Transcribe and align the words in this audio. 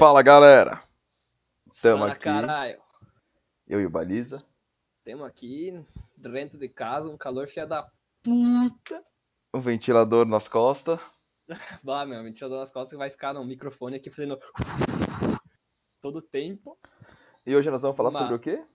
Fala 0.00 0.22
galera! 0.22 0.82
Tamo 1.82 2.04
aqui. 2.06 2.20
caralho. 2.20 2.80
Eu 3.68 3.82
e 3.82 3.84
o 3.84 3.90
Baliza. 3.90 4.42
Temos 5.04 5.26
aqui 5.26 5.78
dentro 6.16 6.58
de 6.58 6.70
casa 6.70 7.10
um 7.10 7.18
calor 7.18 7.46
fia 7.46 7.66
da 7.66 7.86
puta. 8.22 9.04
Um 9.52 9.60
ventilador 9.60 10.24
nas 10.24 10.48
costas. 10.48 10.98
Bah, 11.84 12.06
meu, 12.06 12.22
ventilador 12.22 12.60
nas 12.60 12.70
costas 12.70 12.92
que 12.92 12.96
vai 12.96 13.10
ficar 13.10 13.34
no 13.34 13.44
microfone 13.44 13.96
aqui 13.96 14.08
fazendo 14.08 14.38
todo 16.00 16.22
tempo. 16.22 16.78
E 17.44 17.54
hoje 17.54 17.70
nós 17.70 17.82
vamos 17.82 17.98
falar 17.98 18.10
Bah. 18.10 18.20
sobre 18.20 18.34
o 18.36 18.38
quê? 18.38 18.66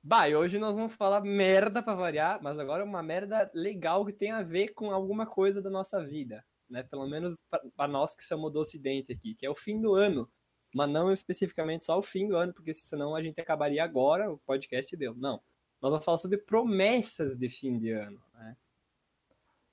Bah, 0.00 0.28
e 0.28 0.36
hoje 0.36 0.56
nós 0.56 0.76
vamos 0.76 0.94
falar 0.94 1.20
merda 1.20 1.82
pra 1.82 1.96
variar, 1.96 2.38
mas 2.40 2.60
agora 2.60 2.84
é 2.84 2.86
uma 2.86 3.02
merda 3.02 3.50
legal 3.52 4.06
que 4.06 4.12
tem 4.12 4.30
a 4.30 4.40
ver 4.40 4.68
com 4.68 4.92
alguma 4.92 5.26
coisa 5.26 5.60
da 5.60 5.68
nossa 5.68 6.00
vida, 6.00 6.44
né? 6.70 6.82
Pelo 6.82 7.06
menos 7.06 7.42
pra, 7.50 7.60
pra 7.76 7.88
nós 7.88 8.14
que 8.14 8.22
somos 8.22 8.52
do 8.52 8.58
ocidente 8.58 9.12
aqui, 9.12 9.34
que 9.34 9.46
é 9.46 9.50
o 9.50 9.54
fim 9.54 9.80
do 9.80 9.94
ano. 9.94 10.28
Mas 10.74 10.90
não 10.90 11.10
especificamente 11.10 11.84
só 11.84 11.96
o 11.98 12.02
fim 12.02 12.28
do 12.28 12.36
ano, 12.36 12.52
porque 12.52 12.74
senão 12.74 13.14
a 13.14 13.22
gente 13.22 13.40
acabaria 13.40 13.82
agora, 13.82 14.30
o 14.30 14.38
podcast 14.38 14.94
deu. 14.96 15.14
Não. 15.14 15.40
Nós 15.80 15.90
vamos 15.90 16.04
falar 16.04 16.18
sobre 16.18 16.38
promessas 16.38 17.36
de 17.36 17.48
fim 17.48 17.78
de 17.78 17.92
ano, 17.92 18.20
né? 18.34 18.56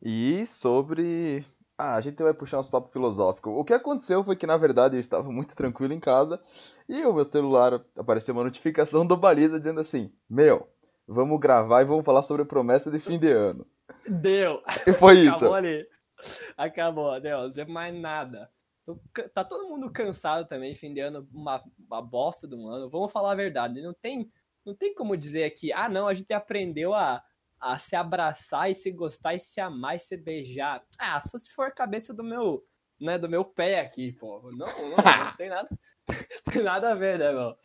E 0.01 0.45
sobre. 0.45 1.45
Ah, 1.77 1.95
a 1.95 2.01
gente 2.01 2.21
vai 2.21 2.33
puxar 2.33 2.59
uns 2.59 2.69
papos 2.69 2.93
filosóficos. 2.93 3.51
O 3.53 3.65
que 3.65 3.73
aconteceu 3.73 4.23
foi 4.23 4.35
que, 4.35 4.47
na 4.47 4.55
verdade, 4.55 4.95
eu 4.95 4.99
estava 4.99 5.29
muito 5.29 5.55
tranquilo 5.55 5.93
em 5.93 5.99
casa 5.99 6.41
e 6.87 7.03
o 7.03 7.13
meu 7.13 7.25
celular 7.25 7.83
apareceu 7.97 8.33
uma 8.33 8.43
notificação 8.43 9.05
do 9.05 9.17
Baliza 9.17 9.59
dizendo 9.59 9.81
assim: 9.81 10.13
Meu, 10.29 10.69
vamos 11.07 11.39
gravar 11.39 11.81
e 11.81 11.85
vamos 11.85 12.05
falar 12.05 12.23
sobre 12.23 12.45
promessa 12.45 12.89
de 12.89 12.99
fim 12.99 13.19
de 13.19 13.31
ano. 13.31 13.65
Deu! 14.07 14.61
E 14.87 14.93
foi 14.93 15.19
isso. 15.25 15.37
Acabou 15.37 15.55
ali. 15.55 15.85
Acabou, 16.57 17.19
deu. 17.19 17.43
Não 17.43 17.51
tem 17.51 17.65
mais 17.65 17.93
nada. 17.93 18.49
Tô 18.85 18.99
Tá 19.33 19.43
todo 19.43 19.67
mundo 19.67 19.91
cansado 19.91 20.47
também, 20.47 20.75
fim 20.75 20.93
de 20.93 20.99
ano, 20.99 21.27
uma, 21.33 21.63
uma 21.87 22.01
bosta 22.01 22.47
um 22.55 22.67
ano. 22.67 22.89
Vamos 22.89 23.11
falar 23.11 23.31
a 23.31 23.35
verdade. 23.35 23.81
Não 23.81 23.93
tem, 23.93 24.31
não 24.63 24.75
tem 24.75 24.93
como 24.93 25.17
dizer 25.17 25.43
aqui, 25.45 25.73
ah, 25.73 25.89
não, 25.89 26.07
a 26.07 26.13
gente 26.13 26.31
aprendeu 26.33 26.93
a, 26.93 27.23
a 27.59 27.79
se 27.79 27.95
abraçar 27.95 28.69
e 28.69 28.75
se 28.75 28.91
gostar 28.91 29.33
e 29.33 29.39
se 29.39 29.59
amar 29.59 29.95
e 29.95 29.99
se 29.99 30.15
beijar. 30.15 30.85
Ah, 30.99 31.19
só 31.19 31.37
se 31.37 31.51
for 31.51 31.67
a 31.67 31.73
cabeça 31.73 32.13
do 32.13 32.23
meu, 32.23 32.63
né, 32.99 33.17
do 33.17 33.29
meu 33.29 33.43
pé 33.43 33.79
aqui, 33.79 34.11
pô. 34.13 34.49
Não, 34.51 34.67
não, 34.67 34.89
não 34.89 34.95
tem 35.37 35.49
nada, 35.49 35.69
tem 36.53 36.63
nada 36.63 36.91
a 36.91 36.95
ver, 36.95 37.17
né, 37.17 37.31
meu? 37.31 37.57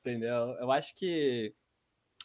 Entendeu? 0.00 0.56
Eu 0.58 0.72
acho 0.72 0.94
que 0.96 1.54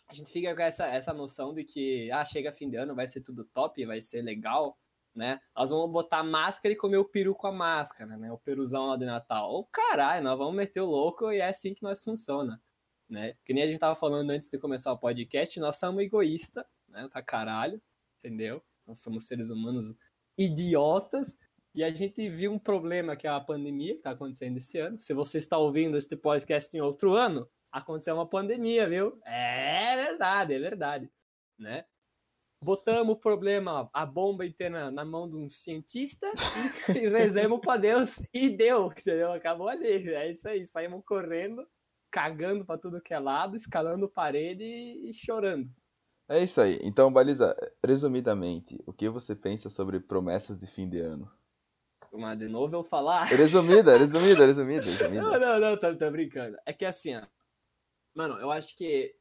a 0.08 0.14
gente 0.14 0.32
fica 0.32 0.56
com 0.56 0.62
essa, 0.62 0.88
essa 0.88 1.14
noção 1.14 1.54
de 1.54 1.66
que, 1.66 2.10
ah, 2.12 2.24
chega 2.24 2.52
fim 2.52 2.70
de 2.70 2.78
ano, 2.78 2.96
vai 2.96 3.08
ser 3.08 3.22
tudo 3.22 3.44
top, 3.44 3.86
vai 3.86 4.02
ser 4.02 4.22
legal, 4.22 4.78
né? 5.18 5.42
Nós 5.56 5.72
vamos 5.72 5.92
botar 5.92 6.24
máscara 6.24 6.72
e 6.72 6.78
comer 6.78 6.98
o 6.98 7.06
peru 7.06 7.34
com 7.34 7.48
a 7.48 7.52
máscara, 7.52 8.16
né? 8.16 8.32
O 8.32 8.38
peruzão 8.38 8.86
lá 8.86 8.96
de 8.96 9.06
Natal. 9.06 9.52
Ô, 9.52 9.66
caralho, 9.66 10.24
nós 10.24 10.38
vamos 10.38 10.56
meter 10.56 10.80
o 10.80 10.86
louco 10.86 11.32
e 11.32 11.40
é 11.40 11.50
assim 11.50 11.74
que 11.74 11.82
nós 11.82 12.04
funciona, 12.04 12.62
né? 13.10 13.34
Que 13.44 13.52
nem 13.52 13.64
a 13.64 13.68
gente 13.68 13.80
tava 13.80 13.96
falando 13.96 14.30
antes 14.30 14.48
de 14.48 14.60
começar 14.60 14.94
o 14.94 14.98
podcast, 14.98 15.60
nós 15.60 15.78
somos 15.78 16.04
egoístas, 16.04 16.64
né? 16.88 17.10
Tá 17.12 17.22
caralho, 17.24 17.82
entendeu? 18.20 18.64
Nós 18.86 19.00
somos 19.00 19.26
seres 19.26 19.50
humanos 19.50 19.98
idiotas 20.38 21.36
e 21.74 21.84
a 21.84 21.90
gente 21.90 22.30
viu 22.30 22.54
um 22.54 22.60
problema 22.60 23.16
que 23.16 23.26
é 23.26 23.30
a 23.32 23.40
pandemia 23.40 23.96
que 23.96 24.04
tá 24.04 24.12
acontecendo 24.12 24.58
esse 24.58 24.78
ano. 24.78 25.00
Se 25.00 25.16
você 25.16 25.40
está 25.40 25.58
ouvindo 25.58 25.98
este 25.98 26.16
podcast 26.16 26.78
em 26.78 26.80
outro 26.80 27.16
ano, 27.16 27.50
aconteceu 27.72 28.14
uma 28.14 28.30
pandemia, 28.30 28.88
viu? 28.88 29.20
É 29.26 29.96
verdade, 29.96 30.54
é 30.54 30.60
verdade, 30.60 31.12
né? 31.58 31.86
Botamos 32.68 33.16
o 33.16 33.18
problema, 33.18 33.90
a 33.94 34.06
bomba 34.06 34.46
inteira 34.46 34.92
na 34.92 35.06
mão 35.06 35.26
de 35.26 35.38
um 35.38 35.50
cientista 35.50 36.30
e, 36.90 36.98
e 37.00 37.08
rezamos 37.08 37.62
pra 37.62 37.78
Deus 37.78 38.22
e 38.34 38.50
deu, 38.50 38.88
entendeu? 38.88 39.32
Acabou 39.32 39.70
ali. 39.70 40.14
É 40.14 40.30
isso 40.30 40.50
aí, 40.50 40.68
saímos 40.68 41.02
correndo, 41.06 41.66
cagando 42.12 42.66
pra 42.66 42.78
tudo 42.78 43.00
que 43.00 43.14
é 43.14 43.20
lado, 43.20 43.56
escalando 43.56 44.10
parede 44.10 44.66
e 44.66 45.14
chorando. 45.14 45.70
É 46.28 46.44
isso 46.44 46.60
aí. 46.60 46.78
Então, 46.84 47.10
Baliza, 47.10 47.56
resumidamente, 47.82 48.78
o 48.86 48.92
que 48.92 49.08
você 49.08 49.34
pensa 49.34 49.70
sobre 49.70 50.02
promessas 50.02 50.58
de 50.58 50.68
fim 50.68 50.90
de 50.90 51.00
ano? 51.00 51.32
Mas 52.12 52.38
de 52.38 52.50
novo 52.50 52.76
eu 52.76 52.84
falar. 52.84 53.24
Resumida, 53.24 53.98
resumida, 53.98 54.44
resumida, 54.46 54.84
resumida. 54.84 55.22
Não, 55.22 55.40
não, 55.40 55.58
não, 55.58 55.78
tô, 55.78 55.96
tô 55.96 56.12
brincando. 56.12 56.58
É 56.66 56.74
que 56.74 56.84
assim, 56.84 57.16
ó. 57.16 57.22
Mano, 58.14 58.38
eu 58.42 58.52
acho 58.52 58.76
que 58.76 59.16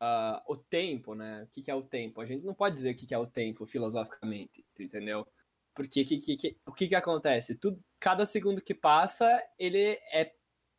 ah, 0.00 0.42
o 0.48 0.56
tempo, 0.56 1.14
né? 1.14 1.42
O 1.44 1.46
que, 1.48 1.62
que 1.62 1.70
é 1.70 1.74
o 1.74 1.82
tempo? 1.82 2.20
A 2.20 2.26
gente 2.26 2.44
não 2.44 2.54
pode 2.54 2.74
dizer 2.74 2.92
o 2.92 2.96
que, 2.96 3.06
que 3.06 3.14
é 3.14 3.18
o 3.18 3.26
tempo 3.26 3.66
filosoficamente, 3.66 4.64
entendeu? 4.78 5.26
Porque 5.74 6.04
que, 6.04 6.18
que, 6.18 6.56
o 6.66 6.72
que, 6.72 6.88
que 6.88 6.94
acontece? 6.94 7.54
Tudo, 7.54 7.82
cada 7.98 8.24
segundo 8.26 8.62
que 8.62 8.74
passa, 8.74 9.42
ele 9.58 9.98
é 10.12 10.34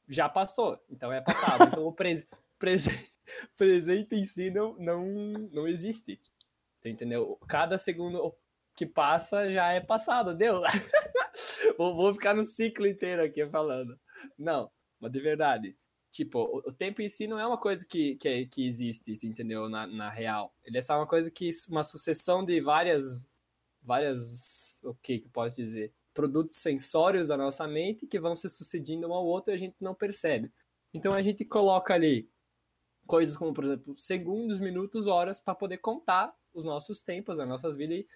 já 0.08 0.28
passou, 0.28 0.84
então 0.90 1.12
é 1.14 1.22
passado. 1.22 1.64
Então 1.66 1.86
o 1.86 1.94
pres, 1.94 2.30
pres, 2.60 2.86
presente 3.58 4.16
em 4.16 4.26
si 4.26 4.50
não, 4.50 4.76
não, 4.78 5.06
não 5.52 5.68
existe. 5.68 6.20
Entendeu? 6.84 7.40
Cada 7.48 7.78
segundo 7.78 8.36
que 8.76 8.86
passa 8.86 9.50
já 9.50 9.72
é 9.72 9.80
passado, 9.80 10.36
deu? 10.36 10.62
vou, 11.78 11.96
vou 11.96 12.14
ficar 12.14 12.34
no 12.34 12.44
ciclo 12.44 12.88
inteiro 12.88 13.24
aqui 13.24 13.46
falando. 13.48 13.98
Não, 14.38 14.70
mas 15.00 15.12
de 15.12 15.20
verdade. 15.20 15.78
Tipo, 16.12 16.62
o, 16.66 16.74
tempo 16.74 17.02
em 17.02 17.08
si 17.08 17.26
não 17.26 17.40
é 17.40 17.48
uma 17.48 17.58
coisa 17.58 17.86
que, 17.86 18.16
que, 18.18 18.28
é- 18.28 18.46
que 18.46 18.68
existe, 18.68 19.18
entendeu? 19.26 19.70
Na, 19.70 19.88
na 19.88 20.10
real. 20.10 20.54
Ele 20.64 20.78
é 20.78 20.82
só 20.82 20.98
uma 20.98 21.08
coisa 21.08 21.32
que. 21.32 21.50
Uma 21.70 21.84
sucessão 21.84 22.44
de 22.44 22.60
várias. 22.60 23.28
Várias. 23.82 24.82
O 24.84 24.94
que 24.96 25.20
que 25.20 25.28
eu 25.28 25.32
posso 25.32 25.56
dizer? 25.56 25.94
Produtos 26.14 26.58
sensórios 26.58 27.30
da 27.30 27.38
nossa 27.38 27.66
mente 27.66 28.06
que 28.06 28.20
vão 28.20 28.36
se 28.36 28.50
sucedindo 28.50 29.08
um 29.08 29.14
ao 29.14 29.26
outro 29.26 29.54
e 29.54 29.56
a 29.56 29.58
gente 29.58 29.76
não 29.80 29.96
percebe. 29.96 30.52
Então 30.94 31.14
a 31.14 31.22
gente 31.22 31.46
coloca 31.46 31.94
ali 31.94 32.30
coisas 33.08 33.38
como, 33.38 33.54
por 33.54 33.64
exemplo, 33.64 33.98
segundos, 33.98 34.60
minutos, 34.60 35.08
horas 35.08 35.40
para 35.40 35.56
poder 35.56 35.78
contar 35.78 36.36
os 36.54 36.66
nossos 36.66 37.02
tempos, 37.02 37.40
as 37.40 37.48
nossas 37.48 37.76
vidas. 37.76 37.98
E, 37.98 38.08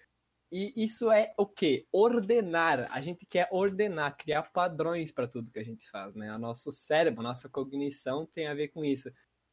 e 0.50 0.72
isso 0.84 1.10
é 1.10 1.32
o 1.36 1.46
quê? 1.46 1.86
Ordenar. 1.92 2.88
A 2.90 3.00
gente 3.00 3.26
quer 3.26 3.48
ordenar, 3.50 4.16
criar 4.16 4.42
padrões 4.52 5.10
para 5.10 5.26
tudo 5.26 5.50
que 5.50 5.58
a 5.58 5.64
gente 5.64 5.88
faz, 5.90 6.14
né? 6.14 6.34
O 6.34 6.38
nosso 6.38 6.70
cérebro, 6.70 7.20
a 7.20 7.24
nossa 7.24 7.48
cognição 7.48 8.26
tem 8.26 8.46
a 8.46 8.54
ver 8.54 8.68
com 8.68 8.84
isso. 8.84 9.10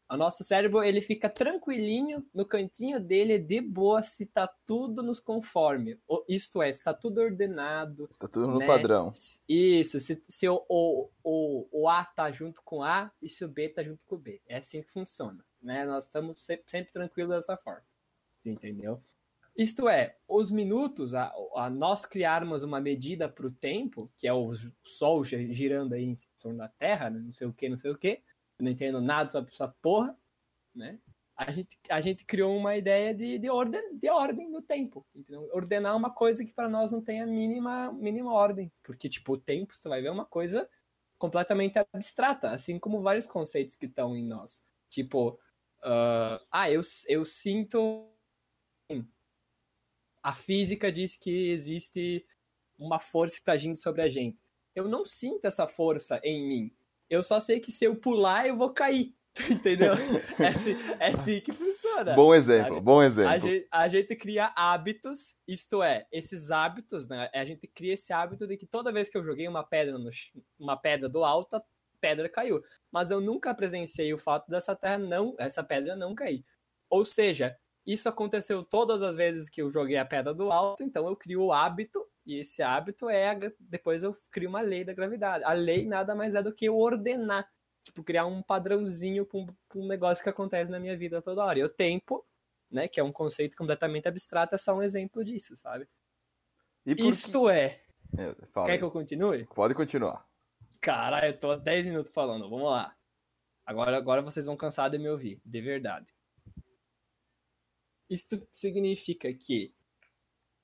O 0.10 0.18
nosso 0.18 0.44
cérebro, 0.44 0.84
ele 0.84 1.02
fica 1.02 1.28
tranquilinho 1.28 2.24
no 2.34 2.46
cantinho 2.46 3.00
dele, 3.00 3.40
de 3.40 3.60
boa, 3.60 4.04
se 4.04 4.28
tá 4.28 4.48
tudo 4.66 5.02
nos 5.02 5.20
conforme. 5.20 5.98
Isto 6.30 6.62
é, 6.62 6.72
se 6.72 6.84
tá 6.84 6.94
tudo 6.94 7.20
ordenado, 7.20 8.08
Tá 8.20 8.28
tudo 8.28 8.48
no 8.48 8.60
né? 8.60 8.68
padrão. 8.68 9.12
Isso, 9.50 10.00
se, 10.00 10.22
se 10.28 10.48
o, 10.48 10.64
o, 10.70 11.10
o, 11.24 11.68
o 11.72 11.90
A 11.90 12.06
tá 12.06 12.32
junto 12.32 12.62
com 12.64 12.84
A 12.84 13.12
e 13.22 13.28
se 13.28 13.44
o 13.44 13.48
B 13.48 13.70
tá 13.70 13.82
junto 13.82 14.06
com 14.06 14.16
o 14.16 14.20
B. 14.20 14.40
É 14.48 14.58
assim 14.58 14.84
que 14.84 14.92
funciona, 14.92 15.44
né? 15.62 15.86
Nós 15.86 16.04
estamos 16.04 16.42
sempre, 16.42 16.66
sempre 16.68 16.94
tranquilos 16.94 17.36
dessa 17.36 17.58
forma, 17.58 17.84
entendeu? 18.46 19.02
Isto 19.56 19.88
é, 19.88 20.18
os 20.28 20.50
minutos, 20.50 21.14
a, 21.14 21.32
a 21.56 21.70
nós 21.70 22.06
criarmos 22.06 22.64
uma 22.64 22.82
medida 22.82 23.30
para 23.30 23.46
o 23.46 23.52
tempo, 23.52 24.12
que 24.18 24.28
é 24.28 24.34
o 24.34 24.52
Sol 24.84 25.24
gi- 25.24 25.54
girando 25.54 25.94
aí 25.94 26.04
em 26.06 26.16
torno 26.40 26.58
da 26.58 26.68
Terra, 26.68 27.10
né? 27.12 27.20
não 27.20 27.34
sei 27.34 27.48
o 27.48 27.54
que, 27.54 27.70
não 27.70 27.78
sei 27.78 27.92
o 27.92 27.98
que, 27.98 28.22
não 28.60 28.72
entendo 28.72 29.00
nada 29.00 29.30
sobre 29.30 29.52
essa 29.54 29.68
porra, 29.68 30.18
né? 30.76 31.00
A 31.36 31.52
gente, 31.52 31.80
a 31.90 32.02
gente 32.02 32.26
criou 32.26 32.56
uma 32.58 32.78
ideia 32.78 33.14
de, 33.14 33.40
de, 33.40 33.50
ordem, 33.50 33.98
de 33.98 34.10
ordem 34.10 34.50
no 34.50 34.62
tempo, 34.62 35.06
entendeu? 35.16 35.50
Ordenar 35.54 35.96
uma 35.98 36.12
coisa 36.14 36.46
que 36.46 36.54
para 36.54 36.70
nós 36.70 36.92
não 36.92 37.02
tem 37.02 37.22
a 37.22 37.28
mínima, 37.28 37.92
mínima 37.94 38.32
ordem, 38.34 38.72
porque, 38.84 39.10
tipo, 39.10 39.34
o 39.34 39.38
tempo, 39.38 39.76
você 39.76 39.90
vai 39.90 40.02
ver, 40.02 40.10
é 40.10 40.12
uma 40.12 40.26
coisa 40.26 40.70
completamente 41.18 41.80
abstrata, 41.80 42.52
assim 42.52 42.80
como 42.80 43.02
vários 43.02 43.28
conceitos 43.28 43.76
que 43.76 43.88
estão 43.88 44.16
em 44.16 44.26
nós. 44.28 44.64
Tipo, 44.90 45.40
ah, 45.84 46.40
ah, 46.52 46.72
eu, 46.72 46.82
eu 47.08 47.26
sinto. 47.26 48.10
A 50.24 50.34
física 50.34 50.92
diz 50.92 51.16
que 51.16 51.50
existe 51.50 52.26
uma 52.80 52.98
força 52.98 53.36
que 53.36 53.42
está 53.42 53.52
agindo 53.52 53.76
sobre 53.76 54.02
a 54.02 54.10
gente. 54.10 54.40
Eu 54.74 54.88
não 54.88 55.06
sinto 55.06 55.46
essa 55.46 55.68
força 55.68 56.20
em 56.24 56.48
mim. 56.48 56.72
Eu 57.10 57.22
só 57.22 57.40
sei 57.40 57.60
que 57.60 57.72
se 57.72 57.86
eu 57.86 57.96
pular, 57.96 58.48
eu 58.48 58.56
vou 58.56 58.72
cair. 58.72 59.14
Entendeu? 59.50 59.94
É 60.40 60.48
assim, 60.48 60.76
é 61.00 61.08
assim 61.08 61.42
que 61.42 61.52
funciona. 61.52 62.14
Bom 62.14 62.36
exemplo, 62.36 62.76
sabe? 62.76 62.86
bom 62.86 63.00
A 63.00 63.06
exemplo. 63.06 63.40
gente, 63.40 63.68
a 63.72 63.88
gente 63.88 64.16
cria 64.16 64.54
hábitos, 64.56 65.36
isto 65.48 65.82
é, 65.82 66.06
esses 66.12 66.52
hábitos, 66.52 67.08
né? 67.08 67.30
A 67.34 67.44
gente 67.44 67.68
cria 67.68 67.94
esse 67.94 68.14
hábito 68.14 68.46
de 68.46 68.56
que 68.58 68.68
toda 68.68 68.92
vez 68.92 69.10
que 69.10 69.18
eu 69.18 69.24
joguei 69.24 69.48
uma 69.48 69.64
pedra 69.64 69.98
no, 69.98 70.10
uma 70.60 70.78
pedra 70.78 71.10
do 71.10 71.24
alto, 71.24 71.56
a 71.56 71.64
pedra 72.00 72.30
caiu. 72.30 72.62
Mas 72.92 73.10
eu 73.10 73.20
nunca 73.20 73.56
presenciei 73.56 74.14
o 74.14 74.20
fato 74.20 74.50
dessa 74.50 74.76
terra 74.76 75.00
não, 75.00 75.36
essa 75.40 75.64
pedra 75.64 75.96
não 75.96 76.14
cair. 76.14 76.46
Ou 76.88 77.04
seja, 77.04 77.58
isso 77.86 78.08
aconteceu 78.08 78.64
todas 78.64 79.02
as 79.02 79.18
vezes 79.18 79.50
que 79.50 79.62
eu 79.62 79.70
joguei 79.70 79.98
a 79.98 80.06
pedra 80.06 80.34
do 80.34 80.52
alto, 80.52 80.84
então 80.84 81.08
eu 81.08 81.16
crio 81.16 81.44
o 81.44 81.54
hábito, 81.54 82.06
e 82.26 82.40
esse 82.40 82.64
hábito 82.64 83.10
é 83.10 83.30
a 83.30 83.40
depois 83.60 84.04
eu 84.04 84.16
crio 84.32 84.50
uma 84.50 84.62
lei 84.62 84.84
da 84.84 84.94
gravidade. 84.94 85.44
A 85.44 85.54
lei 85.54 85.86
nada 85.86 86.16
mais 86.16 86.36
é 86.36 86.42
do 86.42 86.54
que 86.54 86.66
eu 86.66 86.78
ordenar, 86.78 87.50
tipo, 87.84 88.04
criar 88.04 88.26
um 88.26 88.42
padrãozinho 88.42 89.26
para 89.26 89.40
um, 89.40 89.48
um 89.76 89.88
negócio 89.88 90.24
que 90.24 90.30
acontece 90.30 90.72
na 90.72 90.80
minha 90.80 90.96
vida 90.98 91.22
toda 91.22 91.44
hora. 91.44 91.60
E 91.60 91.64
o 91.64 91.70
tempo 91.70 92.26
né? 92.74 92.88
Que 92.88 93.00
é 93.00 93.04
um 93.04 93.12
conceito 93.12 93.56
completamente 93.56 94.08
abstrato, 94.08 94.56
é 94.56 94.58
só 94.58 94.76
um 94.76 94.82
exemplo 94.82 95.24
disso, 95.24 95.56
sabe? 95.56 95.88
Isto 96.86 97.48
é. 97.48 97.70
que... 98.16 98.22
É, 98.22 98.36
Quer 98.36 98.72
aí. 98.72 98.78
que 98.78 98.84
eu 98.84 98.92
continue? 98.92 99.46
Pode 99.46 99.74
continuar. 99.74 100.26
Caralho, 100.82 101.28
eu 101.28 101.40
tô 101.40 101.52
há 101.52 101.56
10 101.56 101.86
minutos 101.86 102.12
falando. 102.12 102.50
Vamos 102.50 102.70
lá. 102.70 102.94
Agora, 103.66 103.96
agora 103.96 104.22
vocês 104.22 104.46
vão 104.46 104.58
cansar 104.58 104.90
de 104.90 104.98
me 104.98 105.10
ouvir, 105.10 105.40
de 105.46 105.62
verdade. 105.62 106.14
Isto 108.14 108.48
significa 108.52 109.34
que 109.34 109.74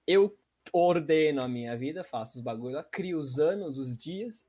eu 0.05 0.37
ordeno 0.71 1.41
a 1.41 1.47
minha 1.47 1.75
vida, 1.75 2.03
faço 2.03 2.37
os 2.37 2.43
bagulhos, 2.43 2.85
crio 2.91 3.17
os 3.17 3.39
anos, 3.39 3.79
os 3.79 3.97
dias. 3.97 4.47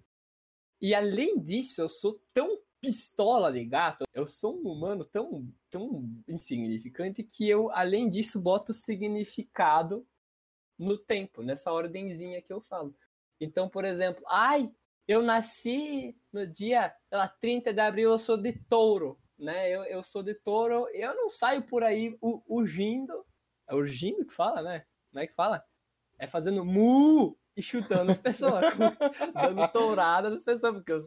E 0.78 0.94
além 0.94 1.40
disso, 1.40 1.80
eu 1.80 1.88
sou 1.88 2.20
tão 2.34 2.60
pistola 2.78 3.50
de 3.50 3.64
gato, 3.64 4.04
eu 4.12 4.26
sou 4.26 4.54
um 4.54 4.70
humano 4.70 5.02
tão, 5.06 5.50
tão 5.70 6.10
insignificante 6.28 7.24
que 7.24 7.48
eu, 7.48 7.70
além 7.70 8.10
disso, 8.10 8.38
boto 8.38 8.74
significado 8.74 10.06
no 10.78 10.98
tempo, 10.98 11.42
nessa 11.42 11.72
ordenzinha 11.72 12.42
que 12.42 12.52
eu 12.52 12.60
falo. 12.60 12.94
Então, 13.40 13.66
por 13.66 13.86
exemplo, 13.86 14.22
ai, 14.28 14.70
eu 15.08 15.22
nasci 15.22 16.14
no 16.30 16.46
dia 16.46 16.94
lá, 17.10 17.28
30 17.28 17.72
de 17.72 17.80
abril, 17.80 18.10
eu 18.10 18.18
sou 18.18 18.36
de 18.36 18.52
touro, 18.52 19.18
né? 19.40 19.70
Eu, 19.70 19.84
eu 19.84 20.02
sou 20.02 20.22
de 20.22 20.34
touro, 20.34 20.88
eu 20.92 21.14
não 21.14 21.30
saio 21.30 21.62
por 21.62 21.82
aí 21.82 22.16
urgindo. 22.20 23.24
É 23.68 23.74
urgindo 23.74 24.26
que 24.26 24.32
fala, 24.32 24.62
né? 24.62 24.84
Como 25.10 25.22
é 25.22 25.26
que 25.26 25.34
fala? 25.34 25.64
É 26.18 26.26
fazendo 26.26 26.64
mu 26.64 27.36
e 27.56 27.62
chutando 27.62 28.10
as 28.10 28.18
pessoas, 28.22 28.64
dando 29.34 29.72
tourada 29.72 30.30
nas 30.30 30.44
pessoas, 30.44 30.74
porque 30.74 30.92
eu, 30.92 30.98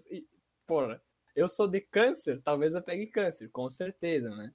porra, 0.65 1.01
eu 1.35 1.47
sou 1.47 1.67
de 1.67 1.81
câncer, 1.81 2.41
talvez 2.41 2.73
eu 2.73 2.81
pegue 2.81 3.07
câncer, 3.07 3.49
com 3.49 3.69
certeza, 3.69 4.35
né? 4.35 4.53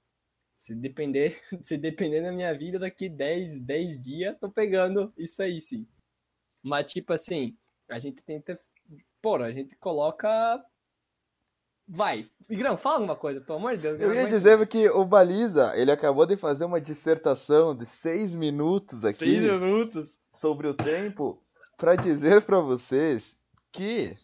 Se 0.53 0.75
depender, 0.75 1.41
se 1.63 1.77
depender 1.77 2.21
da 2.21 2.31
minha 2.31 2.53
vida, 2.53 2.77
daqui 2.77 3.07
10, 3.07 3.59
10 3.61 3.99
dias, 3.99 4.37
tô 4.39 4.49
pegando 4.51 5.13
isso 5.17 5.41
aí, 5.41 5.61
sim. 5.61 5.87
Mas, 6.61 6.91
tipo 6.91 7.13
assim, 7.13 7.57
a 7.87 7.97
gente 7.97 8.21
tenta 8.21 8.59
Porra, 9.21 9.45
a 9.45 9.51
gente 9.51 9.75
coloca. 9.75 10.63
Vai. 11.91 12.29
Igrão, 12.47 12.77
fala 12.77 12.97
alguma 12.97 13.15
coisa, 13.15 13.41
pelo 13.41 13.57
amor 13.57 13.75
de 13.75 13.81
Deus. 13.81 13.99
Eu 13.99 14.13
ia 14.13 14.27
dizer 14.27 14.67
que 14.67 14.87
o 14.89 15.03
Baliza, 15.03 15.73
ele 15.75 15.91
acabou 15.91 16.23
de 16.23 16.37
fazer 16.37 16.65
uma 16.65 16.79
dissertação 16.79 17.75
de 17.75 17.87
seis 17.87 18.31
minutos 18.31 19.03
aqui. 19.03 19.25
Seis 19.25 19.41
minutos. 19.41 20.19
Sobre 20.31 20.67
o 20.67 20.75
tempo, 20.75 21.41
para 21.75 21.95
dizer 21.95 22.43
para 22.43 22.59
vocês 22.59 23.35
que, 23.71 24.15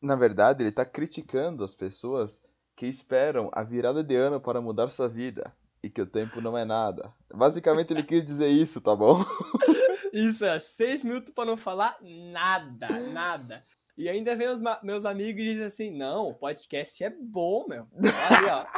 na 0.00 0.16
verdade, 0.16 0.64
ele 0.64 0.72
tá 0.72 0.86
criticando 0.86 1.62
as 1.62 1.74
pessoas 1.74 2.42
que 2.74 2.86
esperam 2.86 3.50
a 3.52 3.62
virada 3.62 4.02
de 4.02 4.16
ano 4.16 4.40
para 4.40 4.60
mudar 4.62 4.88
sua 4.88 5.08
vida 5.08 5.54
e 5.82 5.90
que 5.90 6.00
o 6.00 6.06
tempo 6.06 6.40
não 6.40 6.56
é 6.56 6.64
nada. 6.64 7.12
Basicamente, 7.32 7.92
ele 7.92 8.02
quis 8.02 8.24
dizer 8.24 8.48
isso, 8.48 8.80
tá 8.80 8.96
bom? 8.96 9.22
Isso, 10.12 10.46
é 10.46 10.58
seis 10.58 11.04
minutos 11.04 11.34
para 11.34 11.44
não 11.44 11.58
falar 11.58 11.94
nada, 12.00 12.88
nada. 13.12 13.62
E 13.96 14.08
ainda 14.08 14.36
vem 14.36 14.48
os 14.48 14.60
meus 14.82 15.06
amigos 15.06 15.40
e 15.40 15.44
dizem 15.44 15.66
assim: 15.66 15.90
não, 15.90 16.28
o 16.28 16.34
podcast 16.34 17.02
é 17.02 17.10
bom, 17.10 17.66
meu. 17.66 17.88
Olha, 17.94 18.68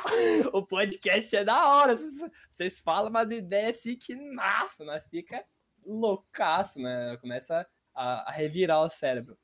ó, 0.53 0.59
o 0.59 0.67
podcast 0.67 1.35
é 1.35 1.45
da 1.45 1.75
hora. 1.75 1.97
Vocês 2.49 2.79
falam 2.79 3.11
umas 3.11 3.31
ideias 3.31 3.77
assim 3.77 3.97
que, 3.97 4.15
nossa, 4.15 4.85
nós 4.85 5.07
fica 5.09 5.43
loucaço, 5.85 6.81
né? 6.81 7.17
Começa 7.21 7.67
a, 7.95 8.31
a 8.31 8.33
revirar 8.33 8.81
o 8.83 8.89
cérebro. 8.89 9.37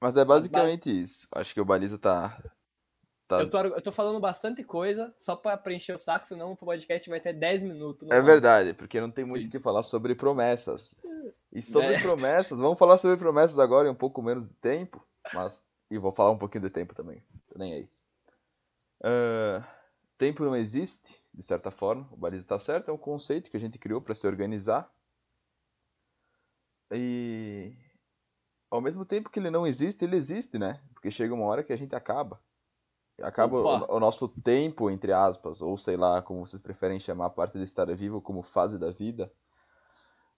Mas 0.00 0.16
é 0.16 0.24
basicamente 0.24 0.88
Mas, 0.88 1.10
isso. 1.10 1.28
Acho 1.32 1.54
que 1.54 1.60
o 1.60 1.64
Baliza 1.64 1.98
tá, 1.98 2.42
Tá. 3.30 3.38
Eu, 3.38 3.48
tô, 3.48 3.58
eu 3.60 3.80
tô 3.80 3.92
falando 3.92 4.18
bastante 4.18 4.64
coisa 4.64 5.14
só 5.16 5.36
pra 5.36 5.56
preencher 5.56 5.92
o 5.92 5.98
saco, 5.98 6.26
senão 6.26 6.50
o 6.50 6.56
podcast 6.56 7.08
vai 7.08 7.20
ter 7.20 7.32
10 7.32 7.62
minutos. 7.62 8.10
É 8.10 8.20
verdade, 8.20 8.74
porque 8.74 9.00
não 9.00 9.08
tem 9.08 9.24
muito 9.24 9.46
o 9.46 9.50
que 9.50 9.60
falar 9.60 9.84
sobre 9.84 10.16
promessas. 10.16 10.96
E 11.52 11.62
sobre 11.62 11.94
é. 11.94 12.00
promessas, 12.00 12.58
vamos 12.58 12.76
falar 12.76 12.98
sobre 12.98 13.16
promessas 13.16 13.60
agora 13.60 13.86
em 13.86 13.92
um 13.92 13.94
pouco 13.94 14.20
menos 14.20 14.48
de 14.48 14.54
tempo, 14.54 15.00
mas. 15.34 15.68
E 15.90 15.98
vou 15.98 16.12
falar 16.12 16.30
um 16.30 16.38
pouquinho 16.38 16.64
de 16.64 16.70
tempo 16.70 16.94
também. 16.94 17.22
Tô 17.48 17.58
nem 17.58 17.74
aí. 17.74 17.90
Uh, 19.00 19.64
tempo 20.16 20.44
não 20.44 20.54
existe, 20.54 21.20
de 21.32 21.42
certa 21.42 21.70
forma, 21.70 22.06
o 22.12 22.16
Baliza 22.16 22.46
tá 22.46 22.58
certo, 22.58 22.90
é 22.90 22.94
um 22.94 22.98
conceito 22.98 23.50
que 23.50 23.56
a 23.56 23.60
gente 23.60 23.78
criou 23.78 24.00
para 24.00 24.14
se 24.14 24.26
organizar. 24.26 24.92
E. 26.92 27.72
Ao 28.70 28.80
mesmo 28.80 29.04
tempo 29.04 29.30
que 29.30 29.40
ele 29.40 29.50
não 29.50 29.66
existe, 29.66 30.04
ele 30.04 30.16
existe, 30.16 30.58
né? 30.58 30.80
Porque 30.94 31.10
chega 31.10 31.34
uma 31.34 31.46
hora 31.46 31.64
que 31.64 31.72
a 31.72 31.76
gente 31.76 31.96
acaba. 31.96 32.40
Acaba 33.20 33.56
o, 33.56 33.96
o, 33.96 34.00
nosso 34.00 34.28
tempo, 34.28 34.90
entre 34.90 35.12
aspas, 35.12 35.60
ou 35.60 35.76
sei 35.76 35.96
lá, 35.96 36.22
como 36.22 36.46
vocês 36.46 36.62
preferem 36.62 36.98
chamar 36.98 37.26
a 37.26 37.30
parte 37.30 37.58
de 37.58 37.64
estar 37.64 37.84
vivo 37.94 38.20
como 38.20 38.42
fase 38.42 38.78
da 38.78 38.90
vida, 38.90 39.30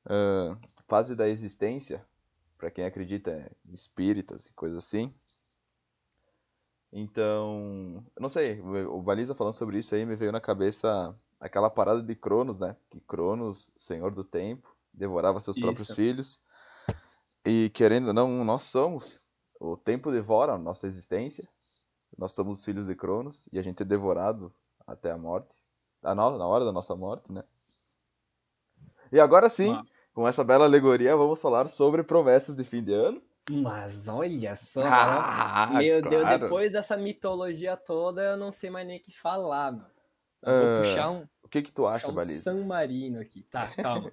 uh, 0.06 0.58
fase 0.88 1.14
da 1.14 1.28
existência, 1.28 2.04
para 2.62 2.70
quem 2.70 2.84
acredita 2.84 3.50
em 3.66 3.74
espíritas 3.74 4.46
e 4.46 4.52
coisas 4.52 4.78
assim. 4.78 5.12
Então, 6.92 8.06
eu 8.14 8.22
não 8.22 8.28
sei, 8.28 8.60
o 8.60 9.02
Baliza 9.02 9.34
falando 9.34 9.54
sobre 9.54 9.80
isso 9.80 9.96
aí 9.96 10.06
me 10.06 10.14
veio 10.14 10.30
na 10.30 10.40
cabeça 10.40 11.12
aquela 11.40 11.68
parada 11.68 12.00
de 12.00 12.14
Cronos, 12.14 12.60
né? 12.60 12.76
Que 12.88 13.00
Cronos, 13.00 13.72
senhor 13.76 14.12
do 14.12 14.22
tempo, 14.22 14.76
devorava 14.94 15.40
seus 15.40 15.56
isso. 15.56 15.66
próprios 15.66 15.90
filhos. 15.90 16.40
E 17.44 17.68
querendo 17.74 18.08
ou 18.08 18.14
não, 18.14 18.44
nós 18.44 18.62
somos. 18.62 19.24
O 19.58 19.76
tempo 19.76 20.12
devora 20.12 20.52
a 20.52 20.58
nossa 20.58 20.86
existência 20.86 21.48
nós 22.16 22.30
somos 22.30 22.64
filhos 22.64 22.86
de 22.86 22.94
Cronos 22.94 23.48
e 23.52 23.58
a 23.58 23.62
gente 23.62 23.82
é 23.82 23.84
devorado 23.84 24.54
até 24.86 25.10
a 25.10 25.18
morte. 25.18 25.56
Na 26.00 26.14
hora 26.14 26.64
da 26.64 26.70
nossa 26.70 26.94
morte, 26.94 27.32
né? 27.32 27.42
E 29.10 29.18
agora 29.18 29.48
sim, 29.48 29.72
ah. 29.72 29.84
Com 30.12 30.26
essa 30.26 30.44
bela 30.44 30.64
alegoria, 30.64 31.16
vamos 31.16 31.40
falar 31.40 31.68
sobre 31.68 32.02
promessas 32.02 32.54
de 32.54 32.64
fim 32.64 32.82
de 32.82 32.92
ano. 32.92 33.22
Mas 33.50 34.06
olha 34.06 34.54
só, 34.54 34.82
ah, 34.84 35.70
meu 35.74 36.00
claro. 36.00 36.10
Deus, 36.10 36.40
depois 36.40 36.72
dessa 36.72 36.96
mitologia 36.96 37.76
toda, 37.76 38.22
eu 38.22 38.36
não 38.36 38.52
sei 38.52 38.70
mais 38.70 38.86
nem 38.86 38.98
o 38.98 39.02
que 39.02 39.10
falar, 39.10 39.72
mano. 39.72 39.90
vou 40.40 40.54
uh, 40.54 40.78
puxar 40.78 41.10
um. 41.10 41.26
O 41.42 41.48
que 41.48 41.62
que 41.62 41.72
tu 41.72 41.86
acha, 41.86 42.08
um 42.08 42.14
Baliza? 42.14 42.42
San 42.42 42.64
Marino 42.64 43.20
aqui. 43.20 43.42
Tá, 43.44 43.66
calma. 43.74 44.12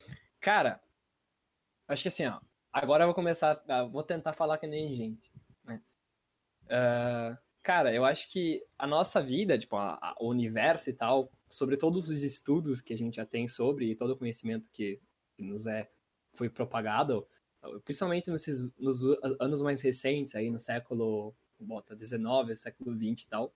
Cara, 0.40 0.80
acho 1.86 2.02
que 2.02 2.08
assim, 2.08 2.26
ó. 2.26 2.40
Agora 2.72 3.04
eu 3.04 3.08
vou 3.08 3.14
começar. 3.14 3.62
Vou 3.92 4.02
tentar 4.02 4.32
falar 4.32 4.58
que 4.58 4.66
nem 4.66 4.94
gente. 4.94 5.30
Uh, 6.64 7.36
cara, 7.62 7.92
eu 7.94 8.04
acho 8.04 8.30
que 8.30 8.62
a 8.78 8.86
nossa 8.86 9.22
vida, 9.22 9.56
tipo, 9.58 9.76
a, 9.76 9.94
a, 9.94 10.16
o 10.18 10.28
universo 10.28 10.90
e 10.90 10.92
tal, 10.92 11.30
sobre 11.48 11.76
todos 11.76 12.08
os 12.08 12.22
estudos 12.22 12.80
que 12.80 12.92
a 12.92 12.96
gente 12.96 13.16
já 13.16 13.26
tem 13.26 13.46
sobre 13.46 13.90
e 13.90 13.94
todo 13.94 14.10
o 14.10 14.16
conhecimento 14.16 14.68
que, 14.72 15.00
que 15.36 15.42
nos 15.42 15.66
é 15.66 15.88
foi 16.32 16.48
propagado, 16.48 17.26
principalmente 17.84 18.30
nesses, 18.30 18.72
nos 18.76 19.02
anos 19.38 19.62
mais 19.62 19.80
recentes, 19.80 20.34
aí 20.34 20.50
no 20.50 20.58
século 20.58 21.34
bota 21.60 21.94
19, 21.94 22.56
século 22.56 22.94
20 22.94 23.22
e 23.22 23.28
tal, 23.28 23.54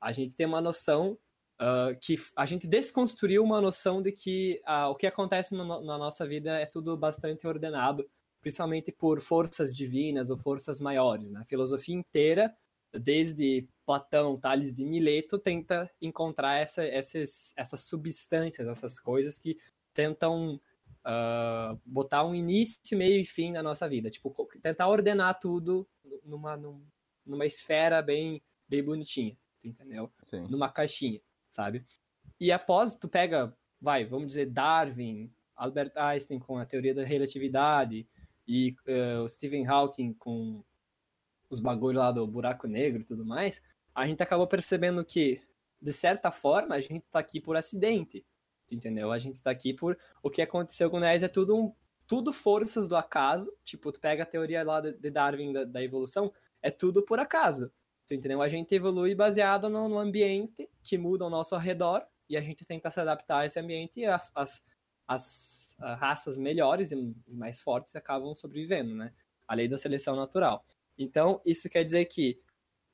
a 0.00 0.12
gente 0.12 0.34
tem 0.34 0.46
uma 0.46 0.60
noção 0.60 1.18
uh, 1.60 1.98
que 2.00 2.16
a 2.34 2.46
gente 2.46 2.66
desconstruiu 2.66 3.44
uma 3.44 3.60
noção 3.60 4.00
de 4.00 4.12
que 4.12 4.62
uh, 4.66 4.88
o 4.88 4.94
que 4.94 5.06
acontece 5.06 5.54
no, 5.54 5.64
na 5.64 5.98
nossa 5.98 6.26
vida 6.26 6.58
é 6.58 6.64
tudo 6.64 6.96
bastante 6.96 7.46
ordenado 7.46 8.08
principalmente 8.46 8.92
por 8.92 9.20
forças 9.20 9.74
divinas 9.74 10.30
ou 10.30 10.36
forças 10.36 10.78
maiores. 10.78 11.32
Né? 11.32 11.40
A 11.40 11.44
filosofia 11.44 11.96
inteira, 11.96 12.56
desde 12.92 13.68
Platão, 13.84 14.38
Tales 14.38 14.72
de 14.72 14.84
Mileto, 14.84 15.36
tenta 15.36 15.90
encontrar 16.00 16.54
essa, 16.54 16.84
essas, 16.84 17.52
essas 17.56 17.88
substâncias, 17.88 18.68
essas 18.68 19.00
coisas 19.00 19.36
que 19.36 19.58
tentam 19.92 20.60
uh, 21.06 21.80
botar 21.86 22.24
um 22.24 22.34
início, 22.34 22.98
meio 22.98 23.20
e 23.20 23.24
fim 23.24 23.52
na 23.52 23.62
nossa 23.62 23.88
vida. 23.88 24.10
Tipo, 24.10 24.34
tentar 24.60 24.88
ordenar 24.88 25.38
tudo 25.38 25.88
numa, 26.24 26.60
numa 27.24 27.46
esfera 27.46 28.02
bem, 28.02 28.42
bem 28.68 28.82
bonitinha, 28.82 29.36
entendeu? 29.64 30.12
Sim. 30.22 30.46
Numa 30.48 30.68
caixinha, 30.68 31.20
sabe? 31.48 31.84
E 32.40 32.50
após 32.50 32.94
tu 32.94 33.08
pega, 33.08 33.56
vai, 33.80 34.04
vamos 34.04 34.28
dizer, 34.28 34.46
Darwin, 34.46 35.32
Albert 35.54 35.92
Einstein 35.96 36.38
com 36.38 36.58
a 36.58 36.66
teoria 36.66 36.94
da 36.94 37.04
relatividade, 37.04 38.06
e 38.46 38.76
uh, 38.86 39.28
Stephen 39.28 39.66
Hawking 39.66 40.12
com 40.14 40.62
os 41.50 41.58
bagulho 41.60 41.98
lá 41.98 42.12
do 42.12 42.26
buraco 42.26 42.66
negro 42.66 43.02
e 43.02 43.04
tudo 43.04 43.24
mais, 43.24 43.62
a 43.94 44.06
gente 44.06 44.22
acabou 44.22 44.46
percebendo 44.46 45.04
que, 45.04 45.40
de 45.80 45.92
certa 45.92 46.30
forma, 46.30 46.74
a 46.74 46.80
gente 46.80 47.04
tá 47.10 47.18
aqui 47.18 47.40
por 47.40 47.56
acidente, 47.56 48.24
entendeu? 48.74 49.12
A 49.12 49.18
gente 49.18 49.42
tá 49.42 49.50
aqui 49.50 49.72
por 49.72 49.98
o 50.22 50.30
que 50.30 50.42
aconteceu 50.42 50.90
com 50.90 50.96
o 50.96 51.00
Ness 51.00 51.22
é 51.22 51.28
tudo 51.28 51.56
um, 51.56 51.72
tudo 52.06 52.32
forças 52.32 52.88
do 52.88 52.96
acaso, 52.96 53.52
tipo, 53.64 53.90
tu 53.92 54.00
pega 54.00 54.22
a 54.22 54.26
teoria 54.26 54.62
lá 54.62 54.80
de 54.80 55.10
Darwin 55.10 55.52
da, 55.52 55.64
da 55.64 55.82
evolução, 55.82 56.32
é 56.62 56.70
tudo 56.70 57.02
por 57.04 57.18
acaso, 57.18 57.70
tu 58.06 58.14
entendeu? 58.14 58.42
A 58.42 58.48
gente 58.48 58.74
evolui 58.74 59.14
baseado 59.14 59.68
no, 59.68 59.88
no 59.88 59.98
ambiente 59.98 60.68
que 60.82 60.96
muda 60.98 61.24
ao 61.24 61.30
nosso 61.30 61.56
redor 61.56 62.06
e 62.28 62.36
a 62.36 62.40
gente 62.40 62.64
tenta 62.64 62.90
se 62.90 63.00
adaptar 63.00 63.40
a 63.40 63.46
esse 63.46 63.58
ambiente 63.58 64.00
e 64.00 64.06
as, 64.06 64.30
as 64.34 64.62
as 65.06 65.76
raças 65.78 66.36
melhores 66.36 66.90
e 66.90 67.14
mais 67.28 67.60
fortes 67.60 67.94
acabam 67.94 68.34
sobrevivendo, 68.34 68.94
né? 68.94 69.12
A 69.46 69.54
lei 69.54 69.68
da 69.68 69.78
seleção 69.78 70.16
natural. 70.16 70.64
Então, 70.98 71.40
isso 71.44 71.68
quer 71.68 71.84
dizer 71.84 72.06
que 72.06 72.40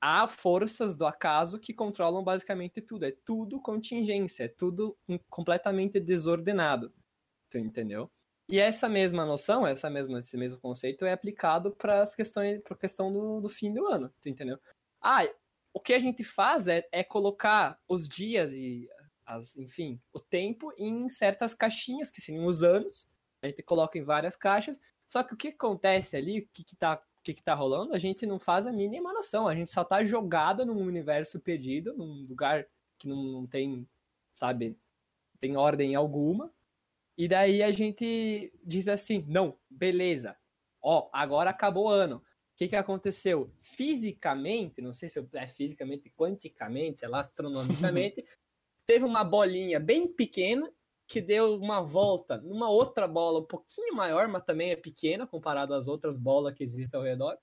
há 0.02 0.26
forças 0.26 0.97
do 0.97 1.06
acaso 1.06 1.61
que 1.61 1.73
controlam 1.73 2.25
basicamente 2.25 2.80
tudo. 2.80 3.04
É 3.04 3.12
tudo 3.25 3.61
contingência, 3.61 4.44
é 4.44 4.49
tudo 4.49 4.99
completamente 5.30 6.00
desordenado. 6.00 6.92
Tu 7.49 7.59
entendeu? 7.59 8.11
E 8.50 8.59
essa 8.59 8.88
mesma 8.88 9.25
noção, 9.25 9.64
essa 9.64 9.88
mesma, 9.88 10.18
esse 10.18 10.37
mesmo 10.37 10.61
conceito 10.61 11.04
é 11.04 11.12
aplicado 11.12 11.71
para 11.71 12.02
as 12.02 12.14
questões, 12.14 12.61
para 12.61 12.75
a 12.75 12.78
questão 12.78 13.12
do, 13.12 13.40
do 13.40 13.49
fim 13.49 13.73
do 13.73 13.87
ano, 13.87 14.12
tu 14.21 14.28
entendeu? 14.28 14.59
Ah, 15.00 15.23
o 15.73 15.80
que 15.80 15.94
a 15.94 15.99
gente 15.99 16.25
faz 16.25 16.66
é, 16.66 16.87
é 16.90 17.04
colocar 17.04 17.78
os 17.88 18.09
dias 18.09 18.52
e 18.52 18.88
as, 19.25 19.56
enfim, 19.56 20.00
o 20.12 20.18
tempo 20.18 20.73
em 20.76 21.09
certas 21.09 21.54
caixinhas, 21.54 22.11
que 22.11 22.21
seriam 22.21 22.44
os 22.44 22.62
anos. 22.62 23.06
A 23.40 23.47
gente 23.47 23.62
coloca 23.62 23.97
em 23.97 24.02
várias 24.02 24.37
caixas. 24.37 24.78
Só 25.06 25.23
que 25.23 25.35
o 25.35 25.37
que 25.37 25.49
acontece 25.49 26.16
ali, 26.16 26.40
o 26.40 26.49
que, 26.52 26.76
tá, 26.76 26.94
o 26.94 27.12
que, 27.23 27.35
que 27.35 27.43
tá 27.43 27.55
rolando, 27.55 27.95
a 27.95 27.99
gente 27.99 28.26
não 28.26 28.38
faz 28.38 28.67
a 28.67 28.73
mínima 28.73 29.12
noção. 29.12 29.47
A 29.47 29.55
gente 29.55 29.71
só 29.71 29.85
tá 29.85 30.05
jogada 30.05 30.64
num 30.64 30.83
universo 30.83 31.41
perdido, 31.41 31.95
num 31.97 32.26
lugar 32.26 32.67
que 32.99 33.09
não, 33.09 33.23
não 33.23 33.47
tem, 33.47 33.88
sabe, 34.35 34.76
tem 35.38 35.57
ordem 35.57 35.95
alguma. 35.95 36.52
E 37.17 37.29
daí 37.29 37.62
a 37.62 37.71
gente 37.71 38.52
diz 38.64 38.88
assim: 38.88 39.25
não, 39.29 39.57
beleza, 39.71 40.37
ó, 40.81 41.09
agora 41.12 41.50
acabou 41.50 41.87
o 41.87 41.91
ano. 41.91 42.17
O 42.17 42.57
que, 42.57 42.69
que 42.69 42.76
aconteceu? 42.76 43.50
Fisicamente, 43.61 44.83
não 44.83 44.93
sei 44.93 45.09
se 45.09 45.26
é 45.35 45.47
fisicamente, 45.47 46.11
quanticamente, 46.11 47.00
sei 47.00 47.09
lá, 47.09 47.21
astronomicamente, 47.21 48.25
teve 48.87 49.05
uma 49.05 49.25
bolinha 49.25 49.81
bem 49.81 50.07
pequena 50.07 50.71
que 51.12 51.21
deu 51.21 51.57
uma 51.57 51.83
volta 51.83 52.38
numa 52.38 52.71
outra 52.71 53.07
bola 53.07 53.40
um 53.40 53.45
pouquinho 53.45 53.95
maior, 53.95 54.28
mas 54.28 54.45
também 54.45 54.71
é 54.71 54.76
pequena 54.76 55.26
comparado 55.26 55.75
às 55.75 55.87
outras 55.87 56.16
bolas 56.16 56.54
que 56.54 56.64
existem 56.64 56.99
ao 56.99 57.04
redor. 57.04 57.37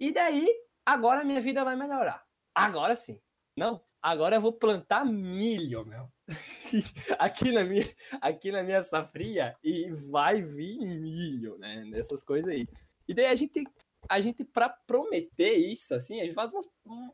E 0.00 0.10
daí, 0.10 0.48
agora 0.86 1.22
minha 1.22 1.38
vida 1.38 1.62
vai 1.62 1.76
melhorar. 1.76 2.24
Agora 2.54 2.96
sim. 2.96 3.20
Não, 3.54 3.78
agora 4.00 4.36
eu 4.36 4.40
vou 4.40 4.54
plantar 4.54 5.04
milho, 5.04 5.84
meu. 5.84 6.10
aqui 7.18 7.52
na 7.52 7.62
minha, 7.62 7.84
aqui 8.22 8.50
na 8.50 8.62
minha 8.62 8.82
safria 8.82 9.54
e 9.62 9.90
vai 9.90 10.40
vir 10.40 10.78
milho, 10.78 11.58
né? 11.58 11.84
Nessas 11.84 12.22
coisas 12.22 12.50
aí. 12.50 12.64
E 13.06 13.12
daí 13.12 13.26
a 13.26 13.34
gente 13.34 13.64
a 14.08 14.18
gente 14.18 14.44
para 14.44 14.70
prometer 14.70 15.56
isso 15.56 15.94
assim, 15.94 16.20
a 16.20 16.24
gente 16.24 16.34
faz 16.34 16.52
umas, 16.52 16.68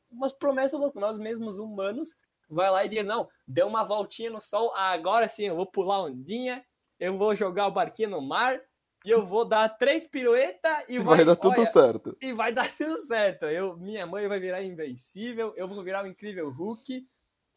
umas 0.09 0.33
promessas 0.33 0.79
loucas, 0.79 1.01
nós 1.01 1.19
mesmos 1.19 1.59
humanos 1.59 2.17
vai 2.51 2.71
lá 2.71 2.85
e 2.85 2.89
diz: 2.89 3.05
Não, 3.05 3.29
deu 3.47 3.67
uma 3.67 3.85
voltinha 3.85 4.31
no 4.31 4.41
sol, 4.41 4.73
agora 4.75 5.29
sim 5.29 5.45
eu 5.45 5.57
vou 5.57 5.67
pular 5.67 6.03
ondinha, 6.03 6.65
eu 6.99 7.17
vou 7.17 7.35
jogar 7.35 7.67
o 7.67 7.73
barquinho 7.73 8.11
no 8.11 8.21
mar 8.21 8.61
e 9.05 9.11
eu 9.11 9.25
vou 9.25 9.45
dar 9.45 9.69
três 9.69 10.07
piruetas 10.07 10.85
e 10.89 10.99
vai, 10.99 11.17
vai 11.17 11.25
dar 11.25 11.37
tudo 11.37 11.57
olha, 11.57 11.67
certo. 11.67 12.17
E 12.21 12.33
vai 12.33 12.53
dar 12.53 12.69
tudo 12.77 13.01
certo. 13.07 13.47
Eu, 13.47 13.77
minha 13.77 14.07
mãe 14.07 14.29
vai 14.29 14.39
virar 14.39 14.63
invencível, 14.63 15.55
eu 15.57 15.67
vou 15.67 15.83
virar 15.83 16.05
um 16.05 16.09
incrível 16.09 16.51
Hulk 16.51 17.07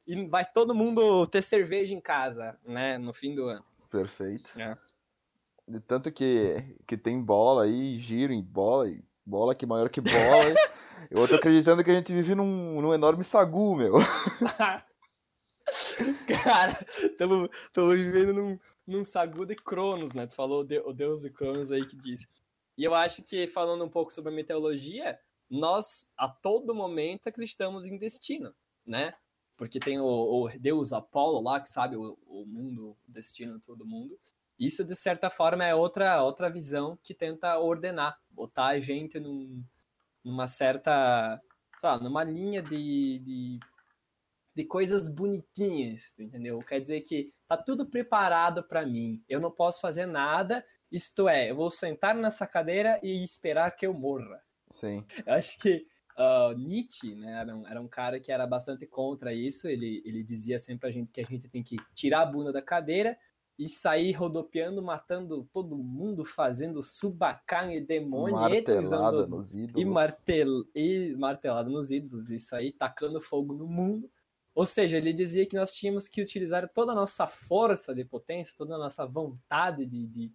e 0.06 0.28
vai 0.28 0.46
todo 0.46 0.76
mundo 0.76 1.26
ter 1.28 1.42
cerveja 1.42 1.94
em 1.94 2.02
casa, 2.02 2.58
né, 2.66 2.98
no 2.98 3.14
fim 3.14 3.34
do 3.36 3.46
ano. 3.46 3.64
Perfeito. 3.90 4.60
É. 4.60 4.78
De 5.68 5.80
tanto 5.80 6.12
que, 6.12 6.76
que 6.86 6.98
tem 6.98 7.24
bola 7.24 7.64
aí, 7.64 7.98
giro 7.98 8.34
em 8.34 8.42
bola, 8.42 8.90
e 8.90 9.02
bola 9.26 9.56
que 9.56 9.66
maior 9.66 9.90
que 9.90 10.02
bola. 10.02 10.12
Eu 11.10 11.28
tô 11.28 11.36
acreditando 11.36 11.84
que 11.84 11.92
a 11.92 11.94
gente 11.94 12.14
vive 12.14 12.36
num, 12.36 12.82
num 12.82 12.94
enorme 12.94 13.24
sagu, 13.24 13.76
meu. 13.76 13.94
Cara, 16.44 16.86
estamos 17.02 17.50
vivendo 17.96 18.34
num, 18.34 18.60
num 18.86 19.04
sagu 19.06 19.46
de 19.46 19.56
Cronos, 19.56 20.14
né? 20.14 20.28
Tu 20.28 20.36
falou 20.36 20.62
o 20.62 20.94
deus 20.94 21.22
de 21.22 21.30
Cronos 21.30 21.72
aí 21.72 21.86
que 21.86 21.96
disse. 21.96 22.28
E 22.78 22.84
eu 22.84 22.94
acho 22.94 23.22
que, 23.24 23.48
falando 23.48 23.84
um 23.84 23.90
pouco 23.90 24.14
sobre 24.14 24.32
a 24.32 24.36
meteorologia, 24.36 25.20
nós, 25.50 26.12
a 26.18 26.28
todo 26.28 26.74
momento, 26.74 27.28
acreditamos 27.28 27.86
em 27.86 27.98
destino, 27.98 28.54
né? 28.86 29.14
Porque 29.56 29.80
tem 29.80 30.00
o, 30.00 30.06
o 30.06 30.50
deus 30.60 30.92
Apolo 30.92 31.42
lá, 31.42 31.60
que 31.60 31.70
sabe 31.70 31.96
o, 31.96 32.18
o 32.26 32.46
mundo, 32.46 32.98
o 33.08 33.12
destino 33.12 33.60
de 33.60 33.66
todo 33.66 33.86
mundo. 33.86 34.20
Isso, 34.58 34.84
de 34.84 34.96
certa 34.96 35.30
forma, 35.30 35.64
é 35.64 35.76
outra, 35.76 36.24
outra 36.24 36.50
visão 36.50 36.98
que 37.04 37.14
tenta 37.14 37.60
ordenar, 37.60 38.20
botar 38.30 38.68
a 38.68 38.80
gente 38.80 39.20
num, 39.20 39.64
numa 40.24 40.48
certa, 40.48 41.42
sabe, 41.80 42.04
numa 42.04 42.24
linha 42.24 42.62
de, 42.62 43.20
de, 43.20 43.60
de 44.56 44.66
coisas 44.66 45.08
bonitinhas, 45.08 46.18
entendeu? 46.18 46.60
Quer 46.60 46.80
dizer 46.80 47.02
que 47.02 47.34
tá 47.48 47.58
tudo 47.58 47.86
preparado 47.86 48.64
para 48.64 48.86
mim, 48.86 49.24
eu 49.28 49.40
não 49.40 49.52
posso 49.52 49.82
fazer 49.82 50.06
nada, 50.06 50.66
isto 50.92 51.28
é, 51.28 51.50
eu 51.52 51.56
vou 51.56 51.72
sentar 51.72 52.16
nessa 52.16 52.46
cadeira 52.46 53.00
e 53.04 53.24
esperar 53.24 53.72
que 53.72 53.86
eu 53.86 53.94
morra. 53.94 54.42
Sim. 54.70 55.06
Eu 55.26 55.34
acho 55.34 55.58
que 55.60 55.86
uh, 56.18 56.54
Nietzsche, 56.58 57.16
né, 57.16 57.40
era 57.42 57.56
um, 57.56 57.68
era 57.68 57.82
um 57.82 57.88
cara 57.88 58.20
que 58.20 58.32
era 58.32 58.46
bastante 58.46 58.86
contra 58.86 59.34
isso, 59.34 59.68
ele, 59.68 60.02
ele 60.06 60.24
dizia 60.24 60.60
sempre 60.60 60.90
a 60.90 60.92
gente 60.92 61.12
que 61.12 61.22
a 61.22 61.26
gente 61.26 61.48
tem 61.50 61.64
que 61.64 61.78
tirar 61.94 62.22
a 62.22 62.26
bunda 62.26 62.52
da 62.52 62.62
cadeira, 62.62 63.18
e 63.58 63.70
sair 63.70 64.12
rodopiando, 64.14 64.82
matando 64.82 65.48
todo 65.52 65.78
mundo, 65.78 66.26
fazendo 66.26 66.82
subacan 66.82 67.72
e 67.72 67.80
demônio. 67.80 68.36
Martelada 68.36 69.28
nos 69.28 69.54
ídolos. 69.54 69.82
E, 69.82 69.86
martel, 69.86 70.48
e 70.74 71.16
martelada 71.18 71.70
nos 71.70 71.92
ídolos, 71.92 72.32
isso 72.32 72.56
aí, 72.56 72.72
tacando 72.72 73.22
fogo 73.22 73.54
no 73.54 73.68
mundo. 73.68 74.10
Ou 74.56 74.66
seja, 74.66 74.98
ele 74.98 75.14
dizia 75.14 75.46
que 75.46 75.56
nós 75.56 75.72
tínhamos 75.72 76.08
que 76.08 76.22
utilizar 76.22 76.68
toda 76.70 76.92
a 76.92 76.96
nossa 76.96 77.28
força 77.28 77.94
de 77.94 78.04
potência, 78.06 78.56
toda 78.56 78.76
a 78.76 78.78
nossa 78.78 79.06
vontade 79.06 79.86
de, 79.86 80.06
de, 80.08 80.32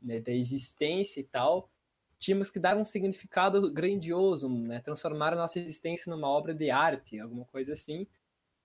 né, 0.00 0.20
de 0.20 0.32
existência 0.32 1.20
e 1.20 1.24
tal. 1.24 1.70
Tínhamos 2.18 2.50
que 2.50 2.58
dar 2.58 2.76
um 2.76 2.84
significado 2.84 3.70
grandioso, 3.70 4.48
né, 4.48 4.80
transformar 4.80 5.32
a 5.32 5.36
nossa 5.36 5.58
existência 5.58 6.10
numa 6.10 6.28
obra 6.28 6.54
de 6.54 6.70
arte, 6.70 7.18
alguma 7.20 7.44
coisa 7.44 7.74
assim. 7.74 8.06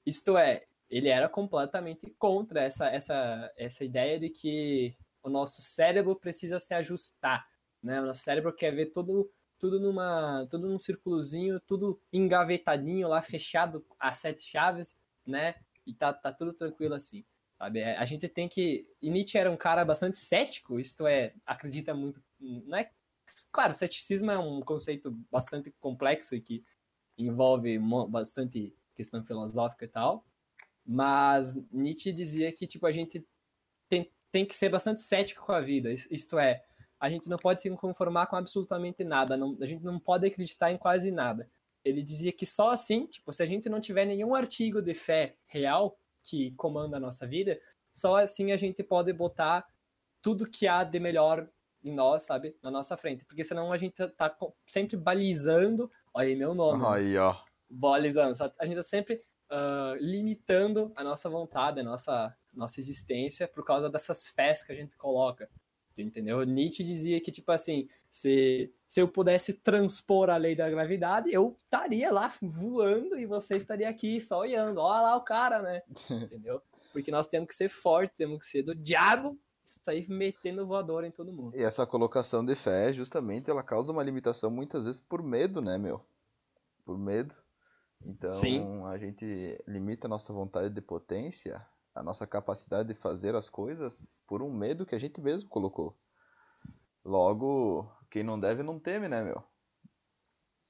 Isto 0.06 0.38
é, 0.38 0.66
ele 0.90 1.10
era 1.10 1.28
completamente 1.28 2.10
contra 2.18 2.62
essa, 2.62 2.88
essa, 2.88 3.52
essa 3.58 3.84
ideia 3.84 4.20
de 4.20 4.30
que 4.30 4.96
o 5.24 5.30
nosso 5.30 5.62
cérebro 5.62 6.16
precisa 6.16 6.60
se 6.60 6.74
ajustar, 6.74 7.48
né? 7.82 8.02
O 8.02 8.06
nosso 8.06 8.22
cérebro 8.22 8.54
quer 8.54 8.72
ver 8.72 8.88
tudo, 8.88 9.32
tudo 9.58 9.80
numa, 9.80 10.46
tudo 10.50 10.68
num 10.68 10.80
círculozinho, 10.80 11.60
tudo 11.62 12.00
engavetadinho 12.12 13.08
lá, 13.08 13.22
fechado 13.22 13.86
a 14.00 14.12
sete 14.14 14.44
chaves, 14.44 15.00
né? 15.26 15.56
E 15.86 15.94
tá, 15.94 16.14
tá 16.14 16.32
tudo 16.32 16.54
tranquilo 16.54 16.94
assim, 16.94 17.26
sabe? 17.58 17.80
É, 17.80 17.98
a 17.98 18.06
gente 18.06 18.28
tem 18.28 18.48
que... 18.48 18.88
E 19.02 19.10
Nietzsche 19.10 19.38
era 19.38 19.50
um 19.50 19.58
cara 19.58 19.84
bastante 19.86 20.18
cético, 20.18 20.80
isto 20.80 21.08
é, 21.08 21.34
acredita 21.46 21.94
muito... 21.94 22.22
Não 22.40 22.78
é... 22.78 22.92
Claro, 23.54 23.74
ceticismo 23.74 24.32
é 24.32 24.38
um 24.38 24.60
conceito 24.60 25.12
bastante 25.32 25.72
complexo 25.80 26.36
e 26.36 26.42
que 26.42 26.64
envolve 27.18 27.80
bastante 28.10 28.76
questão 28.94 29.24
filosófica 29.24 29.86
e 29.86 29.88
tal, 29.88 30.26
mas 30.86 31.56
Nietzsche 31.72 32.12
dizia 32.12 32.52
que 32.52 32.68
tipo 32.68 32.86
a 32.86 32.92
gente 32.92 33.26
tem, 33.88 34.12
tem 34.32 34.46
que 34.46 34.56
ser 34.56 34.70
bastante 34.70 35.02
cético 35.02 35.46
com 35.46 35.52
a 35.52 35.62
vida. 35.62 35.92
Isto 35.92 36.38
é, 36.38 36.64
a 37.00 37.10
gente 37.10 37.30
não 37.30 37.38
pode 37.38 37.62
se 37.62 37.70
conformar 37.72 38.28
com 38.28 38.36
absolutamente 38.36 39.04
nada, 39.04 39.38
não, 39.38 39.58
a 39.62 39.66
gente 39.66 39.84
não 39.84 40.00
pode 40.00 40.28
acreditar 40.28 40.72
em 40.72 40.78
quase 40.78 41.12
nada. 41.12 41.50
Ele 41.84 42.02
dizia 42.02 42.32
que 42.32 42.46
só 42.46 42.70
assim, 42.70 43.06
tipo, 43.06 43.32
se 43.34 43.44
a 43.44 43.46
gente 43.46 43.68
não 43.70 43.82
tiver 43.82 44.06
nenhum 44.06 44.34
artigo 44.34 44.82
de 44.82 44.94
fé 44.94 45.36
real 45.46 45.98
que 46.22 46.52
comanda 46.52 46.98
a 46.98 47.00
nossa 47.00 47.28
vida, 47.28 47.60
só 47.92 48.16
assim 48.18 48.52
a 48.52 48.58
gente 48.58 48.82
pode 48.82 49.12
botar 49.12 49.68
tudo 50.22 50.50
que 50.50 50.66
há 50.66 50.84
de 50.84 51.00
melhor 51.00 51.48
em 51.84 51.94
nós, 51.94 52.24
sabe, 52.24 52.56
na 52.64 52.72
nossa 52.72 52.96
frente. 52.96 53.26
Porque 53.26 53.44
senão 53.44 53.72
a 53.72 53.78
gente 53.78 54.08
tá 54.12 54.36
sempre 54.66 54.96
balizando. 54.96 55.92
Olha 56.14 56.30
aí 56.30 56.36
meu 56.36 56.56
nome. 56.56 56.86
Aí, 56.88 57.18
ó. 57.18 57.36
Balizando. 57.70 58.34
A 58.58 58.66
gente 58.66 58.76
tá 58.78 58.84
sempre 58.84 59.22
uh, 59.54 59.96
limitando 60.00 60.92
a 60.96 61.04
nossa 61.04 61.30
vontade, 61.30 61.80
a 61.80 61.84
nossa, 61.84 62.36
nossa 62.52 62.80
existência 62.80 63.48
por 63.48 63.64
causa 63.64 63.90
dessas 63.90 64.28
fés 64.28 64.64
que 64.64 64.72
a 64.72 64.76
gente 64.76 64.98
coloca. 64.98 65.50
Entendeu? 65.96 66.44
Nietzsche 66.44 66.84
dizia 66.84 67.22
que, 67.22 67.32
tipo 67.32 67.52
assim, 67.52 67.88
se, 68.10 68.74
se 68.88 69.00
eu 69.00 69.08
pudesse 69.08 69.54
transpor 69.54 70.32
a 70.32 70.38
lei 70.38 70.56
da 70.56 70.68
gravidade, 70.68 71.32
eu 71.32 71.56
estaria 71.64 72.12
lá 72.12 72.34
voando 72.42 73.16
e 73.18 73.28
você 73.28 73.58
estaria 73.58 73.88
aqui 73.88 74.20
só 74.20 74.40
olhando. 74.40 74.80
Olha 74.80 75.02
lá 75.02 75.16
o 75.16 75.22
cara, 75.22 75.62
né? 75.62 75.84
Entendeu? 76.10 76.60
Porque 76.92 77.12
nós 77.12 77.28
temos 77.28 77.48
que 77.48 77.56
ser 77.56 77.70
fortes, 77.70 78.18
temos 78.18 78.40
que 78.40 78.46
ser 78.46 78.64
do 78.64 78.74
diabo 78.74 79.38
sair 79.66 80.10
metendo 80.10 80.66
voador 80.66 81.04
em 81.04 81.12
todo 81.12 81.32
mundo. 81.32 81.56
E 81.56 81.62
essa 81.62 81.86
colocação 81.86 82.44
de 82.44 82.56
fé, 82.56 82.92
justamente, 82.94 83.50
ela 83.50 83.64
causa 83.64 83.92
uma 83.92 84.04
limitação 84.04 84.50
muitas 84.50 84.86
vezes 84.86 85.00
por 85.00 85.24
medo, 85.24 85.62
né, 85.62 85.78
meu? 85.78 86.04
Por 86.86 86.98
medo. 86.98 87.34
Então, 88.06 88.30
Sim. 88.30 88.84
a 88.86 88.98
gente 88.98 89.62
limita 89.68 90.08
a 90.08 90.10
nossa 90.10 90.34
vontade 90.34 90.70
de 90.70 90.82
potência, 90.82 91.66
a 91.96 92.04
nossa 92.04 92.28
capacidade 92.28 92.90
de 92.90 92.94
fazer 92.94 93.36
as 93.36 93.50
coisas 93.50 94.06
por 94.28 94.42
um 94.42 94.52
medo 94.52 94.86
que 94.86 94.96
a 94.96 95.00
gente 95.00 95.22
mesmo 95.22 95.50
colocou. 95.50 95.96
Logo, 97.04 97.90
quem 98.10 98.24
não 98.24 98.40
deve 98.40 98.64
não 98.64 98.80
teme, 98.80 99.08
né, 99.08 99.24
meu? 99.24 99.44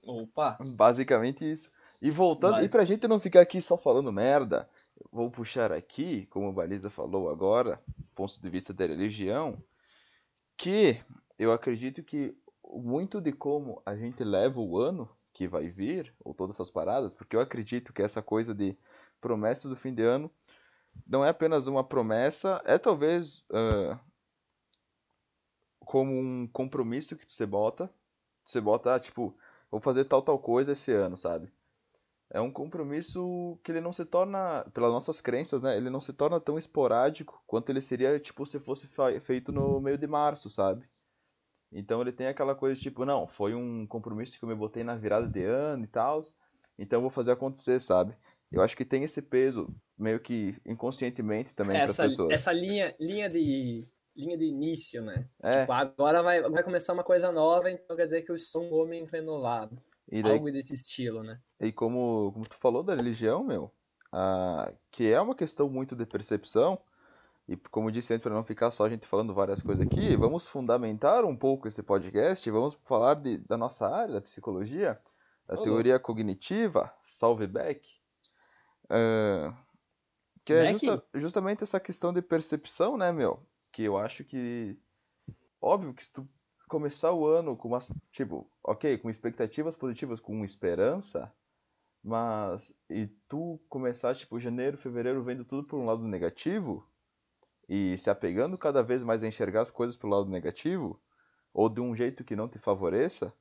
Opa! 0.04 0.58
Basicamente 0.60 1.50
isso. 1.50 1.72
E 2.02 2.12
voltando, 2.12 2.54
Vai. 2.56 2.66
e 2.66 2.70
pra 2.70 2.86
gente 2.86 3.08
não 3.08 3.20
ficar 3.20 3.42
aqui 3.42 3.62
só 3.62 3.78
falando 3.78 4.12
merda, 4.12 4.70
vou 5.12 5.32
puxar 5.32 5.72
aqui, 5.72 6.26
como 6.28 6.50
o 6.50 6.54
Baliza 6.54 6.90
falou 6.90 7.30
agora, 7.30 7.82
ponto 8.14 8.42
de 8.42 8.50
vista 8.50 8.74
da 8.74 8.86
religião, 8.86 9.64
que 10.58 11.02
eu 11.40 11.52
acredito 11.52 12.04
que 12.04 12.36
muito 12.64 13.22
de 13.22 13.32
como 13.32 13.82
a 13.86 13.96
gente 13.96 14.24
leva 14.24 14.60
o 14.60 14.78
ano 14.78 15.10
que 15.34 15.48
vai 15.48 15.68
vir, 15.68 16.14
ou 16.24 16.34
todas 16.34 16.56
essas 16.56 16.72
paradas, 16.72 17.14
porque 17.14 17.36
eu 17.36 17.42
acredito 17.42 17.92
que 17.92 18.02
essa 18.02 18.22
coisa 18.22 18.54
de 18.54 18.78
promessas 19.20 19.70
do 19.70 19.76
fim 19.76 19.94
de 19.94 20.04
ano 20.04 20.32
não 21.08 21.26
é 21.26 21.30
apenas 21.30 21.68
uma 21.68 21.84
promessa, 21.84 22.62
é 22.66 22.78
talvez 22.78 23.40
uh, 23.50 24.00
como 25.80 26.14
um 26.18 26.48
compromisso 26.48 27.16
que 27.16 27.26
você 27.28 27.46
bota. 27.46 27.90
Você 28.46 28.60
bota, 28.60 28.96
ah, 28.96 29.00
tipo, 29.00 29.36
vou 29.72 29.80
fazer 29.80 30.06
tal, 30.06 30.22
tal 30.22 30.38
coisa 30.40 30.74
esse 30.74 30.92
ano, 30.92 31.16
sabe? 31.16 31.52
É 32.30 32.42
um 32.42 32.52
compromisso 32.52 33.60
que 33.64 33.72
ele 33.72 33.82
não 33.82 33.94
se 33.94 34.06
torna, 34.06 34.66
pelas 34.74 34.92
nossas 34.92 35.22
crenças, 35.22 35.62
né? 35.62 35.78
Ele 35.78 35.90
não 35.90 36.02
se 36.02 36.14
torna 36.14 36.40
tão 36.40 36.58
esporádico 36.58 37.42
quanto 37.46 37.70
ele 37.70 37.82
seria, 37.82 38.20
tipo, 38.20 38.46
se 38.46 38.60
fosse 38.60 38.88
feito 39.22 39.52
no 39.52 39.80
meio 39.80 39.98
de 39.98 40.08
março, 40.08 40.50
sabe? 40.50 40.88
Então 41.74 42.02
ele 42.02 42.12
tem 42.12 42.28
aquela 42.28 42.54
coisa 42.54 42.80
tipo, 42.80 43.04
não, 43.04 43.28
foi 43.28 43.56
um 43.56 43.86
compromisso 43.88 44.38
que 44.38 44.46
eu 44.46 44.50
me 44.50 44.56
botei 44.56 44.84
na 44.84 44.96
virada 44.96 45.28
de 45.28 45.44
ano 45.44 45.84
e 45.84 45.88
tal, 45.88 46.20
então 46.78 46.98
eu 46.98 47.02
vou 47.02 47.10
fazer 47.10 47.32
acontecer, 47.32 47.80
sabe? 47.80 48.16
Eu 48.52 48.62
acho 48.62 48.78
que 48.78 48.86
tem 48.86 49.04
esse 49.04 49.22
peso 49.22 49.68
meio 49.98 50.20
que 50.20 50.56
inconscientemente 50.66 51.56
também 51.56 51.76
para 51.76 51.86
as 51.86 51.98
pessoas. 51.98 52.32
Essa 52.32 52.54
linha, 52.54 52.96
linha 53.00 53.28
de 53.28 53.88
linha 54.16 54.38
de 54.38 54.46
início, 54.46 55.02
né? 55.02 55.28
É. 55.42 55.62
Tipo, 55.62 55.72
agora 55.74 56.22
vai, 56.22 56.42
vai 56.44 56.64
começar 56.64 56.94
uma 56.94 57.04
coisa 57.04 57.32
nova, 57.32 57.72
então 57.72 57.96
quer 57.96 58.06
dizer 58.06 58.22
que 58.22 58.32
eu 58.32 58.38
sou 58.38 58.64
um 58.64 58.74
homem 58.76 59.04
renovado. 59.06 59.76
Daí, 60.08 60.34
Algo 60.34 60.52
desse 60.52 60.76
estilo, 60.76 61.24
né? 61.24 61.40
E 61.60 61.72
como, 61.72 62.32
como 62.32 62.48
tu 62.48 62.56
falou 62.56 62.84
da 62.84 62.94
religião, 62.94 63.44
meu, 63.44 63.72
ah, 64.12 64.72
que 64.92 65.12
é 65.12 65.20
uma 65.20 65.34
questão 65.34 65.68
muito 65.68 65.96
de 65.96 66.06
percepção, 66.06 66.80
e 67.48 67.58
como 67.58 67.92
disse 67.92 68.14
antes, 68.14 68.24
para 68.24 68.34
não 68.34 68.44
ficar 68.44 68.72
só 68.72 68.86
a 68.86 68.90
gente 68.90 69.06
falando 69.06 69.34
várias 69.34 69.62
coisas 69.62 69.86
aqui, 69.86 70.16
vamos 70.16 70.46
fundamentar 70.46 71.26
um 71.26 71.36
pouco 71.36 71.68
esse 71.68 71.84
podcast, 71.84 72.50
vamos 72.50 72.76
falar 72.84 73.16
de, 73.16 73.38
da 73.40 73.58
nossa 73.58 73.88
área, 73.88 74.16
da 74.16 74.22
psicologia, 74.22 75.00
da 75.46 75.58
teoria 75.58 76.00
cognitiva, 76.00 76.94
salve 77.02 77.46
Beck, 77.46 77.86
uh, 78.86 79.54
que 80.46 80.54
é 80.54 80.72
justa, 80.72 81.04
justamente 81.14 81.64
essa 81.64 81.80
questão 81.82 82.14
de 82.14 82.22
percepção, 82.22 82.98
né, 82.98 83.12
meu? 83.12 83.46
Que 83.74 83.84
eu 83.84 83.98
acho 83.98 84.24
que, 84.24 84.80
óbvio 85.60 85.94
que 85.94 86.06
se 86.06 86.14
tu 86.14 86.26
começar 86.70 87.12
o 87.12 87.28
ano 87.28 87.58
com 87.58 87.68
uma, 87.68 87.80
tipo, 88.10 88.50
ok, 88.64 88.98
com 88.98 89.10
expectativas 89.10 89.76
positivas, 89.76 90.22
com 90.22 90.46
esperança, 90.46 91.34
mas 92.02 92.74
e 92.90 93.08
tu 93.28 93.60
começar, 93.68 94.16
tipo, 94.16 94.40
janeiro, 94.40 94.78
fevereiro 94.78 95.24
vendo 95.24 95.44
tudo 95.44 95.68
por 95.68 95.78
um 95.78 95.86
lado 95.86 96.04
negativo 96.04 96.88
e 97.68 97.98
se 97.98 98.10
apegando 98.10 98.58
cada 98.58 98.84
vez 98.84 99.04
mais 99.04 99.24
a 99.24 99.28
enxergar 99.28 99.62
as 99.62 99.72
coisas 99.72 99.96
pelo 99.96 100.16
lado 100.16 100.30
negativo, 100.30 101.00
ou 101.54 101.70
de 101.70 101.80
um 101.80 101.96
jeito 101.96 102.24
que 102.24 102.36
não 102.36 102.48
te 102.48 102.58
favoreça, 102.58 103.34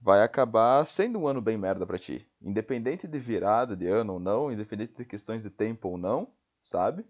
vai 0.00 0.22
acabar 0.22 0.84
sendo 0.84 1.18
um 1.18 1.26
ano 1.26 1.40
bem 1.40 1.56
merda 1.56 1.86
para 1.86 1.98
ti. 1.98 2.26
Independente 2.42 3.06
de 3.06 3.18
virada 3.18 3.76
de 3.76 3.86
ano 3.86 4.14
ou 4.14 4.20
não, 4.20 4.52
independente 4.52 4.94
de 4.94 5.04
questões 5.04 5.42
de 5.42 5.50
tempo 5.50 5.88
ou 5.88 5.98
não, 5.98 6.28
sabe? 6.62 7.06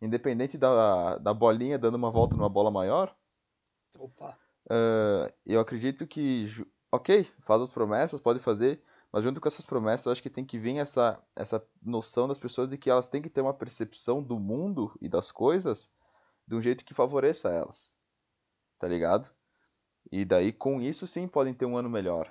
Independente 0.00 0.58
da, 0.58 1.18
da 1.18 1.32
bolinha 1.32 1.78
dando 1.78 1.94
uma 1.94 2.10
volta 2.10 2.36
numa 2.36 2.48
bola 2.48 2.70
maior. 2.70 3.16
Opa. 3.98 4.36
Uh, 4.66 5.32
eu 5.44 5.60
acredito 5.60 6.06
que, 6.06 6.46
ok, 6.92 7.24
faz 7.38 7.62
as 7.62 7.72
promessas, 7.72 8.20
pode 8.20 8.40
fazer, 8.40 8.82
mas 9.16 9.24
junto 9.24 9.40
com 9.40 9.48
essas 9.48 9.64
promessas, 9.64 10.04
eu 10.04 10.12
acho 10.12 10.22
que 10.22 10.28
tem 10.28 10.44
que 10.44 10.58
vir 10.58 10.76
essa, 10.76 11.18
essa 11.34 11.66
noção 11.82 12.28
das 12.28 12.38
pessoas 12.38 12.68
de 12.68 12.76
que 12.76 12.90
elas 12.90 13.08
têm 13.08 13.22
que 13.22 13.30
ter 13.30 13.40
uma 13.40 13.54
percepção 13.54 14.22
do 14.22 14.38
mundo 14.38 14.94
e 15.00 15.08
das 15.08 15.32
coisas 15.32 15.90
de 16.46 16.54
um 16.54 16.60
jeito 16.60 16.84
que 16.84 16.92
favoreça 16.92 17.48
elas. 17.48 17.90
Tá 18.78 18.86
ligado? 18.86 19.30
E 20.12 20.22
daí, 20.22 20.52
com 20.52 20.82
isso, 20.82 21.06
sim, 21.06 21.26
podem 21.26 21.54
ter 21.54 21.64
um 21.64 21.78
ano 21.78 21.88
melhor. 21.88 22.30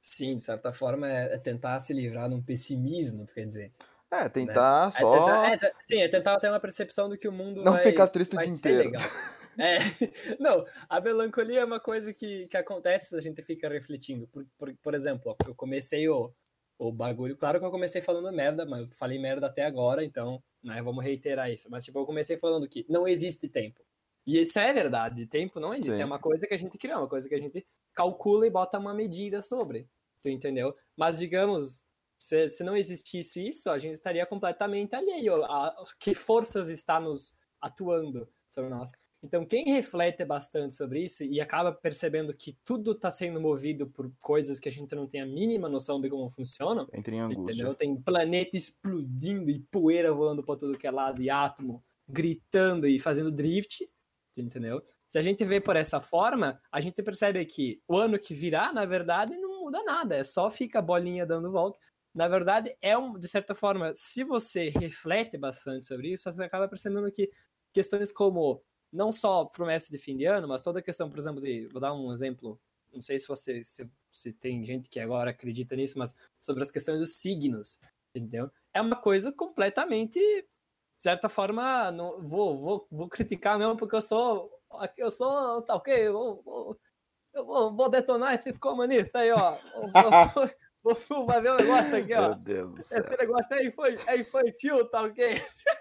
Sim, 0.00 0.36
de 0.36 0.42
certa 0.42 0.72
forma, 0.72 1.06
é, 1.06 1.34
é 1.34 1.38
tentar 1.38 1.78
se 1.80 1.92
livrar 1.92 2.30
de 2.30 2.34
um 2.34 2.42
pessimismo, 2.42 3.26
tu 3.26 3.34
quer 3.34 3.44
dizer. 3.44 3.70
É, 4.10 4.26
tentar 4.26 4.86
né? 4.86 4.92
só. 4.92 5.14
É 5.14 5.50
tentar, 5.50 5.68
é, 5.68 5.72
sim, 5.80 6.00
é 6.00 6.08
tentar 6.08 6.40
ter 6.40 6.48
uma 6.48 6.60
percepção 6.60 7.10
do 7.10 7.18
que 7.18 7.28
o 7.28 7.32
mundo 7.32 7.62
Não 7.62 7.72
vai, 7.72 7.82
ficar 7.82 8.08
triste 8.08 8.34
o 8.34 8.38
dia 8.40 8.48
inteiro. 8.48 8.90
Legal. 8.90 9.02
É, 9.58 9.78
não, 10.38 10.64
a 10.88 11.00
melancolia 11.00 11.60
é 11.60 11.64
uma 11.64 11.80
coisa 11.80 12.12
que, 12.12 12.46
que 12.46 12.56
acontece 12.56 13.08
se 13.08 13.16
a 13.16 13.20
gente 13.20 13.42
fica 13.42 13.68
refletindo. 13.68 14.26
Por, 14.28 14.46
por, 14.58 14.74
por 14.76 14.94
exemplo, 14.94 15.36
eu 15.46 15.54
comecei 15.54 16.08
o, 16.08 16.32
o 16.78 16.90
bagulho. 16.90 17.36
Claro 17.36 17.58
que 17.58 17.66
eu 17.66 17.70
comecei 17.70 18.00
falando 18.00 18.34
merda, 18.34 18.64
mas 18.64 18.82
eu 18.82 18.88
falei 18.88 19.18
merda 19.18 19.46
até 19.46 19.64
agora, 19.64 20.04
então, 20.04 20.42
né, 20.62 20.80
vamos 20.82 21.04
reiterar 21.04 21.50
isso. 21.50 21.68
Mas, 21.70 21.84
tipo, 21.84 21.98
eu 21.98 22.06
comecei 22.06 22.36
falando 22.36 22.68
que 22.68 22.86
não 22.88 23.06
existe 23.06 23.48
tempo. 23.48 23.80
E 24.26 24.40
isso 24.40 24.58
é 24.58 24.72
verdade, 24.72 25.26
tempo 25.26 25.58
não 25.60 25.72
existe. 25.74 25.92
Sim. 25.92 26.02
É 26.02 26.04
uma 26.04 26.18
coisa 26.18 26.46
que 26.46 26.54
a 26.54 26.58
gente 26.58 26.78
cria, 26.78 26.98
uma 26.98 27.08
coisa 27.08 27.28
que 27.28 27.34
a 27.34 27.40
gente 27.40 27.66
calcula 27.94 28.46
e 28.46 28.50
bota 28.50 28.78
uma 28.78 28.94
medida 28.94 29.42
sobre. 29.42 29.88
Tu 30.22 30.28
entendeu? 30.28 30.76
Mas, 30.96 31.18
digamos, 31.18 31.82
se, 32.18 32.46
se 32.48 32.62
não 32.62 32.76
existisse 32.76 33.48
isso, 33.48 33.70
a 33.70 33.78
gente 33.78 33.94
estaria 33.94 34.24
completamente 34.26 34.94
alheio 34.94 35.42
a, 35.44 35.68
a 35.68 35.84
que 35.98 36.14
forças 36.14 36.68
está 36.68 37.00
nos 37.00 37.34
atuando 37.60 38.28
sobre 38.46 38.70
nós. 38.70 38.90
Então, 39.22 39.44
quem 39.44 39.64
reflete 39.66 40.24
bastante 40.24 40.74
sobre 40.74 41.04
isso 41.04 41.22
e 41.22 41.40
acaba 41.40 41.72
percebendo 41.72 42.34
que 42.34 42.56
tudo 42.64 42.92
está 42.92 43.10
sendo 43.10 43.40
movido 43.40 43.86
por 43.86 44.10
coisas 44.22 44.58
que 44.58 44.68
a 44.68 44.72
gente 44.72 44.94
não 44.94 45.06
tem 45.06 45.20
a 45.20 45.26
mínima 45.26 45.68
noção 45.68 46.00
de 46.00 46.08
como 46.08 46.28
funcionam, 46.30 46.88
Entra 46.92 47.14
em 47.14 47.20
angústia. 47.20 47.52
entendeu? 47.52 47.74
Tem 47.74 48.00
planeta 48.00 48.56
explodindo 48.56 49.50
e 49.50 49.58
poeira 49.70 50.12
voando 50.12 50.42
para 50.42 50.56
todo 50.56 50.78
que 50.78 50.86
é 50.86 50.90
lado 50.90 51.20
e 51.22 51.28
átomo 51.28 51.84
gritando 52.08 52.86
e 52.86 52.98
fazendo 52.98 53.30
drift, 53.30 53.88
entendeu? 54.36 54.82
Se 55.06 55.18
a 55.18 55.22
gente 55.22 55.44
vê 55.44 55.60
por 55.60 55.76
essa 55.76 56.00
forma, 56.00 56.60
a 56.72 56.80
gente 56.80 57.02
percebe 57.02 57.44
que 57.44 57.80
o 57.86 57.96
ano 57.96 58.18
que 58.18 58.34
virá, 58.34 58.72
na 58.72 58.84
verdade, 58.84 59.36
não 59.36 59.60
muda 59.60 59.82
nada, 59.84 60.16
é 60.16 60.24
só 60.24 60.48
fica 60.50 60.78
a 60.78 60.82
bolinha 60.82 61.26
dando 61.26 61.50
volta. 61.52 61.78
Na 62.14 62.26
verdade, 62.26 62.74
é 62.82 62.96
um, 62.98 63.18
de 63.18 63.28
certa 63.28 63.54
forma, 63.54 63.92
se 63.94 64.24
você 64.24 64.68
reflete 64.70 65.38
bastante 65.38 65.86
sobre 65.86 66.12
isso, 66.12 66.24
você 66.24 66.42
acaba 66.42 66.66
percebendo 66.68 67.10
que 67.12 67.30
questões 67.72 68.10
como 68.10 68.62
não 68.92 69.12
só 69.12 69.44
promessas 69.44 69.88
de 69.88 69.98
fim 69.98 70.16
de 70.16 70.24
ano, 70.24 70.48
mas 70.48 70.62
toda 70.62 70.80
a 70.80 70.82
questão, 70.82 71.08
por 71.08 71.18
exemplo, 71.18 71.40
de. 71.40 71.66
Vou 71.68 71.80
dar 71.80 71.92
um 71.94 72.12
exemplo. 72.12 72.60
Não 72.92 73.00
sei 73.00 73.18
se 73.18 73.28
você 73.28 73.62
se, 73.62 73.88
se 74.10 74.32
tem 74.32 74.64
gente 74.64 74.88
que 74.88 74.98
agora 74.98 75.30
acredita 75.30 75.76
nisso, 75.76 75.98
mas 75.98 76.16
sobre 76.40 76.62
as 76.62 76.70
questões 76.70 76.98
dos 76.98 77.16
signos, 77.16 77.78
entendeu? 78.14 78.50
É 78.74 78.80
uma 78.80 78.96
coisa 78.96 79.30
completamente, 79.32 80.18
de 80.18 80.46
certa 80.96 81.28
forma, 81.28 81.92
não, 81.92 82.20
vou, 82.20 82.56
vou, 82.56 82.88
vou 82.90 83.08
criticar 83.08 83.58
mesmo 83.58 83.76
porque 83.76 83.94
eu 83.96 84.02
sou. 84.02 84.50
Eu 84.96 85.10
sou. 85.10 85.62
Tá 85.62 85.76
ok? 85.76 85.94
Eu 85.94 86.42
vou, 86.42 86.78
eu 87.32 87.44
vou, 87.44 87.74
vou 87.74 87.88
detonar 87.88 88.34
esse 88.34 88.52
comunista 88.58 89.20
aí, 89.20 89.30
ó. 89.30 89.56
Vou, 90.82 90.94
ver 91.42 91.50
o 91.50 91.56
negócio 91.56 91.96
aqui, 91.96 92.14
ó. 92.14 92.28
Meu 92.28 92.34
Deus. 92.36 92.90
Esse 92.90 93.16
negócio 93.16 93.54
aí 93.54 93.70
foi, 93.70 93.94
é 94.06 94.18
infantil, 94.18 94.84
tá 94.88 95.02
ok? 95.02 95.34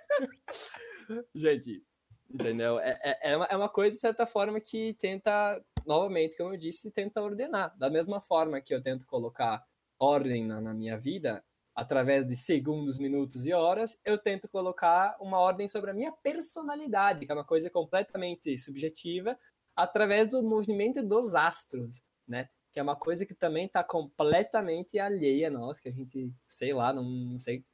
Gente, 1.33 1.83
Entendeu? 2.29 2.79
É, 2.79 2.99
é, 3.01 3.31
é, 3.31 3.37
uma, 3.37 3.45
é 3.45 3.55
uma 3.55 3.69
coisa, 3.69 3.95
de 3.95 4.01
certa 4.01 4.25
forma, 4.25 4.59
que 4.59 4.93
tenta, 4.93 5.59
novamente, 5.85 6.37
como 6.37 6.53
eu 6.53 6.57
disse, 6.57 6.91
tenta 6.91 7.21
ordenar. 7.21 7.75
Da 7.77 7.89
mesma 7.89 8.21
forma 8.21 8.61
que 8.61 8.73
eu 8.73 8.81
tento 8.81 9.05
colocar 9.05 9.63
ordem 9.97 10.45
na, 10.45 10.61
na 10.61 10.73
minha 10.73 10.97
vida, 10.97 11.43
através 11.75 12.25
de 12.25 12.35
segundos, 12.35 12.99
minutos 12.99 13.47
e 13.47 13.53
horas, 13.53 13.99
eu 14.05 14.17
tento 14.17 14.47
colocar 14.47 15.17
uma 15.19 15.39
ordem 15.39 15.67
sobre 15.67 15.91
a 15.91 15.93
minha 15.93 16.11
personalidade, 16.11 17.25
que 17.25 17.31
é 17.31 17.35
uma 17.35 17.45
coisa 17.45 17.69
completamente 17.69 18.57
subjetiva, 18.57 19.37
através 19.75 20.27
do 20.27 20.43
movimento 20.43 21.01
dos 21.01 21.35
astros, 21.35 22.01
né? 22.27 22.49
Que 22.71 22.79
é 22.79 22.83
uma 22.83 22.95
coisa 22.95 23.25
que 23.25 23.33
também 23.33 23.65
está 23.65 23.83
completamente 23.83 24.99
alheia 24.99 25.47
a 25.47 25.51
nós, 25.51 25.79
que 25.79 25.89
a 25.89 25.91
gente, 25.91 26.31
sei 26.47 26.73
lá, 26.73 26.93
não, 26.93 27.03
não 27.03 27.39
sei 27.39 27.65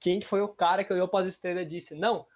quem 0.00 0.20
foi 0.20 0.40
o 0.40 0.48
cara 0.48 0.84
que 0.84 0.92
olhou 0.92 1.08
para 1.08 1.24
as 1.24 1.32
estrelas 1.32 1.62
e 1.62 1.66
disse: 1.66 1.94
Não, 1.94 2.26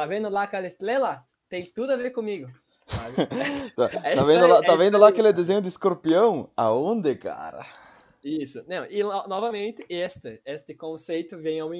Tá 0.00 0.06
vendo 0.06 0.30
lá 0.30 0.44
aquela 0.44 0.66
estrela? 0.66 1.22
Tem 1.46 1.60
tudo 1.74 1.92
a 1.92 1.96
ver 1.96 2.10
comigo. 2.10 2.50
tá, 3.76 3.86
tá, 3.86 4.24
vendo 4.24 4.46
lá, 4.46 4.62
tá 4.62 4.74
vendo 4.74 4.96
lá 4.96 5.08
aquele 5.10 5.30
desenho 5.30 5.60
de 5.60 5.68
escorpião? 5.68 6.50
Aonde, 6.56 7.14
cara? 7.16 7.66
Isso. 8.24 8.64
Não, 8.66 8.86
e 8.86 9.02
novamente, 9.02 9.84
este, 9.90 10.40
este 10.42 10.74
conceito 10.74 11.36
vem 11.36 11.60
ao 11.60 11.70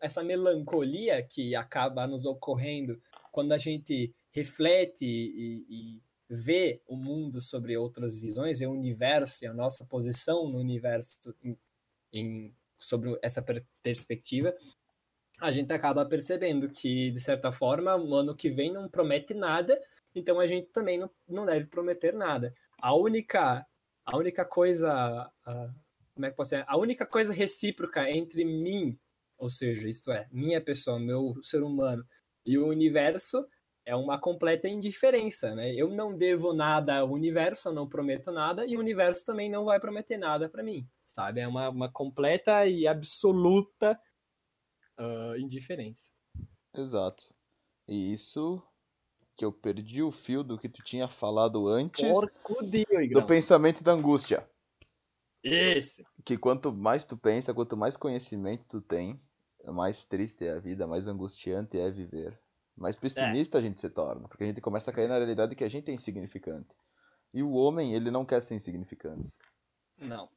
essa 0.00 0.22
melancolia 0.22 1.22
que 1.22 1.54
acaba 1.54 2.06
nos 2.06 2.24
ocorrendo 2.24 2.98
quando 3.30 3.52
a 3.52 3.58
gente 3.58 4.10
reflete 4.30 5.04
e, 5.04 5.66
e 5.68 6.02
vê 6.30 6.80
o 6.88 6.96
mundo 6.96 7.42
sobre 7.42 7.76
outras 7.76 8.18
visões, 8.18 8.58
vê 8.58 8.66
o 8.66 8.72
universo 8.72 9.44
e 9.44 9.46
a 9.46 9.52
nossa 9.52 9.84
posição 9.84 10.48
no 10.48 10.58
universo 10.58 11.36
em, 11.44 11.58
em, 12.10 12.54
sobre 12.74 13.18
essa 13.20 13.42
per 13.42 13.62
perspectiva 13.82 14.54
a 15.40 15.52
gente 15.52 15.72
acaba 15.72 16.04
percebendo 16.06 16.68
que, 16.68 17.10
de 17.10 17.20
certa 17.20 17.52
forma, 17.52 17.94
o 17.96 18.14
ano 18.14 18.34
que 18.34 18.50
vem 18.50 18.72
não 18.72 18.88
promete 18.88 19.34
nada, 19.34 19.80
então 20.14 20.40
a 20.40 20.46
gente 20.46 20.68
também 20.68 20.98
não, 20.98 21.10
não 21.28 21.44
deve 21.44 21.66
prometer 21.66 22.14
nada. 22.14 22.54
A 22.78 22.94
única, 22.94 23.66
a 24.04 24.16
única 24.16 24.44
coisa, 24.44 25.30
como 26.14 26.26
é 26.26 26.30
que 26.30 26.36
posso 26.36 26.50
dizer? 26.50 26.64
A 26.66 26.76
única 26.78 27.06
coisa 27.06 27.32
recíproca 27.32 28.10
entre 28.10 28.44
mim, 28.44 28.98
ou 29.36 29.50
seja, 29.50 29.88
isto 29.88 30.10
é, 30.10 30.26
minha 30.32 30.60
pessoa, 30.60 30.98
meu 30.98 31.34
ser 31.42 31.62
humano, 31.62 32.04
e 32.44 32.56
o 32.56 32.66
universo 32.66 33.46
é 33.84 33.94
uma 33.94 34.18
completa 34.18 34.68
indiferença, 34.68 35.54
né? 35.54 35.72
Eu 35.72 35.88
não 35.88 36.16
devo 36.16 36.52
nada 36.52 36.98
ao 36.98 37.10
universo, 37.10 37.68
eu 37.68 37.72
não 37.72 37.88
prometo 37.88 38.32
nada, 38.32 38.66
e 38.66 38.76
o 38.76 38.80
universo 38.80 39.24
também 39.24 39.48
não 39.48 39.64
vai 39.64 39.78
prometer 39.78 40.16
nada 40.16 40.48
para 40.48 40.62
mim, 40.62 40.88
sabe? 41.06 41.40
É 41.40 41.46
uma, 41.46 41.68
uma 41.68 41.92
completa 41.92 42.66
e 42.66 42.88
absoluta 42.88 43.98
uh, 44.98 45.36
indiferença. 45.38 46.10
Exato. 46.74 47.34
E 47.88 48.12
isso 48.12 48.62
que 49.36 49.44
eu 49.44 49.52
perdi 49.52 50.02
o 50.02 50.10
fio 50.10 50.42
do 50.42 50.58
que 50.58 50.68
tu 50.68 50.82
tinha 50.82 51.06
falado 51.08 51.68
antes 51.68 52.10
Porcudio, 52.10 52.86
do 53.12 53.26
pensamento 53.26 53.84
da 53.84 53.92
angústia. 53.92 54.48
Esse. 55.42 56.04
Que 56.24 56.36
quanto 56.36 56.72
mais 56.72 57.04
tu 57.04 57.16
pensa, 57.16 57.54
quanto 57.54 57.76
mais 57.76 57.96
conhecimento 57.96 58.66
tu 58.66 58.80
tem, 58.80 59.20
mais 59.66 60.04
triste 60.04 60.46
é 60.46 60.52
a 60.52 60.58
vida, 60.58 60.86
mais 60.86 61.06
angustiante 61.06 61.78
é 61.78 61.90
viver. 61.90 62.38
Mais 62.76 62.98
pessimista 62.98 63.58
a 63.58 63.60
gente 63.60 63.80
se 63.80 63.88
torna, 63.88 64.28
porque 64.28 64.44
a 64.44 64.46
gente 64.46 64.60
começa 64.60 64.90
a 64.90 64.94
cair 64.94 65.08
na 65.08 65.16
realidade 65.16 65.54
que 65.54 65.64
a 65.64 65.68
gente 65.68 65.90
é 65.90 65.94
insignificante. 65.94 66.74
E 67.32 67.42
o 67.42 67.52
homem, 67.52 67.94
ele 67.94 68.10
não 68.10 68.24
quer 68.24 68.40
ser 68.42 68.54
insignificante. 68.54 69.32
Não. 69.98 70.28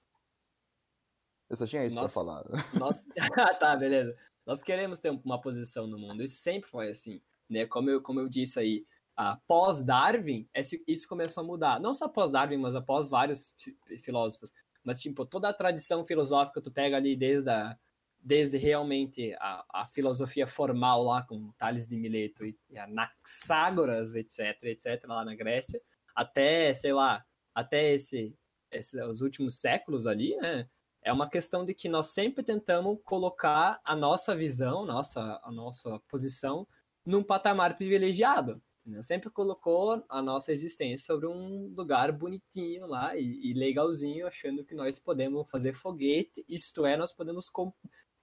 Eu 1.49 1.55
só 1.55 1.65
tinha 1.65 1.85
isso 1.85 1.95
Nossa. 1.95 2.13
pra 2.13 2.23
falar. 2.23 2.43
Nós... 2.77 3.03
Ah, 3.37 3.55
tá, 3.55 3.75
beleza. 3.75 4.15
Nós 4.49 4.63
queremos 4.63 4.97
ter 4.97 5.11
uma 5.11 5.39
posição 5.39 5.85
no 5.85 5.99
mundo. 5.99 6.23
Isso 6.23 6.37
sempre 6.37 6.67
foi 6.67 6.89
assim. 6.89 7.21
Né? 7.47 7.67
Como, 7.67 7.87
eu, 7.87 8.01
como 8.01 8.19
eu 8.19 8.27
disse 8.27 8.59
aí, 8.59 8.83
após 9.15 9.83
Darwin, 9.83 10.49
isso 10.87 11.07
começou 11.07 11.43
a 11.43 11.45
mudar. 11.45 11.79
Não 11.79 11.93
só 11.93 12.05
após 12.05 12.31
Darwin, 12.31 12.57
mas 12.57 12.73
após 12.73 13.07
vários 13.07 13.53
fi- 13.55 13.99
filósofos. 13.99 14.51
Mas, 14.83 14.99
tipo, 15.03 15.23
toda 15.23 15.49
a 15.49 15.53
tradição 15.53 16.03
filosófica, 16.03 16.59
tu 16.59 16.71
pega 16.71 16.97
ali 16.97 17.15
desde, 17.15 17.47
a, 17.47 17.77
desde 18.19 18.57
realmente 18.57 19.35
a, 19.39 19.63
a 19.71 19.85
filosofia 19.85 20.47
formal 20.47 21.03
lá 21.03 21.21
com 21.21 21.51
Tales 21.51 21.87
de 21.87 21.95
Mileto 21.95 22.43
e, 22.43 22.57
e 22.71 22.77
Anaxágoras, 22.79 24.15
etc, 24.15 24.63
etc, 24.63 25.05
lá 25.05 25.23
na 25.23 25.35
Grécia, 25.35 25.79
até, 26.15 26.73
sei 26.73 26.91
lá, 26.91 27.23
até 27.53 27.93
esse, 27.93 28.35
esse, 28.71 28.99
os 29.03 29.21
últimos 29.21 29.59
séculos 29.59 30.07
ali, 30.07 30.35
né? 30.37 30.67
É 31.09 31.13
uma 31.13 31.27
questão 31.29 31.65
de 31.65 31.73
que 31.73 31.89
nós 31.89 32.07
sempre 32.07 32.43
tentamos 32.43 32.99
colocar 33.03 33.81
a 33.83 33.95
nossa 33.95 34.35
visão, 34.35 34.85
nossa, 34.85 35.39
a 35.43 35.51
nossa 35.51 35.99
posição 36.07 36.67
num 37.05 37.23
patamar 37.23 37.77
privilegiado. 37.77 38.61
né? 38.85 39.01
Sempre 39.01 39.29
colocou 39.29 40.03
a 40.07 40.21
nossa 40.21 40.51
existência 40.51 41.07
sobre 41.07 41.27
um 41.27 41.73
lugar 41.75 42.11
bonitinho 42.11 42.85
lá 42.85 43.17
e, 43.17 43.49
e 43.49 43.53
legalzinho, 43.53 44.27
achando 44.27 44.63
que 44.63 44.75
nós 44.75 44.99
podemos 44.99 45.49
fazer 45.49 45.73
foguete, 45.73 46.45
isto 46.47 46.85
é, 46.85 46.95
nós 46.95 47.11
podemos 47.11 47.51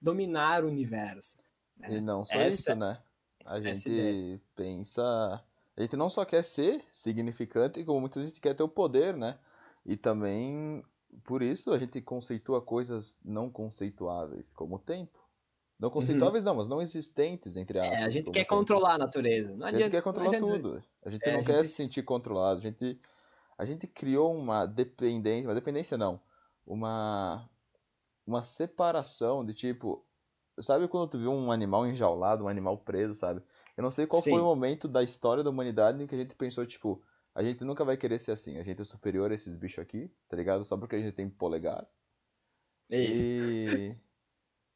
dominar 0.01 0.63
o 0.63 0.67
universo. 0.67 1.37
né? 1.75 1.95
E 1.95 2.01
não 2.01 2.23
só 2.23 2.37
Essa- 2.37 2.71
isso, 2.71 2.75
né? 2.75 3.01
A 3.45 3.59
gente 3.61 4.41
pensa. 4.55 5.43
A 5.75 5.81
gente 5.81 5.95
não 5.95 6.09
só 6.09 6.25
quer 6.25 6.43
ser 6.43 6.83
significante, 6.87 7.83
como 7.85 8.01
muita 8.01 8.25
gente 8.25 8.41
quer 8.41 8.53
ter 8.53 8.63
o 8.63 8.67
poder, 8.67 9.15
né? 9.15 9.37
E 9.85 9.95
também, 9.95 10.83
por 11.23 11.41
isso, 11.41 11.71
a 11.71 11.77
gente 11.77 12.01
conceitua 12.01 12.61
coisas 12.61 13.17
não 13.23 13.49
conceituáveis, 13.49 14.51
como 14.53 14.75
o 14.75 14.79
tempo. 14.79 15.17
Não 15.79 15.89
conceituáveis, 15.91 16.43
não, 16.43 16.55
mas 16.55 16.67
não 16.67 16.81
existentes, 16.81 17.55
entre 17.55 17.79
aspas. 17.79 17.99
Uhum. 17.99 18.03
É, 18.03 18.07
a 18.07 18.09
gente 18.09 18.25
quer 18.31 18.39
tempo. 18.39 18.49
controlar 18.49 18.95
a 18.95 18.97
natureza. 18.97 19.55
Não 19.55 19.65
A 19.67 19.69
gente 19.69 19.75
adianta, 19.75 19.91
quer 19.91 20.01
controlar 20.01 20.27
adianta 20.29 20.45
tudo. 20.51 20.83
A 21.05 21.09
gente 21.11 21.29
É, 21.29 21.33
não 21.33 21.39
a 21.41 21.43
quer 21.43 21.57
gente- 21.57 21.67
se 21.67 21.73
sentir 21.73 22.01
controlado. 22.03 22.59
A 22.59 22.61
gente, 22.63 22.99
a 23.57 23.63
gente 23.65 23.85
criou 23.85 24.35
uma 24.35 24.65
dependência, 24.65 25.47
uma 25.47 25.53
dependência 25.55 25.95
não, 25.97 26.19
uma, 26.65 27.47
uma 28.25 28.41
separação 28.41 29.45
de 29.45 29.53
tipo, 29.53 30.03
sabe 30.59 30.87
quando 30.87 31.09
tu 31.11 31.19
viu 31.19 31.31
um 31.31 31.51
animal 31.51 31.85
enjaulado, 31.85 32.43
um 32.45 32.47
animal 32.47 32.79
preso, 32.79 33.13
sabe? 33.13 33.41
Eu 33.75 33.83
não 33.83 33.91
sei 33.91 34.07
qual 34.07 34.23
foi 34.23 34.31
Sim. 34.33 34.39
o 34.39 34.43
momento 34.45 34.87
da 34.87 35.03
história 35.03 35.43
da 35.43 35.49
humanidade 35.51 36.01
em 36.01 36.07
que 36.07 36.15
a 36.15 36.17
gente 36.17 36.35
pensou, 36.35 36.65
tipo, 36.65 37.03
a 37.37 37.43
gente 37.43 37.63
nunca 37.63 37.85
vai 37.85 37.95
querer 37.95 38.17
ser 38.17 38.31
assim, 38.31 38.57
a 38.57 38.63
gente 38.63 38.81
é 38.81 38.83
superior 38.83 39.29
a 39.29 39.35
esses 39.35 39.55
bichos 39.55 39.77
aqui, 39.77 40.11
tá 40.27 40.35
ligado? 40.35 40.65
Só 40.65 40.75
porque 40.75 40.95
a 40.95 40.99
gente 40.99 41.13
tem 41.13 41.29
polegar. 41.29 41.87
Isso. 42.89 43.23
E. 43.23 43.95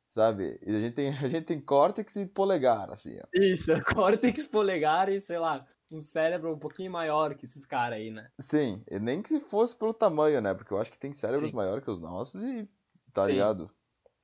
Sabe? 0.08 0.60
E 0.62 0.70
a 0.70 0.80
gente 0.80 0.94
tem, 0.94 1.10
a 1.10 1.28
gente 1.28 1.46
tem 1.46 1.60
córtex 1.60 2.16
e 2.18 2.28
polegar, 2.28 2.92
assim, 2.92 3.18
ó. 3.18 3.28
Isso, 3.34 3.72
córtex 3.96 4.46
polegar 4.46 5.10
e, 5.10 5.20
sei 5.20 5.40
lá, 5.40 5.68
um 5.90 6.00
cérebro 6.00 6.54
um 6.54 6.60
pouquinho 6.60 6.92
maior 6.92 7.34
que 7.34 7.46
esses 7.46 7.66
caras 7.66 7.98
aí, 7.98 8.12
né? 8.12 8.30
Sim, 8.40 8.84
e 8.88 9.00
nem 9.00 9.24
que 9.24 9.30
se 9.30 9.40
fosse 9.40 9.76
pelo 9.76 9.94
tamanho, 9.94 10.40
né? 10.40 10.54
Porque 10.54 10.72
eu 10.72 10.78
acho 10.78 10.92
que 10.92 11.00
tem 11.00 11.12
cérebros 11.12 11.50
Sim. 11.50 11.56
maiores 11.56 11.84
que 11.84 11.90
os 11.90 12.00
nossos 12.00 12.44
e. 12.44 12.70
Tá 13.12 13.26
Sim. 13.26 13.32
ligado? 13.32 13.72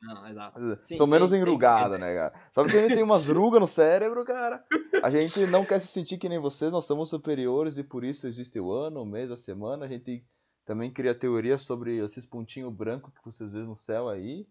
Não, 0.01 0.27
exato. 0.27 0.59
Sim, 0.81 0.95
São 0.95 1.07
sim, 1.07 1.11
menos 1.11 1.31
dizer. 1.31 1.99
né, 1.99 2.13
cara? 2.13 2.49
Sabe 2.51 2.69
que 2.69 2.77
a 2.77 2.81
gente 2.81 2.93
tem 2.95 3.03
umas 3.03 3.25
rugas 3.27 3.59
no 3.59 3.67
cérebro, 3.67 4.23
cara? 4.23 4.63
A 5.03 5.09
gente 5.09 5.45
não 5.47 5.65
quer 5.65 5.79
se 5.79 5.87
sentir 5.87 6.17
que 6.17 6.29
nem 6.29 6.39
vocês, 6.39 6.71
nós 6.71 6.85
somos 6.85 7.09
superiores 7.09 7.77
e 7.77 7.83
por 7.83 8.03
isso 8.03 8.27
existe 8.27 8.59
o 8.59 8.71
ano, 8.71 9.01
o 9.01 9.05
mês, 9.05 9.31
a 9.31 9.37
semana. 9.37 9.85
A 9.85 9.87
gente 9.87 10.23
também 10.65 10.91
cria 10.91 11.15
teorias 11.15 11.63
sobre 11.63 11.97
esses 11.97 12.25
pontinhos 12.25 12.73
brancos 12.73 13.11
que 13.13 13.23
vocês 13.25 13.51
vêem 13.51 13.65
no 13.65 13.75
céu 13.75 14.07
aí. 14.07 14.47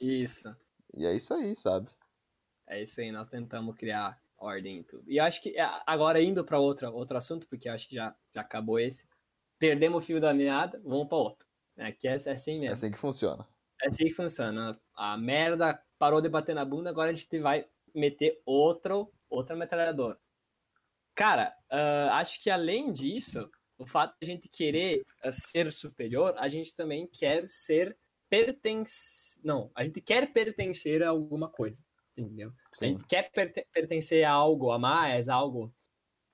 Isso. 0.00 0.54
E 0.96 1.04
é 1.04 1.14
isso 1.14 1.34
aí, 1.34 1.54
sabe? 1.54 1.88
É 2.66 2.82
isso 2.82 3.00
aí, 3.00 3.10
nós 3.12 3.28
tentamos 3.28 3.76
criar 3.76 4.20
ordem 4.38 4.78
em 4.78 4.82
tudo. 4.82 5.04
E 5.06 5.20
acho 5.20 5.42
que, 5.42 5.50
é, 5.58 5.68
agora 5.86 6.20
indo 6.22 6.44
para 6.44 6.58
outro, 6.58 6.90
outro 6.92 7.16
assunto, 7.16 7.46
porque 7.48 7.68
acho 7.68 7.88
que 7.88 7.96
já, 7.96 8.14
já 8.34 8.40
acabou 8.40 8.78
esse. 8.78 9.06
Perdemos 9.58 10.02
o 10.02 10.06
fio 10.06 10.20
da 10.20 10.32
meada, 10.32 10.80
vamos 10.84 11.08
para 11.08 11.18
outro. 11.18 11.46
É 11.76 11.92
que 11.92 12.08
é, 12.08 12.12
é 12.12 12.30
assim 12.32 12.56
É 12.56 12.60
mesmo. 12.60 12.72
assim 12.72 12.90
que 12.90 12.98
funciona. 12.98 13.46
É 13.82 13.88
assim 13.88 14.06
que 14.06 14.12
funciona. 14.12 14.80
A 14.94 15.16
merda 15.16 15.82
parou 15.98 16.20
de 16.20 16.28
bater 16.28 16.54
na 16.54 16.64
bunda, 16.64 16.90
agora 16.90 17.10
a 17.10 17.14
gente 17.14 17.38
vai 17.38 17.66
meter 17.94 18.40
outro, 18.44 19.12
outra 19.28 19.56
metralhadora. 19.56 20.18
Cara, 21.14 21.54
ah, 21.70 22.18
acho 22.18 22.40
que 22.40 22.50
além 22.50 22.92
disso, 22.92 23.50
o 23.78 23.86
fato 23.86 24.16
de 24.20 24.30
a 24.30 24.32
gente 24.32 24.48
querer 24.48 25.04
ah, 25.22 25.32
ser 25.32 25.72
superior, 25.72 26.34
a 26.38 26.48
gente 26.48 26.74
também 26.74 27.06
quer 27.06 27.48
ser 27.48 27.96
pertence... 28.28 29.40
Não, 29.44 29.70
a 29.74 29.84
gente 29.84 30.00
quer 30.00 30.32
pertencer 30.32 31.02
a 31.02 31.08
alguma 31.08 31.48
coisa, 31.48 31.84
entendeu? 32.16 32.50
A 32.50 32.76
Sim. 32.76 32.88
gente 32.88 33.06
quer 33.06 33.30
perte- 33.30 33.66
pertencer 33.72 34.24
a 34.24 34.30
algo 34.30 34.70
a 34.70 34.78
mais, 34.78 35.28
a 35.28 35.34
algo, 35.34 35.74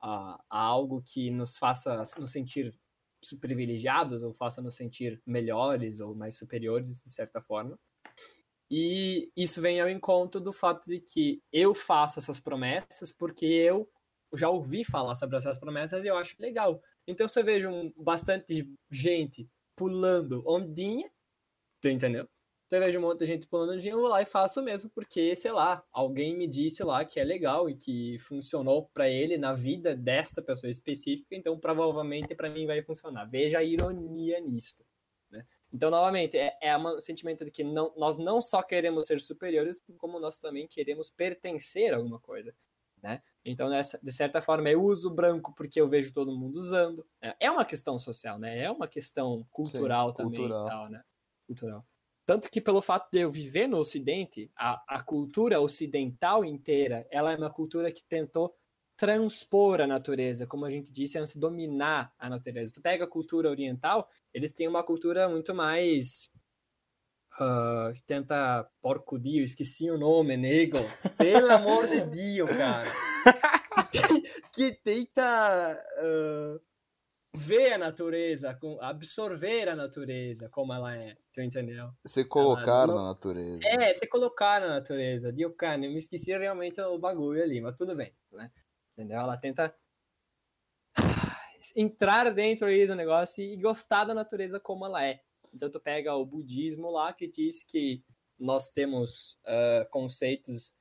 a, 0.00 0.40
a 0.50 0.58
algo 0.58 1.02
que 1.02 1.30
nos 1.30 1.58
faça 1.58 2.02
nos 2.18 2.30
sentir 2.30 2.78
privilegiados 3.32 4.22
ou 4.22 4.32
faça 4.32 4.60
nos 4.62 4.74
sentir 4.76 5.20
melhores 5.26 6.00
ou 6.00 6.14
mais 6.14 6.36
superiores, 6.36 7.00
de 7.02 7.10
certa 7.10 7.40
forma. 7.40 7.78
E 8.70 9.30
isso 9.36 9.60
vem 9.60 9.80
ao 9.80 9.88
encontro 9.88 10.40
do 10.40 10.52
fato 10.52 10.86
de 10.86 11.00
que 11.00 11.40
eu 11.52 11.74
faço 11.74 12.18
essas 12.18 12.38
promessas 12.40 13.12
porque 13.12 13.46
eu 13.46 13.88
já 14.34 14.48
ouvi 14.50 14.84
falar 14.84 15.14
sobre 15.14 15.36
essas 15.36 15.58
promessas 15.58 16.04
e 16.04 16.08
eu 16.08 16.16
acho 16.16 16.34
legal. 16.40 16.82
Então, 17.06 17.28
se 17.28 17.38
eu 17.38 17.44
vejo 17.44 17.70
um- 17.70 17.92
bastante 17.96 18.68
gente 18.90 19.48
pulando 19.76 20.42
ondinha, 20.46 21.08
tu 21.80 21.88
entendeu? 21.88 22.28
Então, 22.66 22.80
eu 22.80 22.84
vejo 22.84 22.98
um 22.98 23.02
monte 23.02 23.20
de 23.20 23.26
gente 23.26 23.46
pulando 23.46 23.72
ondinha, 23.72 23.92
eu 23.92 24.00
vou 24.00 24.08
lá 24.08 24.20
e 24.20 24.26
faço 24.26 24.60
mesmo, 24.60 24.90
porque, 24.90 25.36
sei 25.36 25.52
lá, 25.52 25.84
alguém 25.92 26.36
me 26.36 26.48
disse 26.48 26.82
lá 26.82 27.04
que 27.04 27.20
é 27.20 27.24
legal 27.24 27.70
e 27.70 27.76
que 27.76 28.18
funcionou 28.18 28.86
pra 28.92 29.08
ele 29.08 29.38
na 29.38 29.54
vida 29.54 29.94
desta 29.94 30.42
pessoa 30.42 30.68
específica, 30.68 31.36
então 31.36 31.56
provavelmente 31.58 32.34
pra 32.34 32.50
mim 32.50 32.66
vai 32.66 32.82
funcionar. 32.82 33.24
Veja 33.24 33.58
a 33.58 33.62
ironia 33.62 34.40
nisso. 34.40 34.84
Né? 35.30 35.46
Então, 35.72 35.90
novamente, 35.90 36.36
é, 36.36 36.58
é 36.60 36.76
um 36.76 36.98
sentimento 36.98 37.44
de 37.44 37.52
que 37.52 37.62
não, 37.62 37.92
nós 37.96 38.18
não 38.18 38.40
só 38.40 38.60
queremos 38.62 39.06
ser 39.06 39.20
superiores, 39.20 39.80
como 39.96 40.18
nós 40.18 40.38
também 40.38 40.66
queremos 40.66 41.08
pertencer 41.08 41.94
a 41.94 41.98
alguma 41.98 42.18
coisa. 42.18 42.52
Né? 43.00 43.22
Então, 43.44 43.68
nessa, 43.68 43.96
de 44.02 44.12
certa 44.12 44.42
forma, 44.42 44.68
eu 44.68 44.82
uso 44.82 45.08
branco 45.08 45.54
porque 45.54 45.80
eu 45.80 45.86
vejo 45.86 46.12
todo 46.12 46.36
mundo 46.36 46.56
usando. 46.56 47.06
É, 47.22 47.36
é 47.38 47.50
uma 47.50 47.64
questão 47.64 47.96
social, 47.96 48.40
né? 48.40 48.58
É 48.58 48.70
uma 48.70 48.88
questão 48.88 49.46
cultural 49.52 50.12
também 50.12 50.40
cultural. 50.40 50.66
tal, 50.66 50.90
né? 50.90 51.04
Cultural. 51.46 51.86
Tanto 52.26 52.50
que 52.50 52.60
pelo 52.60 52.82
fato 52.82 53.08
de 53.10 53.20
eu 53.20 53.30
viver 53.30 53.68
no 53.68 53.78
Ocidente, 53.78 54.50
a, 54.56 54.82
a 54.88 55.02
cultura 55.02 55.60
ocidental 55.60 56.44
inteira, 56.44 57.06
ela 57.10 57.32
é 57.32 57.36
uma 57.36 57.50
cultura 57.50 57.90
que 57.92 58.04
tentou 58.04 58.54
transpor 58.96 59.80
a 59.80 59.86
natureza, 59.86 60.46
como 60.46 60.64
a 60.64 60.70
gente 60.70 60.92
disse, 60.92 61.18
antes 61.18 61.34
de 61.34 61.40
dominar 61.40 62.12
a 62.18 62.28
natureza. 62.28 62.72
Tu 62.74 62.82
pega 62.82 63.04
a 63.04 63.08
cultura 63.08 63.48
oriental, 63.48 64.08
eles 64.34 64.52
têm 64.52 64.66
uma 64.66 64.82
cultura 64.82 65.28
muito 65.28 65.54
mais 65.54 66.28
que 67.94 68.02
tenta 68.06 68.66
porco 68.80 69.18
dio, 69.18 69.44
esqueci 69.44 69.90
o 69.90 69.98
nome, 69.98 70.36
nego. 70.36 70.78
Pelo 71.18 71.52
amor 71.52 71.86
de 71.86 72.00
Deus, 72.06 72.48
cara. 72.48 72.90
que 74.52 74.72
tenta 74.72 75.78
ah, 75.98 76.58
ver 77.36 77.74
a 77.74 77.78
natureza, 77.78 78.58
absorver 78.80 79.68
a 79.68 79.76
natureza 79.76 80.48
como 80.48 80.72
ela 80.72 80.96
é, 80.96 81.16
tu 81.32 81.40
entendeu? 81.40 81.90
Se 82.06 82.24
colocar 82.24 82.86
não- 82.86 82.96
na 82.96 83.02
natureza. 83.08 83.60
É, 83.68 83.92
você 83.92 84.06
colocar 84.06 84.60
na 84.60 84.68
natureza. 84.68 85.32
Dio, 85.32 85.52
cara, 85.54 85.84
eu 85.84 85.90
me 85.90 85.98
esqueci 85.98 86.36
realmente 86.36 86.80
o 86.80 86.98
bagulho 86.98 87.42
ali, 87.42 87.60
mas 87.60 87.76
tudo 87.76 87.94
bem, 87.94 88.14
né? 88.32 88.50
Entendeu? 88.92 89.18
Ela 89.18 89.36
tenta 89.36 89.74
entrar 91.76 92.30
dentro 92.32 92.66
aí 92.66 92.86
do 92.86 92.94
negócio 92.94 93.44
e 93.44 93.56
gostar 93.56 94.04
da 94.04 94.14
natureza 94.14 94.58
como 94.58 94.86
ela 94.86 95.04
é. 95.04 95.20
Então 95.54 95.70
tu 95.70 95.80
pega 95.80 96.14
o 96.14 96.24
budismo 96.24 96.90
lá 96.90 97.12
que 97.12 97.28
diz 97.28 97.62
que 97.64 98.02
nós 98.38 98.70
temos 98.70 99.38
ah, 99.46 99.86
conceitos, 99.90 100.74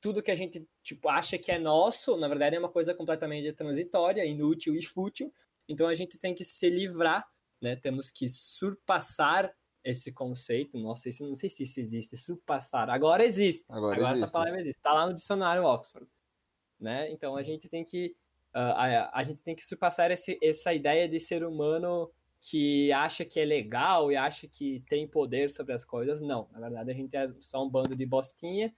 tudo 0.00 0.22
que 0.22 0.30
a 0.30 0.36
gente 0.36 0.66
tipo 0.82 1.08
acha 1.08 1.36
que 1.38 1.50
é 1.50 1.58
nosso, 1.58 2.16
na 2.16 2.28
verdade 2.28 2.56
é 2.56 2.58
uma 2.58 2.68
coisa 2.68 2.94
completamente 2.94 3.52
transitória, 3.52 4.24
inútil 4.24 4.74
e 4.74 4.82
fútil. 4.84 5.32
Então 5.68 5.86
a 5.86 5.94
gente 5.94 6.18
tem 6.18 6.34
que 6.34 6.44
se 6.44 6.70
livrar, 6.70 7.28
né? 7.60 7.76
Temos 7.76 8.10
que 8.10 8.28
surpassar 8.28 9.54
esse 9.84 10.12
conceito. 10.12 10.78
Nossa, 10.78 11.08
isso 11.08 11.26
não 11.26 11.36
sei 11.36 11.50
se 11.50 11.62
isso 11.62 11.80
existe, 11.80 12.16
surpassar. 12.16 12.90
Agora 12.90 13.24
existe. 13.24 13.64
Agora 13.68 14.00
essa 14.00 14.12
existe. 14.12 14.32
palavra 14.32 14.60
existe. 14.60 14.78
Está 14.78 14.92
lá 14.92 15.06
no 15.06 15.14
dicionário 15.14 15.64
Oxford, 15.64 16.08
né? 16.78 17.10
Então 17.10 17.36
a 17.36 17.42
gente 17.42 17.68
tem 17.68 17.84
que 17.84 18.16
a, 18.52 19.20
a 19.20 19.22
gente 19.22 19.42
tem 19.42 19.54
que 19.54 19.64
surpassar 19.64 20.10
esse, 20.10 20.38
essa 20.42 20.72
ideia 20.72 21.08
de 21.08 21.20
ser 21.20 21.44
humano 21.44 22.10
que 22.40 22.90
acha 22.92 23.24
que 23.24 23.38
é 23.40 23.44
legal 23.44 24.10
e 24.10 24.16
acha 24.16 24.46
que 24.46 24.82
tem 24.88 25.06
poder 25.06 25.50
sobre 25.50 25.72
as 25.72 25.84
coisas. 25.84 26.20
Não, 26.20 26.48
na 26.52 26.60
verdade 26.60 26.90
a 26.90 26.94
gente 26.94 27.16
é 27.16 27.30
só 27.38 27.64
um 27.64 27.68
bando 27.68 27.96
de 27.96 28.06
bostinha, 28.06 28.74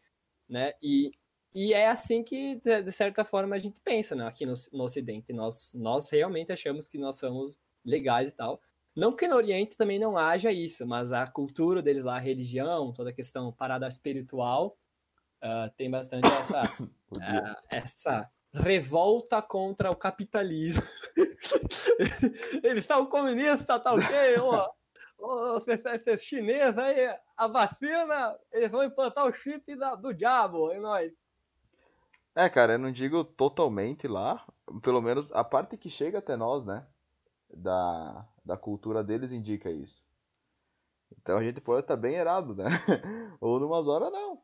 né? 0.49 0.73
E, 0.83 1.13
e 1.53 1.73
é 1.73 1.89
assim 1.89 2.23
que, 2.23 2.57
de 2.57 2.93
certa 2.93 3.25
forma, 3.25 3.57
a 3.57 3.59
gente 3.59 3.81
pensa 3.81 4.15
né? 4.15 4.27
aqui 4.27 4.47
no, 4.47 4.55
no 4.73 4.85
Ocidente. 4.85 5.33
Nós, 5.33 5.73
nós 5.75 6.09
realmente 6.09 6.53
achamos 6.53 6.87
que 6.87 6.97
nós 6.97 7.17
somos 7.17 7.59
legais 7.85 8.29
e 8.29 8.33
tal. 8.33 8.61
Não 8.95 9.15
que 9.15 9.27
no 9.27 9.37
Oriente 9.37 9.77
também 9.77 9.99
não 9.99 10.17
haja 10.17 10.53
isso, 10.53 10.87
mas 10.87 11.13
a 11.13 11.27
cultura 11.27 11.83
deles 11.83 12.05
lá, 12.05 12.17
a 12.17 12.21
religião, 12.21 12.93
toda 12.93 13.11
a 13.11 13.13
questão 13.13 13.53
parada 13.53 13.87
espiritual, 13.89 14.77
uh, 15.43 15.71
tem 15.77 15.91
bastante 15.91 16.27
essa, 16.27 16.63
uh, 17.13 17.57
essa 17.69 18.31
revolta 18.53 19.41
contra 19.43 19.91
o 19.91 19.97
capitalismo. 19.97 20.83
Eles 22.63 22.85
são 22.85 23.07
comunistas, 23.07 23.83
tá 23.83 23.93
ok? 23.93 24.39
Ô, 24.41 24.75
ô, 25.19 25.61
você 25.61 26.19
chinês 26.19 26.77
aí, 26.77 27.17
a 27.37 27.47
vacina, 27.47 28.37
eles 28.53 28.69
vão 28.69 28.85
implantar 28.85 29.25
o 29.25 29.33
chip 29.33 29.75
da, 29.77 29.95
do 29.95 30.13
diabo 30.13 30.73
em 30.73 30.81
nós. 30.81 31.13
É, 32.41 32.49
cara, 32.49 32.73
eu 32.73 32.79
não 32.79 32.91
digo 32.91 33.23
totalmente 33.23 34.09
lá, 34.09 34.43
pelo 34.83 35.03
menos 35.03 35.31
a 35.33 35.45
parte 35.45 35.77
que 35.77 35.91
chega 35.91 36.21
até 36.21 36.39
nós, 36.39 36.65
né, 36.65 36.87
da, 37.53 38.27
da 38.43 38.57
cultura 38.57 39.05
deles 39.05 39.31
indica 39.31 39.71
isso. 39.71 40.07
Então 41.19 41.37
a 41.37 41.45
gente 41.45 41.61
pode 41.61 41.83
estar 41.83 41.99
bem 41.99 42.15
errado, 42.15 42.55
né? 42.55 42.65
Ou 43.43 43.61
numas 43.61 43.87
horas 43.87 44.11
não. 44.11 44.41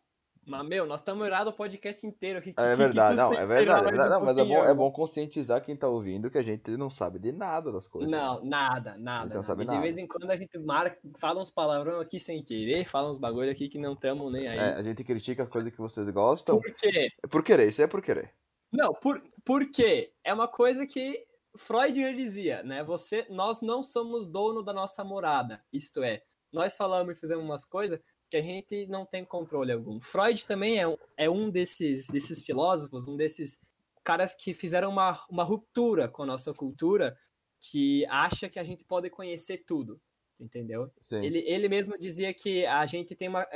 Mas, 0.46 0.64
meu, 0.68 0.86
nós 0.86 1.00
estamos 1.00 1.26
errados 1.26 1.52
o 1.52 1.56
podcast 1.56 2.06
inteiro. 2.06 2.40
Que, 2.40 2.54
é 2.56 2.76
verdade, 2.76 3.16
não, 3.16 3.32
é 3.32 3.44
verdade. 3.44 3.80
É 3.80 3.90
verdade 3.90 4.10
não, 4.10 4.20
mas 4.20 4.38
é 4.38 4.44
bom, 4.44 4.64
é 4.64 4.72
bom 4.72 4.92
conscientizar 4.92 5.60
quem 5.60 5.76
tá 5.76 5.88
ouvindo 5.88 6.30
que 6.30 6.38
a 6.38 6.42
gente 6.42 6.76
não 6.76 6.88
sabe 6.88 7.18
de 7.18 7.32
nada 7.32 7.72
das 7.72 7.88
coisas. 7.88 8.08
Não, 8.08 8.40
né? 8.40 8.48
nada, 8.48 8.96
nada. 8.96 9.26
Então 9.26 9.42
sabe 9.42 9.64
nada. 9.64 9.76
de 9.76 9.82
vez 9.82 9.98
em 9.98 10.06
quando 10.06 10.30
a 10.30 10.36
gente 10.36 10.56
marca, 10.56 10.96
fala 11.18 11.42
uns 11.42 11.50
palavrões 11.50 12.00
aqui 12.00 12.20
sem 12.20 12.44
querer, 12.44 12.84
fala 12.84 13.10
uns 13.10 13.18
bagulho 13.18 13.50
aqui 13.50 13.68
que 13.68 13.78
não 13.78 13.94
estamos 13.94 14.32
nem 14.32 14.46
aí. 14.46 14.56
É, 14.56 14.74
a 14.74 14.82
gente 14.84 15.02
critica 15.02 15.42
as 15.42 15.48
coisas 15.48 15.72
que 15.72 15.80
vocês 15.80 16.08
gostam. 16.10 16.60
Por 16.60 16.74
quê? 16.74 17.08
Por 17.28 17.42
querer, 17.42 17.68
isso 17.68 17.82
é 17.82 17.88
por 17.88 18.00
querer. 18.00 18.32
Não, 18.72 18.94
por, 18.94 19.20
por 19.44 19.68
quê? 19.68 20.12
É 20.22 20.32
uma 20.32 20.46
coisa 20.46 20.86
que 20.86 21.26
Freud 21.58 22.00
já 22.00 22.12
dizia, 22.12 22.62
né? 22.62 22.84
Você, 22.84 23.26
nós 23.30 23.62
não 23.62 23.82
somos 23.82 24.26
dono 24.26 24.62
da 24.62 24.72
nossa 24.72 25.02
morada. 25.02 25.60
Isto 25.72 26.04
é, 26.04 26.22
nós 26.52 26.76
falamos 26.76 27.16
e 27.16 27.20
fizemos 27.20 27.44
umas 27.44 27.64
coisas 27.64 27.98
que 28.28 28.36
a 28.36 28.42
gente 28.42 28.86
não 28.86 29.06
tem 29.06 29.24
controle 29.24 29.72
algum. 29.72 30.00
Freud 30.00 30.46
também 30.46 30.78
é 30.78 30.86
um, 30.86 30.96
é 31.16 31.30
um 31.30 31.50
desses, 31.50 32.08
desses 32.08 32.44
filósofos, 32.44 33.06
um 33.06 33.16
desses 33.16 33.60
caras 34.02 34.34
que 34.34 34.54
fizeram 34.54 34.90
uma, 34.90 35.20
uma 35.28 35.44
ruptura 35.44 36.08
com 36.08 36.22
a 36.22 36.26
nossa 36.26 36.52
cultura, 36.52 37.16
que 37.60 38.04
acha 38.06 38.48
que 38.48 38.58
a 38.58 38.64
gente 38.64 38.84
pode 38.84 39.10
conhecer 39.10 39.64
tudo, 39.66 40.00
entendeu? 40.38 40.90
Ele, 41.24 41.38
ele 41.46 41.68
mesmo 41.68 41.98
dizia 41.98 42.32
que 42.32 42.64
a 42.66 42.84
gente 42.86 43.14
tem 43.14 43.28
uma... 43.28 43.46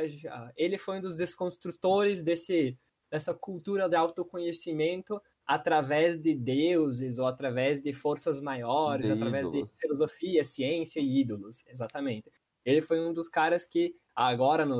Ele 0.56 0.78
foi 0.78 0.98
um 0.98 1.00
dos 1.00 1.16
desconstrutores 1.16 2.22
desse, 2.22 2.78
dessa 3.10 3.34
cultura 3.34 3.88
de 3.88 3.96
autoconhecimento 3.96 5.20
através 5.46 6.16
de 6.16 6.34
deuses 6.34 7.18
ou 7.18 7.26
através 7.26 7.80
de 7.80 7.92
forças 7.92 8.40
maiores, 8.40 9.06
de 9.06 9.12
através 9.12 9.48
ídolos. 9.48 9.70
de 9.72 9.80
filosofia, 9.80 10.44
ciência 10.44 11.00
e 11.00 11.20
ídolos, 11.20 11.64
exatamente. 11.66 12.30
Ele 12.64 12.80
foi 12.80 13.00
um 13.00 13.12
dos 13.12 13.28
caras 13.28 13.66
que, 13.66 13.94
agora, 14.14 14.64
no, 14.66 14.78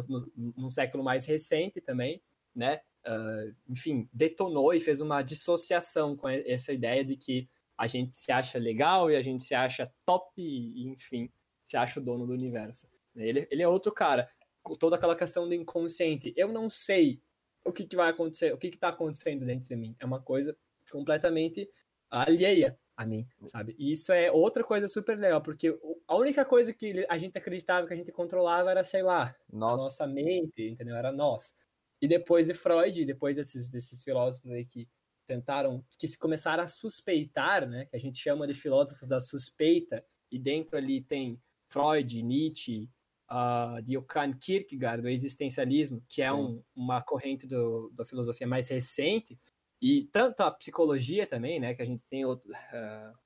no, 0.56 0.70
século 0.70 1.02
mais 1.02 1.24
recente 1.26 1.80
também, 1.80 2.22
né, 2.54 2.80
uh, 3.06 3.54
enfim, 3.68 4.08
detonou 4.12 4.74
e 4.74 4.80
fez 4.80 5.00
uma 5.00 5.22
dissociação 5.22 6.16
com 6.16 6.28
essa 6.28 6.72
ideia 6.72 7.04
de 7.04 7.16
que 7.16 7.48
a 7.76 7.86
gente 7.86 8.16
se 8.16 8.30
acha 8.30 8.58
legal 8.58 9.10
e 9.10 9.16
a 9.16 9.22
gente 9.22 9.42
se 9.42 9.54
acha 9.54 9.90
top 10.04 10.30
e, 10.36 10.86
enfim, 10.88 11.30
se 11.62 11.76
acha 11.76 11.98
o 11.98 12.02
dono 12.02 12.26
do 12.26 12.32
universo. 12.32 12.86
Ele, 13.16 13.48
ele 13.50 13.62
é 13.62 13.68
outro 13.68 13.92
cara, 13.92 14.28
com 14.62 14.76
toda 14.76 14.96
aquela 14.96 15.16
questão 15.16 15.48
do 15.48 15.54
inconsciente. 15.54 16.32
Eu 16.36 16.52
não 16.52 16.68
sei 16.68 17.22
o 17.64 17.72
que, 17.72 17.86
que 17.86 17.96
vai 17.96 18.10
acontecer, 18.10 18.52
o 18.52 18.58
que 18.58 18.68
está 18.68 18.88
acontecendo 18.88 19.46
dentro 19.46 19.68
de 19.68 19.76
mim. 19.76 19.96
É 19.98 20.04
uma 20.04 20.20
coisa 20.20 20.56
completamente 20.90 21.70
alheia 22.10 22.78
a 23.00 23.06
mim, 23.06 23.26
sabe? 23.44 23.74
E 23.78 23.92
isso 23.92 24.12
é 24.12 24.30
outra 24.30 24.62
coisa 24.62 24.86
super 24.86 25.18
legal, 25.18 25.40
porque 25.40 25.74
a 26.06 26.16
única 26.16 26.44
coisa 26.44 26.70
que 26.70 27.06
a 27.08 27.16
gente 27.16 27.36
acreditava 27.36 27.86
que 27.86 27.94
a 27.94 27.96
gente 27.96 28.12
controlava 28.12 28.70
era, 28.70 28.84
sei 28.84 29.02
lá, 29.02 29.34
nossa. 29.50 29.84
nossa 29.84 30.06
mente, 30.06 30.68
entendeu? 30.68 30.94
Era 30.94 31.10
nós. 31.10 31.54
E 31.98 32.06
depois 32.06 32.48
de 32.48 32.52
Freud, 32.52 33.06
depois 33.06 33.38
desses, 33.38 33.70
desses 33.70 34.04
filósofos 34.04 34.50
aí 34.50 34.66
que 34.66 34.86
tentaram, 35.26 35.82
que 35.98 36.06
se 36.06 36.18
começaram 36.18 36.62
a 36.62 36.68
suspeitar, 36.68 37.66
né? 37.66 37.86
Que 37.86 37.96
a 37.96 38.00
gente 38.00 38.18
chama 38.18 38.46
de 38.46 38.52
filósofos 38.52 39.08
da 39.08 39.18
suspeita, 39.18 40.04
e 40.30 40.38
dentro 40.38 40.76
ali 40.76 41.00
tem 41.00 41.40
Freud, 41.68 42.22
Nietzsche, 42.22 42.90
uh, 43.30 43.80
de 43.80 43.96
Johann 43.96 44.34
Kierkegaard, 44.34 45.00
do 45.00 45.08
existencialismo, 45.08 46.04
que 46.06 46.20
é 46.20 46.30
um, 46.30 46.62
uma 46.76 47.00
corrente 47.00 47.46
do, 47.46 47.90
da 47.94 48.04
filosofia 48.04 48.46
mais 48.46 48.68
recente, 48.68 49.38
e 49.80 50.04
tanto 50.04 50.42
a 50.42 50.50
psicologia 50.50 51.26
também, 51.26 51.58
né, 51.58 51.74
que 51.74 51.82
a 51.82 51.86
gente 51.86 52.04
tem 52.04 52.24
outro, 52.24 52.50
uh, 52.50 53.18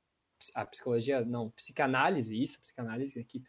a 0.55 0.65
psicologia, 0.65 1.25
não, 1.25 1.51
psicanálise, 1.51 2.41
isso, 2.41 2.61
psicanálise 2.61 3.25
que 3.25 3.43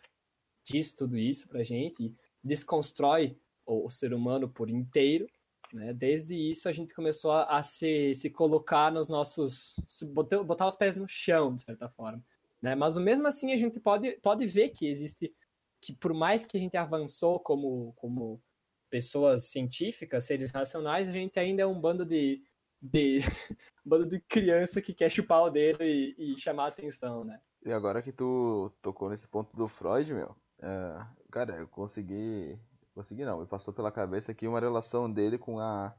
diz 0.64 0.92
tudo 0.92 1.18
isso 1.18 1.48
pra 1.48 1.64
gente 1.64 2.04
e 2.04 2.16
desconstrói 2.44 3.38
o, 3.66 3.86
o 3.86 3.90
ser 3.90 4.14
humano 4.14 4.50
por 4.50 4.70
inteiro, 4.70 5.28
né? 5.74 5.94
Desde 5.94 6.36
isso 6.36 6.70
a 6.70 6.72
gente 6.72 6.94
começou 6.94 7.32
a, 7.32 7.58
a 7.58 7.64
se, 7.64 8.14
se 8.14 8.30
colocar 8.30 8.92
nos 8.92 9.10
nossos, 9.10 9.76
botar, 10.14 10.44
botar 10.44 10.68
os 10.68 10.76
pés 10.76 10.96
no 10.96 11.08
chão, 11.08 11.54
de 11.54 11.64
certa 11.64 11.90
forma, 11.90 12.24
né? 12.62 12.76
Mas 12.76 12.98
mesmo 12.98 13.28
assim 13.28 13.52
a 13.54 13.58
gente 13.58 13.80
pode, 13.80 14.14
pode 14.22 14.46
ver 14.46 14.70
que 14.70 14.88
existe, 14.88 15.34
que 15.82 15.94
por 15.94 16.14
mais 16.14 16.46
que 16.46 16.58
a 16.58 16.60
gente 16.60 16.78
avançou 16.78 17.40
como, 17.40 17.94
como 17.98 18.42
pessoas 18.90 19.46
científicas, 19.46 20.24
seres 20.24 20.52
racionais, 20.52 21.10
a 21.10 21.12
gente 21.12 21.38
ainda 21.40 21.64
é 21.64 21.66
um 21.66 21.80
bando 21.80 22.06
de 22.06 22.42
de 22.82 23.20
bando 23.84 24.06
de 24.06 24.20
criança 24.20 24.82
que 24.82 24.94
quer 24.94 25.10
chupar 25.10 25.44
o 25.44 25.50
dedo 25.50 25.84
e, 25.84 26.16
e, 26.18 26.38
chamar 26.40 26.66
a 26.66 26.68
atenção, 26.68 27.24
né? 27.24 27.40
E 27.64 27.72
agora 27.72 28.02
que 28.02 28.12
tu 28.12 28.72
tocou 28.82 29.10
nesse 29.10 29.28
ponto 29.28 29.56
do 29.56 29.68
Freud, 29.68 30.14
meu, 30.14 30.36
é, 30.60 31.06
cara, 31.32 31.56
eu 31.56 31.68
consegui. 31.68 32.60
Consegui 32.94 33.26
não, 33.26 33.42
me 33.42 33.46
passou 33.46 33.74
pela 33.74 33.92
cabeça 33.92 34.32
aqui 34.32 34.48
uma 34.48 34.60
relação 34.60 35.12
dele 35.12 35.38
com 35.38 35.60
a, 35.60 35.94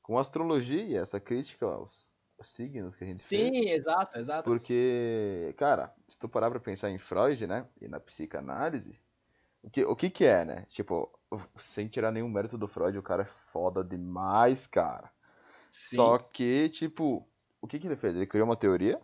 com 0.00 0.16
a 0.16 0.20
astrologia 0.20 0.82
e 0.84 0.94
essa 0.94 1.18
crítica 1.18 1.66
aos, 1.66 2.08
signos 2.42 2.96
que 2.96 3.04
a 3.04 3.06
gente 3.06 3.26
Sim, 3.26 3.36
fez. 3.36 3.54
Sim, 3.54 3.70
exato, 3.70 4.18
exato. 4.18 4.44
Porque, 4.44 5.54
cara, 5.56 5.94
se 6.08 6.18
tu 6.18 6.28
parar 6.28 6.50
pra 6.50 6.60
pensar 6.60 6.90
em 6.90 6.98
Freud, 6.98 7.46
né, 7.46 7.66
e 7.80 7.88
na 7.88 8.00
psicanálise, 8.00 8.98
o 9.62 9.70
que, 9.70 9.84
o 9.84 9.96
que 9.96 10.10
que 10.10 10.24
é, 10.24 10.44
né? 10.44 10.64
Tipo, 10.68 11.10
sem 11.58 11.88
tirar 11.88 12.10
nenhum 12.10 12.28
mérito 12.28 12.56
do 12.56 12.68
Freud, 12.68 12.96
o 12.96 13.02
cara 13.02 13.22
é 13.22 13.26
foda 13.26 13.84
demais, 13.84 14.66
cara. 14.66 15.10
Sim. 15.70 15.96
Só 15.96 16.18
que, 16.18 16.68
tipo, 16.70 17.26
o 17.60 17.66
que, 17.66 17.78
que 17.78 17.86
ele 17.86 17.96
fez? 17.96 18.16
Ele 18.16 18.26
criou 18.26 18.46
uma 18.46 18.56
teoria. 18.56 19.00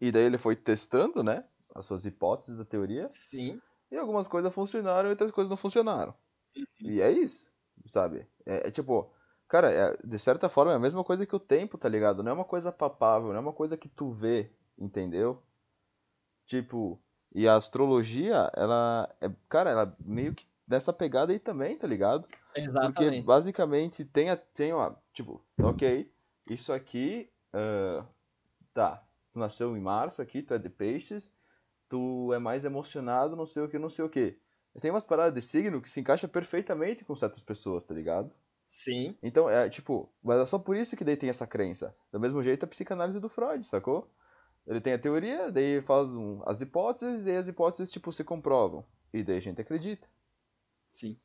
E 0.00 0.10
daí 0.10 0.24
ele 0.24 0.38
foi 0.38 0.56
testando, 0.56 1.22
né? 1.22 1.44
As 1.74 1.86
suas 1.86 2.04
hipóteses 2.04 2.56
da 2.56 2.64
teoria. 2.64 3.08
Sim. 3.08 3.60
E 3.90 3.96
algumas 3.96 4.26
coisas 4.26 4.52
funcionaram 4.52 5.08
e 5.08 5.10
outras 5.10 5.30
coisas 5.30 5.50
não 5.50 5.56
funcionaram. 5.56 6.14
Uhum. 6.56 6.64
E 6.90 7.00
é 7.00 7.10
isso, 7.10 7.50
sabe? 7.86 8.26
É, 8.46 8.68
é 8.68 8.70
tipo, 8.70 9.12
cara, 9.48 9.70
é, 9.70 9.96
de 10.02 10.18
certa 10.18 10.48
forma 10.48 10.72
é 10.72 10.76
a 10.76 10.78
mesma 10.78 11.04
coisa 11.04 11.26
que 11.26 11.36
o 11.36 11.40
tempo, 11.40 11.78
tá 11.78 11.88
ligado? 11.88 12.22
Não 12.22 12.30
é 12.30 12.34
uma 12.34 12.44
coisa 12.44 12.72
papável, 12.72 13.28
não 13.28 13.36
é 13.36 13.40
uma 13.40 13.52
coisa 13.52 13.76
que 13.76 13.88
tu 13.88 14.10
vê, 14.10 14.50
entendeu? 14.78 15.42
Tipo, 16.46 17.00
e 17.34 17.48
a 17.48 17.54
astrologia, 17.54 18.50
ela 18.54 19.08
é, 19.20 19.30
cara, 19.48 19.70
ela 19.70 19.96
meio 20.00 20.34
que 20.34 20.46
nessa 20.66 20.92
pegada 20.92 21.32
aí 21.32 21.38
também, 21.38 21.76
tá 21.76 21.86
ligado? 21.86 22.26
Exatamente. 22.54 22.94
Porque 22.94 23.22
basicamente 23.22 24.04
tem, 24.04 24.30
a, 24.30 24.36
tem 24.36 24.72
uma, 24.72 24.98
tipo, 25.12 25.44
ok, 25.60 26.10
isso 26.50 26.72
aqui, 26.72 27.30
uh, 27.54 28.06
tá, 28.72 29.04
tu 29.32 29.38
nasceu 29.38 29.76
em 29.76 29.80
março 29.80 30.20
aqui, 30.22 30.42
tu 30.42 30.54
é 30.54 30.58
de 30.58 30.68
peixes, 30.68 31.32
tu 31.88 32.32
é 32.32 32.38
mais 32.38 32.64
emocionado, 32.64 33.36
não 33.36 33.46
sei 33.46 33.62
o 33.62 33.68
que, 33.68 33.78
não 33.78 33.90
sei 33.90 34.04
o 34.04 34.08
que. 34.08 34.38
Tem 34.80 34.90
umas 34.90 35.04
paradas 35.04 35.34
de 35.34 35.42
signo 35.42 35.82
que 35.82 35.90
se 35.90 36.00
encaixa 36.00 36.26
perfeitamente 36.26 37.04
com 37.04 37.14
certas 37.14 37.44
pessoas, 37.44 37.84
tá 37.84 37.94
ligado? 37.94 38.34
Sim. 38.66 39.14
Então, 39.22 39.50
é 39.50 39.68
tipo, 39.68 40.10
mas 40.22 40.40
é 40.40 40.46
só 40.46 40.58
por 40.58 40.76
isso 40.76 40.96
que 40.96 41.04
daí 41.04 41.16
tem 41.16 41.28
essa 41.28 41.46
crença. 41.46 41.94
Do 42.10 42.18
mesmo 42.18 42.42
jeito 42.42 42.64
a 42.64 42.68
psicanálise 42.68 43.20
do 43.20 43.28
Freud, 43.28 43.64
sacou? 43.66 44.10
Ele 44.66 44.80
tem 44.80 44.94
a 44.94 44.98
teoria, 44.98 45.50
daí 45.52 45.82
faz 45.82 46.14
um, 46.14 46.40
as 46.46 46.60
hipóteses, 46.62 47.20
e 47.20 47.24
daí 47.24 47.36
as 47.36 47.48
hipóteses, 47.48 47.90
tipo, 47.90 48.10
se 48.12 48.24
comprovam. 48.24 48.84
E 49.12 49.22
daí 49.22 49.36
a 49.36 49.40
gente 49.40 49.60
acredita. 49.60 50.08
Sim. 50.90 51.18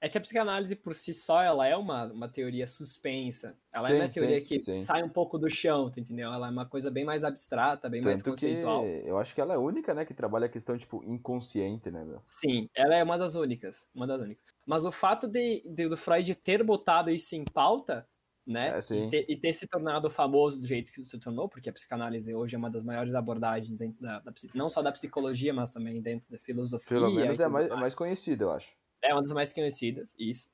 É 0.00 0.08
que 0.08 0.16
a 0.16 0.20
psicanálise 0.20 0.74
por 0.74 0.94
si 0.94 1.12
só, 1.12 1.42
ela 1.42 1.66
é 1.66 1.76
uma, 1.76 2.06
uma 2.06 2.28
teoria 2.28 2.66
suspensa. 2.66 3.54
Ela 3.70 3.88
sim, 3.88 3.94
é 3.94 3.96
uma 3.96 4.08
teoria 4.08 4.38
sim, 4.38 4.44
que 4.46 4.58
sim. 4.58 4.78
sai 4.78 5.02
um 5.02 5.10
pouco 5.10 5.38
do 5.38 5.50
chão, 5.50 5.90
tu 5.90 6.00
entendeu? 6.00 6.32
Ela 6.32 6.48
é 6.48 6.50
uma 6.50 6.64
coisa 6.64 6.90
bem 6.90 7.04
mais 7.04 7.22
abstrata, 7.22 7.88
bem 7.88 8.00
Tanto 8.00 8.06
mais 8.06 8.22
conceitual. 8.22 8.86
eu 8.86 9.18
acho 9.18 9.34
que 9.34 9.40
ela 9.40 9.52
é 9.52 9.56
a 9.56 9.60
única, 9.60 9.92
né, 9.92 10.06
que 10.06 10.14
trabalha 10.14 10.46
a 10.46 10.48
questão, 10.48 10.78
tipo, 10.78 11.04
inconsciente, 11.04 11.90
né, 11.90 12.02
meu? 12.04 12.22
Sim, 12.24 12.68
ela 12.74 12.94
é 12.94 13.02
uma 13.02 13.18
das 13.18 13.34
únicas, 13.34 13.86
uma 13.94 14.06
das 14.06 14.20
únicas. 14.20 14.44
Mas 14.66 14.86
o 14.86 14.92
fato 14.92 15.28
de, 15.28 15.62
de 15.68 15.86
do 15.86 15.96
Freud 15.96 16.34
ter 16.34 16.62
botado 16.64 17.10
isso 17.10 17.36
em 17.36 17.44
pauta 17.44 18.08
né? 18.46 18.76
É, 18.76 18.94
e, 18.94 19.08
ter, 19.08 19.26
e 19.28 19.36
ter 19.36 19.52
se 19.52 19.66
tornado 19.66 20.10
famoso 20.10 20.60
do 20.60 20.66
jeito 20.66 20.90
que 20.92 21.04
se 21.04 21.18
tornou, 21.18 21.48
porque 21.48 21.68
a 21.68 21.72
psicanálise 21.72 22.34
hoje 22.34 22.56
é 22.56 22.58
uma 22.58 22.70
das 22.70 22.82
maiores 22.82 23.14
abordagens 23.14 23.78
dentro 23.78 24.00
da, 24.02 24.18
da 24.18 24.32
não 24.54 24.68
só 24.68 24.82
da 24.82 24.90
psicologia, 24.90 25.54
mas 25.54 25.70
também 25.70 26.00
dentro 26.00 26.28
da 26.30 26.38
filosofia. 26.38 26.88
Pelo 26.88 27.10
menos 27.10 27.38
é 27.38 27.44
tudo 27.44 27.52
mais, 27.52 27.70
é 27.70 27.76
mais 27.76 27.94
conhecido, 27.94 28.44
eu 28.44 28.52
acho. 28.52 28.79
É 29.02 29.12
uma 29.14 29.22
das 29.22 29.32
mais 29.32 29.52
conhecidas, 29.52 30.14
isso. 30.18 30.50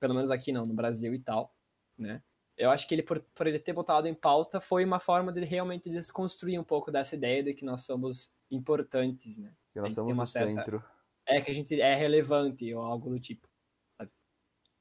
Pelo 0.00 0.14
menos 0.14 0.30
aqui 0.30 0.52
não, 0.52 0.64
no 0.66 0.74
Brasil 0.74 1.12
e 1.14 1.18
tal, 1.18 1.54
né? 1.96 2.22
Eu 2.56 2.70
acho 2.70 2.88
que 2.88 2.94
ele, 2.94 3.02
por, 3.02 3.20
por 3.34 3.46
ele 3.46 3.58
ter 3.58 3.72
botado 3.72 4.08
em 4.08 4.14
pauta, 4.14 4.60
foi 4.60 4.84
uma 4.84 4.98
forma 4.98 5.32
de 5.32 5.44
realmente 5.44 5.88
desconstruir 5.88 6.58
um 6.58 6.64
pouco 6.64 6.90
dessa 6.90 7.14
ideia 7.14 7.42
de 7.42 7.54
que 7.54 7.64
nós 7.64 7.82
somos 7.84 8.32
importantes, 8.50 9.38
né? 9.38 9.52
Que 9.72 9.80
nós 9.80 9.94
somos 9.94 10.18
o 10.18 10.26
certa- 10.26 10.48
centro. 10.48 10.84
É 11.26 11.40
que 11.40 11.50
a 11.50 11.54
gente 11.54 11.80
é 11.80 11.94
relevante 11.94 12.72
ou 12.74 12.82
algo 12.82 13.10
do 13.10 13.20
tipo. 13.20 13.48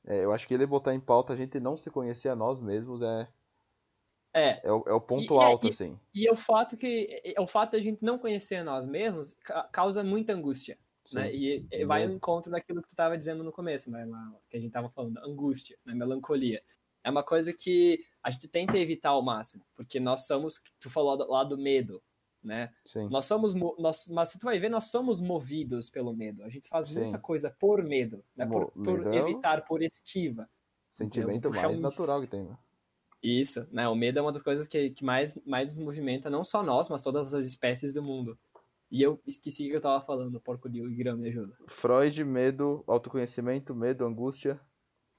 É, 0.05 0.23
eu 0.23 0.31
acho 0.31 0.47
que 0.47 0.53
ele 0.53 0.65
botar 0.65 0.93
em 0.95 0.99
pauta 0.99 1.33
a 1.33 1.35
gente 1.35 1.59
não 1.59 1.75
se 1.75 1.91
conhecer 1.91 2.29
a 2.29 2.35
nós 2.35 2.61
mesmos 2.61 3.01
é, 3.01 3.27
É, 4.33 4.65
é, 4.67 4.71
o, 4.71 4.83
é 4.87 4.93
o 4.93 5.01
ponto 5.01 5.33
E- 5.33 5.37
e- 5.37 5.43
alto, 5.43 5.67
e- 5.67 5.69
assim. 5.69 5.99
e 6.13 6.29
o 6.31 6.35
fato 6.35 6.77
que 6.77 7.21
e- 7.25 7.35
o 7.39 7.45
fato 7.45 7.71
de 7.71 7.77
a 7.77 7.81
gente 7.81 8.01
não 8.01 8.17
conhecer 8.17 8.63
nós 8.63 8.85
mesmos 8.85 9.33
ca- 9.43 9.63
causa 9.71 10.03
muita 10.03 10.31
angústia. 10.33 10.77
Né? 11.15 11.33
E, 11.33 11.65
e 11.71 11.85
vai 11.85 12.05
ao 12.05 12.11
encontro 12.11 12.51
daquilo 12.51 12.81
que 12.81 12.87
tu 12.87 12.91
estava 12.91 13.17
dizendo 13.17 13.43
no 13.43 13.51
começo, 13.51 13.89
né? 13.91 14.05
Que 14.49 14.57
a 14.57 14.59
gente 14.59 14.69
estava 14.69 14.89
falando, 14.89 15.17
angústia, 15.19 15.77
né? 15.85 15.93
melancolia. 15.93 16.61
É 17.03 17.09
uma 17.09 17.23
coisa 17.23 17.53
que 17.53 18.05
a 18.21 18.29
gente 18.29 18.47
tenta 18.47 18.77
evitar 18.77 19.11
ao 19.11 19.21
máximo, 19.21 19.63
porque 19.75 19.99
nós 19.99 20.27
somos, 20.27 20.61
tu 20.79 20.89
falou 20.89 21.15
lá 21.29 21.43
do 21.43 21.57
medo, 21.57 22.03
né? 22.43 22.73
Sim. 22.83 23.07
Nós 23.09 23.25
somos, 23.25 23.53
mo- 23.53 23.75
nós, 23.79 24.07
mas 24.07 24.29
se 24.29 24.39
tu 24.39 24.43
vai 24.45 24.59
ver, 24.59 24.69
nós 24.69 24.85
somos 24.85 25.21
movidos 25.21 25.89
pelo 25.89 26.13
medo. 26.13 26.43
A 26.43 26.49
gente 26.49 26.67
faz 26.67 26.87
Sim. 26.87 27.03
muita 27.03 27.19
coisa 27.19 27.49
por 27.49 27.81
medo, 27.83 28.23
né? 28.35 28.45
Por, 28.45 28.71
por 28.71 29.13
evitar, 29.13 29.65
por 29.65 29.81
esquiva. 29.81 30.49
Sentimento 30.91 31.49
mais 31.49 31.77
um 31.77 31.81
natural 31.81 32.21
que 32.21 32.27
tem. 32.27 32.43
né? 32.43 32.57
Isso, 33.21 33.67
né? 33.71 33.87
O 33.87 33.95
medo 33.95 34.19
é 34.19 34.21
uma 34.21 34.31
das 34.31 34.41
coisas 34.43 34.67
que, 34.67 34.91
que 34.91 35.03
mais, 35.03 35.37
mais 35.45 35.77
movimenta 35.77 36.29
não 36.29 36.43
só 36.43 36.61
nós, 36.61 36.87
mas 36.87 37.01
todas 37.01 37.33
as 37.33 37.45
espécies 37.45 37.93
do 37.93 38.03
mundo. 38.03 38.37
E 38.89 39.01
eu 39.01 39.19
esqueci 39.25 39.65
o 39.67 39.69
que 39.71 39.75
eu 39.75 39.81
tava 39.81 40.01
falando, 40.03 40.39
porco 40.39 40.69
de 40.69 40.81
Grão, 40.95 41.17
me 41.17 41.27
ajuda. 41.29 41.57
Freud, 41.67 42.23
medo, 42.23 42.83
autoconhecimento, 42.87 43.75
medo, 43.75 44.05
angústia. 44.05 44.59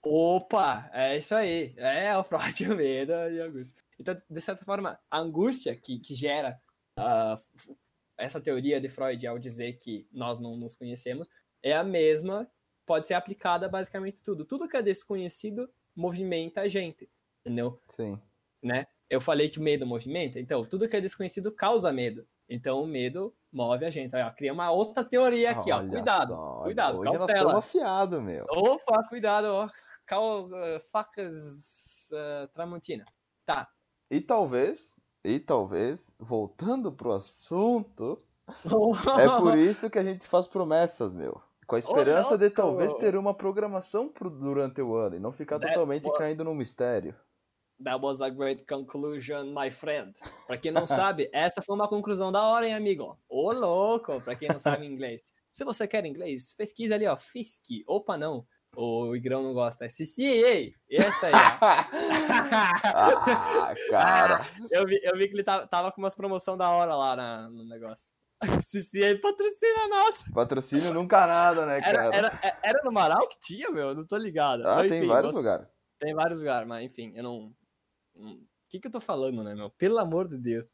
Opa, 0.02 0.88
é 0.92 1.18
isso 1.18 1.34
aí. 1.34 1.74
É 1.76 2.16
o 2.16 2.24
Freud, 2.24 2.64
o 2.72 2.76
medo 2.76 3.12
e 3.12 3.40
a 3.40 3.44
angústia. 3.46 3.76
Então, 3.98 4.14
de 4.28 4.40
certa 4.40 4.64
forma, 4.64 4.98
a 5.10 5.18
angústia 5.18 5.74
que, 5.76 5.98
que 5.98 6.14
gera 6.14 6.60
f- 6.96 7.76
essa 8.16 8.40
teoria 8.40 8.80
de 8.80 8.88
Freud 8.88 9.26
ao 9.26 9.38
dizer 9.38 9.74
que 9.74 10.06
nós 10.12 10.38
não 10.38 10.56
nos 10.56 10.74
conhecemos 10.74 11.28
é 11.62 11.74
a 11.76 11.82
mesma, 11.84 12.48
pode 12.86 13.06
ser 13.06 13.14
aplicada 13.14 13.66
a 13.66 13.68
basicamente 13.68 14.22
tudo. 14.22 14.44
Tudo 14.44 14.68
que 14.68 14.76
é 14.76 14.82
desconhecido 14.82 15.68
movimenta 15.94 16.62
a 16.62 16.68
gente, 16.68 17.08
entendeu? 17.44 17.80
Sim. 17.88 18.20
né? 18.62 18.86
Eu 19.10 19.20
falei 19.20 19.48
que 19.48 19.58
o 19.58 19.62
medo 19.62 19.86
movimenta, 19.86 20.38
então 20.38 20.64
tudo 20.64 20.88
que 20.88 20.94
é 20.96 21.00
desconhecido 21.00 21.50
causa 21.50 21.90
medo. 21.92 22.26
Então 22.48 22.82
o 22.82 22.86
medo 22.86 23.34
move 23.52 23.84
a 23.84 23.90
gente. 23.90 24.14
Ó, 24.16 24.30
cria 24.30 24.52
uma 24.52 24.70
outra 24.70 25.04
teoria 25.04 25.50
aqui, 25.52 25.70
ó. 25.72 25.78
Olha 25.78 25.88
Cuidado. 25.90 26.26
só, 26.28 26.62
cuidado, 26.62 26.98
Hoje 26.98 27.04
nós 27.08 27.16
cautela. 27.18 27.38
estamos 27.40 27.54
afiados, 27.64 28.22
meu. 28.22 28.46
Opa, 28.50 29.02
cuidado, 29.08 29.44
ó. 29.46 29.68
Cal, 30.06 30.48
eh, 30.54 30.82
facas 30.90 32.08
eh, 32.12 32.48
Tramontina. 32.52 33.04
Tá. 33.44 33.68
E 34.10 34.20
talvez, 34.20 34.94
e 35.24 35.38
talvez, 35.38 36.10
voltando 36.18 36.90
pro 36.92 37.12
assunto, 37.12 38.22
é 39.18 39.28
por 39.38 39.58
isso 39.58 39.90
que 39.90 39.98
a 39.98 40.02
gente 40.04 40.26
faz 40.26 40.46
promessas, 40.46 41.12
meu. 41.14 41.40
Com 41.66 41.76
a 41.76 41.78
esperança 41.78 42.38
de 42.38 42.44
louco! 42.44 42.56
talvez 42.56 42.94
ter 42.94 43.14
uma 43.14 43.34
programação 43.34 44.08
pro- 44.08 44.30
durante 44.30 44.80
o 44.80 44.96
ano 44.96 45.16
e 45.16 45.20
não 45.20 45.30
ficar 45.32 45.58
That 45.58 45.74
totalmente 45.74 46.06
was- 46.08 46.16
caindo 46.16 46.42
no 46.44 46.54
mistério. 46.54 47.14
That 47.84 48.00
was 48.02 48.20
a 48.20 48.28
great 48.30 48.64
conclusion, 48.66 49.54
my 49.54 49.70
friend. 49.70 50.14
Pra 50.46 50.56
quem 50.58 50.72
não 50.72 50.86
sabe, 50.86 51.28
essa 51.32 51.62
foi 51.62 51.74
uma 51.76 51.88
conclusão 51.88 52.32
da 52.32 52.42
hora, 52.42 52.66
hein, 52.66 52.74
amigo? 52.74 53.16
Ô, 53.28 53.52
louco, 53.52 54.20
pra 54.22 54.34
quem 54.34 54.48
não 54.48 54.58
sabe 54.58 54.84
inglês. 54.86 55.32
Se 55.52 55.64
você 55.64 55.86
quer 55.86 56.04
inglês, 56.04 56.52
pesquisa 56.56 56.94
ali, 56.96 57.06
ó, 57.06 57.16
FISC. 57.16 57.84
Opa, 57.86 58.16
não. 58.16 58.44
O 58.76 59.14
Igrão 59.16 59.42
não 59.42 59.54
gosta. 59.54 59.86
É 59.86 59.88
CCA. 59.88 60.72
Essa 60.90 61.26
aí, 61.26 61.32
ah, 62.84 63.74
cara. 63.90 64.46
Eu 64.70 64.86
vi, 64.86 65.00
eu 65.02 65.16
vi 65.16 65.28
que 65.28 65.34
ele 65.34 65.42
tava, 65.44 65.66
tava 65.66 65.90
com 65.92 66.00
umas 66.00 66.14
promoção 66.14 66.56
da 66.56 66.68
hora 66.70 66.94
lá 66.94 67.16
na- 67.16 67.48
no 67.48 67.64
negócio. 67.64 68.12
CCA 68.62 69.18
patrocina 69.20 69.88
nós. 69.88 70.24
Patrocínio 70.32 70.92
nunca 70.94 71.26
nada, 71.26 71.66
né, 71.66 71.78
Era, 71.82 72.02
cara? 72.10 72.16
era, 72.16 72.40
é, 72.42 72.56
era 72.62 72.80
no 72.84 72.92
Marau 72.92 73.26
que 73.28 73.38
tinha, 73.40 73.70
meu? 73.70 73.94
Não 73.94 74.04
tô 74.06 74.16
ligado. 74.16 74.64
Ah, 74.66 74.76
Mas, 74.76 74.88
tem 74.90 74.98
enfim, 74.98 75.08
vários 75.08 75.32
você- 75.34 75.38
lugares. 75.38 75.66
Tem 75.98 76.14
vários 76.14 76.38
lugares, 76.40 76.68
mas 76.68 76.84
enfim, 76.84 77.12
eu 77.16 77.22
não. 77.24 77.52
O 78.18 78.46
que, 78.68 78.80
que 78.80 78.86
eu 78.86 78.92
tô 78.92 79.00
falando, 79.00 79.42
né, 79.42 79.54
meu? 79.54 79.70
Pelo 79.70 79.98
amor 79.98 80.28
de 80.28 80.36
Deus. 80.36 80.66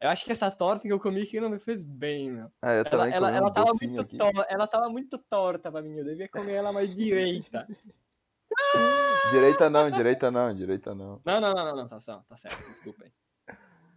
Eu 0.00 0.08
acho 0.08 0.24
que 0.24 0.32
essa 0.32 0.50
torta 0.50 0.82
que 0.82 0.92
eu 0.92 0.98
comi 0.98 1.22
aqui 1.22 1.40
não 1.40 1.50
me 1.50 1.58
fez 1.58 1.82
bem, 1.82 2.30
meu. 2.30 2.50
Ah, 2.62 2.72
eu 2.74 2.84
Ela, 2.90 3.10
ela, 3.10 3.30
um 3.30 3.34
ela, 3.34 3.50
tava 3.50 3.72
muito 3.80 4.00
aqui. 4.00 4.16
to- 4.16 4.46
ela 4.48 4.66
tava 4.66 4.88
muito 4.88 5.18
torta 5.18 5.70
pra 5.70 5.82
mim. 5.82 5.96
Eu 5.96 6.04
devia 6.04 6.28
comer 6.28 6.52
ela 6.54 6.72
mais 6.72 6.94
direita. 6.94 7.66
Direita 9.30 9.70
não, 9.70 9.88
direita 9.90 10.30
não, 10.30 10.52
direita 10.52 10.92
não. 10.94 11.20
Não, 11.24 11.40
não, 11.40 11.54
não, 11.54 11.64
não, 11.66 11.76
não, 11.76 11.86
tá, 11.86 12.00
certo, 12.00 12.24
tá 12.28 12.36
certo, 12.36 12.68
desculpa 12.68 13.04
aí. 13.04 13.12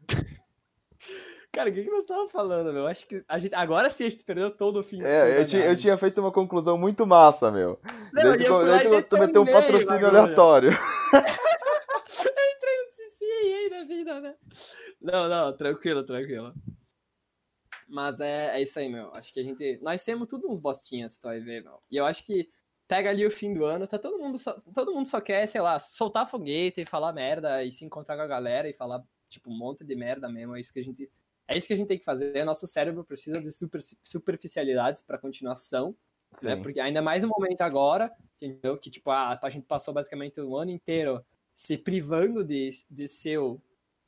Cara, 1.52 1.70
o 1.70 1.74
que, 1.74 1.84
que 1.84 1.90
nós 1.90 2.06
tava 2.06 2.28
falando, 2.28 2.72
meu? 2.74 2.86
Acho 2.88 3.08
que 3.08 3.24
a 3.28 3.40
gente. 3.40 3.54
Agora 3.56 3.90
sim 3.90 4.06
a 4.06 4.10
gente 4.10 4.24
perdeu 4.24 4.50
todo 4.52 4.80
o 4.80 4.84
fim. 4.84 5.02
É, 5.04 5.40
eu 5.40 5.48
tinha, 5.48 5.66
eu 5.66 5.78
tinha 5.78 5.98
feito 5.98 6.20
uma 6.20 6.32
conclusão 6.32 6.78
muito 6.78 7.06
massa, 7.08 7.52
meu. 7.52 7.80
Não, 8.12 8.24
daí 8.24 8.38
tu, 8.38 8.44
eu 8.44 8.66
daí 8.66 9.04
tu, 9.04 9.10
tu 9.10 9.18
meteu 9.20 9.42
um 9.42 9.46
patrocínio 9.46 10.08
aleatório. 10.08 10.70
Entrei 12.10 12.78
no 12.80 12.90
CCA 12.92 13.70
da 13.70 13.84
vida, 13.86 14.03
né? 14.22 14.36
Não, 15.02 15.28
não, 15.28 15.56
tranquilo, 15.56 16.04
tranquilo. 16.04 16.54
Mas 17.88 18.20
é, 18.20 18.58
é 18.58 18.62
isso 18.62 18.80
aí, 18.80 18.90
meu. 18.90 19.14
Acho 19.14 19.34
que 19.34 19.40
a 19.40 19.44
gente. 19.44 19.80
Nós 19.82 20.04
temos 20.04 20.28
tudo 20.28 20.50
uns 20.50 20.60
bostinhas, 20.60 21.20
tu 21.20 21.28
vai 21.28 21.40
ver, 21.40 21.64
meu. 21.64 21.80
E 21.92 21.98
eu 21.98 22.06
acho 22.06 22.24
que 22.24 22.50
pega 22.88 23.10
ali 23.10 23.26
o 23.26 23.32
fim 23.32 23.54
do 23.54 23.66
ano, 23.66 23.88
tá 23.88 24.00
todo 24.00 24.18
mundo 24.18 24.38
só. 24.38 24.56
Todo 24.74 24.94
mundo 24.94 25.08
só 25.08 25.20
quer, 25.22 25.46
sei 25.48 25.62
lá, 25.62 25.80
soltar 25.80 26.28
foguete 26.28 26.82
e 26.82 26.86
falar 26.86 27.14
merda 27.14 27.64
e 27.64 27.72
se 27.72 27.86
encontrar 27.86 28.16
com 28.16 28.22
a 28.24 28.28
galera 28.28 28.70
e 28.70 28.74
falar, 28.74 29.04
tipo, 29.30 29.52
um 29.52 29.58
monte 29.58 29.84
de 29.84 29.96
merda 29.96 30.30
mesmo. 30.30 30.56
É 30.56 30.60
isso 30.60 30.74
que 30.74 30.80
a 30.80 30.84
gente. 30.84 31.12
É 31.48 31.58
isso 31.58 31.68
que 31.68 31.74
a 31.74 31.78
gente 31.78 31.88
tem 31.88 32.00
que 32.00 32.06
fazer. 32.06 32.44
Nosso 32.44 32.66
cérebro 32.66 33.04
precisa 33.04 33.42
de 33.42 33.52
super, 33.52 33.82
superficialidades 34.02 35.02
pra 35.02 35.18
continuação 35.18 35.96
né? 36.42 36.56
Porque 36.56 36.80
ainda 36.80 37.02
mais 37.02 37.24
no 37.24 37.30
momento 37.30 37.62
agora, 37.62 38.12
entendeu? 38.36 38.78
Que, 38.78 38.90
tipo, 38.90 39.12
a, 39.12 39.40
a 39.42 39.50
gente 39.50 39.66
passou 39.66 39.94
basicamente 39.94 40.40
um 40.42 40.56
ano 40.56 40.72
inteiro 40.72 41.24
se 41.54 41.78
privando 41.78 42.44
de, 42.44 42.70
de 42.90 43.08
ser 43.08 43.38
o, 43.38 43.62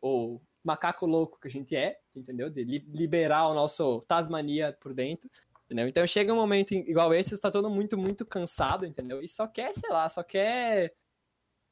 o 0.06 0.40
macaco 0.64 1.06
louco 1.06 1.40
que 1.40 1.48
a 1.48 1.52
gente 1.52 1.76
é, 1.76 2.00
entendeu? 2.16 2.50
De 2.50 2.64
li- 2.64 2.86
liberar 2.94 3.48
o 3.48 3.54
nosso 3.56 4.00
Tasmania 4.02 4.76
por 4.80 4.94
dentro, 4.94 5.30
entendeu? 5.66 5.88
Então 5.88 6.06
chega 6.06 6.32
um 6.34 6.36
momento 6.36 6.74
igual 6.74 7.14
esse, 7.14 7.34
está 7.34 7.50
todo 7.50 7.70
muito, 7.70 7.98
muito 7.98 8.26
cansado, 8.26 8.86
entendeu? 8.86 9.22
E 9.22 9.28
só 9.28 9.48
quer, 9.48 9.74
sei 9.74 9.90
lá, 9.90 10.08
só 10.08 10.22
quer 10.24 10.94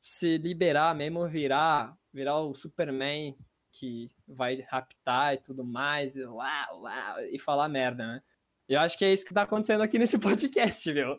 se 0.02 0.38
liberar 0.38 0.96
mesmo, 0.96 1.28
virar, 1.28 1.98
virar 2.12 2.40
o 2.40 2.54
Superman 2.54 3.38
que 3.72 4.10
vai 4.28 4.62
raptar 4.70 5.34
e 5.36 5.38
tudo 5.38 5.64
mais, 5.64 6.16
e 6.16 6.22
e 7.32 7.40
falar 7.40 7.68
merda, 7.70 8.06
né? 8.06 8.24
Eu 8.68 8.80
acho 8.80 8.98
que 8.98 9.04
é 9.04 9.12
isso 9.12 9.26
que 9.26 9.34
tá 9.34 9.42
acontecendo 9.42 9.82
aqui 9.82 10.00
nesse 10.00 10.18
podcast, 10.20 10.92
viu? 10.92 11.18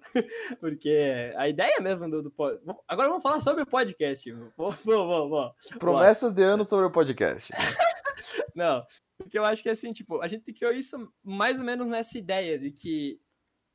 Porque 0.61 1.33
a 1.37 1.49
ideia 1.49 1.79
mesmo 1.81 2.11
do, 2.11 2.23
do 2.23 2.31
pod... 2.31 2.59
Agora 2.89 3.09
vamos 3.09 3.23
falar 3.23 3.41
sobre 3.41 3.63
o 3.63 3.67
podcast, 3.67 4.31
vou, 4.57 4.71
vou, 4.71 5.29
vou. 5.29 5.55
Promessas 5.79 6.33
de 6.33 6.43
ano 6.43 6.65
sobre 6.65 6.87
o 6.87 6.91
podcast. 6.91 7.53
Não, 8.55 8.85
porque 9.19 9.39
eu 9.39 9.45
acho 9.45 9.63
que 9.63 9.69
assim, 9.69 9.93
tipo, 9.93 10.21
a 10.23 10.29
gente 10.29 10.53
criou 10.53 10.73
isso 10.73 10.97
mais 11.23 11.61
ou 11.61 11.67
menos 11.67 11.87
nessa 11.87 12.17
ideia 12.17 12.59
de 12.59 12.71
que. 12.71 13.21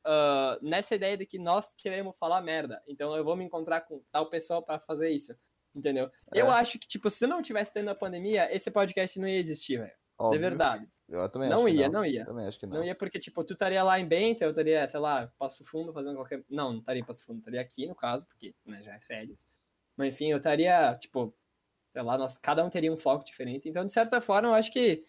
ah, 0.04 0.58
nessa 0.60 0.94
ideia 0.94 1.16
de 1.16 1.24
que 1.24 1.38
nós 1.38 1.72
queremos 1.76 2.16
falar 2.18 2.42
merda. 2.42 2.82
Então 2.88 3.14
eu 3.16 3.24
vou 3.24 3.36
me 3.36 3.44
encontrar 3.44 3.82
com 3.82 4.02
tal 4.10 4.28
pessoa 4.28 4.62
pra 4.62 4.80
fazer 4.80 5.10
isso. 5.10 5.34
Entendeu? 5.74 6.10
É. 6.34 6.40
Eu 6.40 6.50
acho 6.50 6.80
que, 6.80 6.88
tipo, 6.88 7.08
se 7.08 7.26
não 7.28 7.40
tivesse 7.40 7.72
tendo 7.72 7.90
a 7.90 7.94
pandemia, 7.94 8.52
esse 8.54 8.70
podcast 8.72 9.20
não 9.20 9.28
ia 9.28 9.38
existir, 9.38 9.78
velho. 9.78 9.99
De 10.20 10.24
Óbvio. 10.24 10.40
verdade. 10.40 10.88
Eu 11.08 11.28
também 11.28 11.48
Não 11.48 11.56
acho 11.56 11.66
que 11.66 11.72
ia, 11.72 11.86
não. 11.86 11.92
não 11.94 12.04
ia. 12.04 12.24
Também 12.24 12.46
acho 12.46 12.58
que 12.60 12.66
não. 12.66 12.76
Não 12.78 12.84
ia 12.84 12.94
porque, 12.94 13.18
tipo, 13.18 13.42
tu 13.44 13.54
estaria 13.54 13.82
lá 13.82 13.98
em 13.98 14.06
Benta, 14.06 14.44
eu 14.44 14.50
estaria, 14.50 14.86
sei 14.86 15.00
lá, 15.00 15.26
Passo 15.38 15.64
Fundo 15.64 15.92
fazendo 15.92 16.16
qualquer. 16.16 16.44
Não, 16.48 16.72
não 16.72 16.78
estaria 16.80 17.00
em 17.02 17.04
Passo 17.04 17.24
Fundo, 17.24 17.38
estaria 17.38 17.60
aqui 17.60 17.86
no 17.86 17.94
caso, 17.96 18.26
porque 18.26 18.54
né, 18.64 18.82
já 18.82 18.94
é 18.94 19.00
férias. 19.00 19.46
Mas 19.96 20.14
enfim, 20.14 20.26
eu 20.30 20.36
estaria, 20.38 20.94
tipo, 20.96 21.34
sei 21.92 22.02
lá, 22.02 22.16
nós, 22.18 22.38
cada 22.38 22.64
um 22.64 22.70
teria 22.70 22.92
um 22.92 22.96
foco 22.96 23.24
diferente. 23.24 23.68
Então, 23.68 23.84
de 23.84 23.92
certa 23.92 24.20
forma, 24.20 24.48
eu 24.48 24.54
acho 24.54 24.72
que 24.72 25.04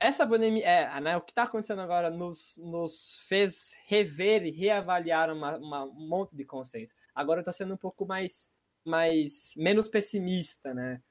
essa 0.00 0.26
pandemia, 0.26 0.64
é, 0.66 1.00
né, 1.00 1.16
o 1.16 1.20
que 1.22 1.34
tá 1.34 1.42
acontecendo 1.44 1.80
agora 1.82 2.10
nos, 2.10 2.56
nos 2.58 3.16
fez 3.28 3.76
rever 3.86 4.44
e 4.46 4.50
reavaliar 4.50 5.30
uma, 5.32 5.56
uma- 5.58 5.84
um 5.84 6.08
monte 6.08 6.36
de 6.36 6.44
conceitos. 6.44 6.94
Agora 7.14 7.40
eu 7.40 7.44
tô 7.44 7.52
sendo 7.52 7.74
um 7.74 7.78
pouco 7.78 8.06
mais, 8.06 8.54
mais 8.84 9.54
menos 9.56 9.88
pessimista, 9.88 10.72
né? 10.72 11.02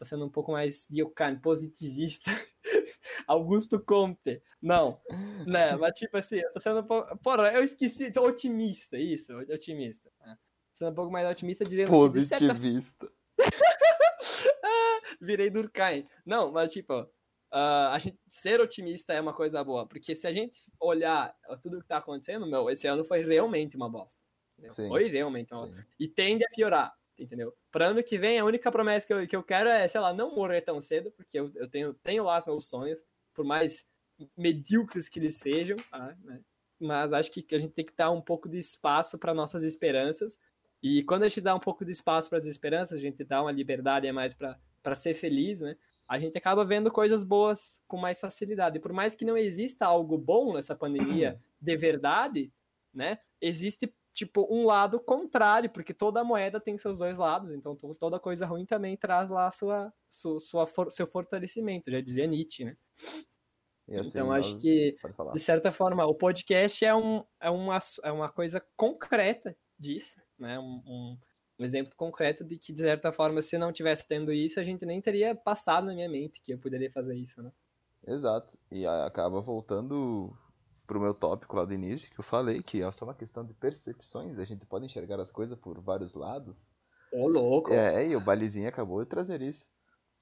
Tô 0.00 0.06
sendo 0.06 0.24
um 0.24 0.30
pouco 0.30 0.50
mais 0.50 0.86
Diocan, 0.88 1.38
positivista. 1.38 2.30
Augusto 3.28 3.78
Comte. 3.78 4.42
Não, 4.62 4.98
né? 5.46 5.76
Mas 5.76 5.98
tipo 5.98 6.16
assim, 6.16 6.36
eu 6.36 6.50
tô 6.52 6.58
sendo 6.58 6.80
um 6.80 6.86
pouco. 6.86 7.18
Porra, 7.18 7.52
eu 7.52 7.62
esqueci, 7.62 8.10
tô 8.10 8.26
otimista, 8.26 8.96
isso, 8.96 9.36
otimista. 9.40 10.10
Né? 10.20 10.38
Sendo 10.72 10.92
um 10.92 10.94
pouco 10.94 11.12
mais 11.12 11.28
otimista, 11.28 11.66
dizendo 11.66 11.90
que 11.90 12.18
de 12.18 12.20
certa 12.22 12.46
Positivista. 12.46 13.12
virei 15.20 15.50
Durkheim. 15.50 16.04
Não, 16.24 16.50
mas 16.50 16.72
tipo, 16.72 17.06
Uh, 17.52 17.90
a 17.90 17.98
gente 17.98 18.16
ser 18.28 18.60
otimista 18.60 19.12
é 19.12 19.20
uma 19.20 19.34
coisa 19.34 19.64
boa, 19.64 19.84
porque 19.84 20.14
se 20.14 20.24
a 20.24 20.32
gente 20.32 20.62
olhar 20.78 21.34
tudo 21.60 21.80
que 21.80 21.88
tá 21.88 21.96
acontecendo, 21.96 22.46
meu, 22.46 22.70
esse 22.70 22.86
ano 22.86 23.02
foi 23.02 23.24
realmente 23.24 23.74
uma 23.76 23.90
bosta. 23.90 24.20
Foi 24.86 25.08
realmente 25.08 25.52
uma 25.52 25.62
bosta. 25.62 25.84
E 25.98 26.06
tende 26.06 26.44
a 26.44 26.48
piorar, 26.48 26.94
entendeu? 27.20 27.54
Para 27.70 27.88
ano 27.88 28.02
que 28.02 28.18
vem, 28.18 28.38
a 28.38 28.44
única 28.44 28.70
promessa 28.70 29.06
que 29.06 29.12
eu, 29.12 29.26
que 29.26 29.36
eu 29.36 29.42
quero 29.42 29.68
é, 29.68 29.86
sei 29.86 30.00
lá, 30.00 30.12
não 30.12 30.34
morrer 30.34 30.62
tão 30.62 30.80
cedo, 30.80 31.10
porque 31.12 31.38
eu, 31.38 31.50
eu 31.54 31.68
tenho, 31.68 31.94
tenho 31.94 32.24
lá 32.24 32.38
os 32.38 32.46
meus 32.46 32.68
sonhos, 32.68 33.04
por 33.34 33.44
mais 33.44 33.88
medíocres 34.36 35.08
que 35.08 35.18
eles 35.18 35.36
sejam, 35.36 35.76
né? 36.24 36.40
mas 36.78 37.12
acho 37.12 37.30
que 37.30 37.54
a 37.54 37.58
gente 37.58 37.72
tem 37.72 37.84
que 37.84 37.94
dar 37.94 38.10
um 38.10 38.20
pouco 38.20 38.48
de 38.48 38.58
espaço 38.58 39.18
para 39.18 39.34
nossas 39.34 39.62
esperanças. 39.62 40.38
E 40.82 41.02
quando 41.04 41.24
a 41.24 41.28
gente 41.28 41.42
dá 41.42 41.54
um 41.54 41.60
pouco 41.60 41.84
de 41.84 41.92
espaço 41.92 42.28
para 42.28 42.38
as 42.38 42.46
esperanças, 42.46 42.98
a 42.98 43.00
gente 43.00 43.22
dá 43.22 43.42
uma 43.42 43.52
liberdade 43.52 44.08
a 44.08 44.12
mais 44.12 44.34
para 44.34 44.94
ser 44.94 45.14
feliz, 45.14 45.60
né? 45.60 45.76
a 46.10 46.18
gente 46.18 46.36
acaba 46.36 46.64
vendo 46.64 46.90
coisas 46.90 47.22
boas 47.22 47.80
com 47.86 47.96
mais 47.96 48.18
facilidade. 48.18 48.78
E 48.78 48.80
por 48.80 48.92
mais 48.92 49.14
que 49.14 49.24
não 49.24 49.36
exista 49.36 49.86
algo 49.86 50.18
bom 50.18 50.52
nessa 50.52 50.74
pandemia 50.74 51.40
de 51.60 51.76
verdade, 51.76 52.52
né? 52.92 53.20
Existe 53.40 53.94
tipo 54.12 54.46
um 54.50 54.64
lado 54.64 54.98
contrário, 55.00 55.70
porque 55.70 55.94
toda 55.94 56.24
moeda 56.24 56.60
tem 56.60 56.76
seus 56.76 56.98
dois 56.98 57.18
lados, 57.18 57.52
então 57.52 57.76
toda 57.98 58.18
coisa 58.18 58.46
ruim 58.46 58.66
também 58.66 58.96
traz 58.96 59.30
lá 59.30 59.50
sua, 59.50 59.92
sua, 60.08 60.38
sua 60.40 60.90
seu 60.90 61.06
fortalecimento, 61.06 61.90
já 61.90 62.00
dizia 62.00 62.26
Nietzsche, 62.26 62.64
né? 62.64 62.76
Assim, 63.98 64.10
então 64.18 64.30
acho 64.30 64.56
que 64.56 64.94
de 65.32 65.38
certa 65.40 65.72
forma 65.72 66.06
o 66.06 66.14
podcast 66.14 66.84
é, 66.84 66.94
um, 66.94 67.24
é, 67.40 67.50
uma, 67.50 67.78
é 68.04 68.12
uma 68.12 68.28
coisa 68.28 68.64
concreta 68.76 69.56
disso, 69.76 70.20
né? 70.38 70.58
Um, 70.60 70.82
um, 70.86 71.18
um 71.58 71.64
exemplo 71.64 71.92
concreto 71.96 72.44
de 72.44 72.56
que, 72.56 72.72
de 72.72 72.80
certa 72.80 73.10
forma, 73.10 73.42
se 73.42 73.58
não 73.58 73.72
tivesse 73.72 74.06
tendo 74.06 74.32
isso, 74.32 74.60
a 74.60 74.62
gente 74.62 74.86
nem 74.86 75.00
teria 75.00 75.34
passado 75.34 75.86
na 75.86 75.94
minha 75.94 76.08
mente 76.08 76.40
que 76.40 76.52
eu 76.52 76.58
poderia 76.58 76.90
fazer 76.90 77.16
isso, 77.16 77.42
né? 77.42 77.50
Exato. 78.06 78.56
E 78.70 78.86
acaba 78.86 79.40
voltando 79.40 80.32
pro 80.90 81.00
meu 81.00 81.14
tópico 81.14 81.54
lá 81.54 81.64
do 81.64 81.72
início, 81.72 82.10
que 82.10 82.18
eu 82.18 82.24
falei, 82.24 82.60
que 82.60 82.82
é 82.82 82.90
só 82.90 83.04
uma 83.04 83.14
questão 83.14 83.44
de 83.44 83.54
percepções, 83.54 84.40
a 84.40 84.44
gente 84.44 84.66
pode 84.66 84.86
enxergar 84.86 85.20
as 85.20 85.30
coisas 85.30 85.56
por 85.56 85.80
vários 85.80 86.14
lados. 86.14 86.74
Ô, 87.12 87.28
louco! 87.28 87.72
É, 87.72 88.08
e 88.08 88.16
o 88.16 88.20
Balizinho 88.20 88.68
acabou 88.68 89.00
de 89.00 89.08
trazer 89.08 89.40
isso. 89.40 89.68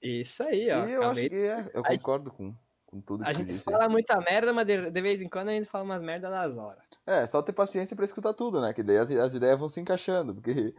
Isso 0.03 0.43
aí, 0.43 0.71
ó. 0.71 0.87
E 0.87 0.93
eu 0.93 1.03
acabei... 1.03 1.23
acho 1.23 1.31
que 1.31 1.37
é, 1.37 1.71
eu 1.73 1.83
concordo 1.83 2.31
com 2.31 2.55
com 2.89 3.03
tudo 3.03 3.23
que 3.23 3.29
A 3.29 3.35
gente 3.35 3.49
disse. 3.49 3.71
fala 3.71 3.87
muita 3.87 4.19
merda, 4.19 4.51
mas 4.51 4.67
de, 4.67 4.91
de, 4.91 5.01
vez 5.03 5.21
em 5.21 5.29
quando 5.29 5.51
a 5.51 5.53
gente 5.53 5.69
fala 5.69 5.85
umas 5.85 6.01
merdas 6.01 6.31
das 6.31 6.57
horas. 6.57 6.83
É, 7.07 7.27
só 7.27 7.43
ter 7.43 7.53
paciência 7.53 7.95
pra 7.95 8.05
escutar 8.05 8.33
tudo, 8.33 8.63
né? 8.63 8.73
Que 8.73 8.83
daí 8.83 8.97
as, 8.97 9.11
as 9.11 9.35
ideias 9.35 9.59
vão 9.59 9.69
se 9.69 9.79
encaixando. 9.79 10.35
Porque 10.35 10.75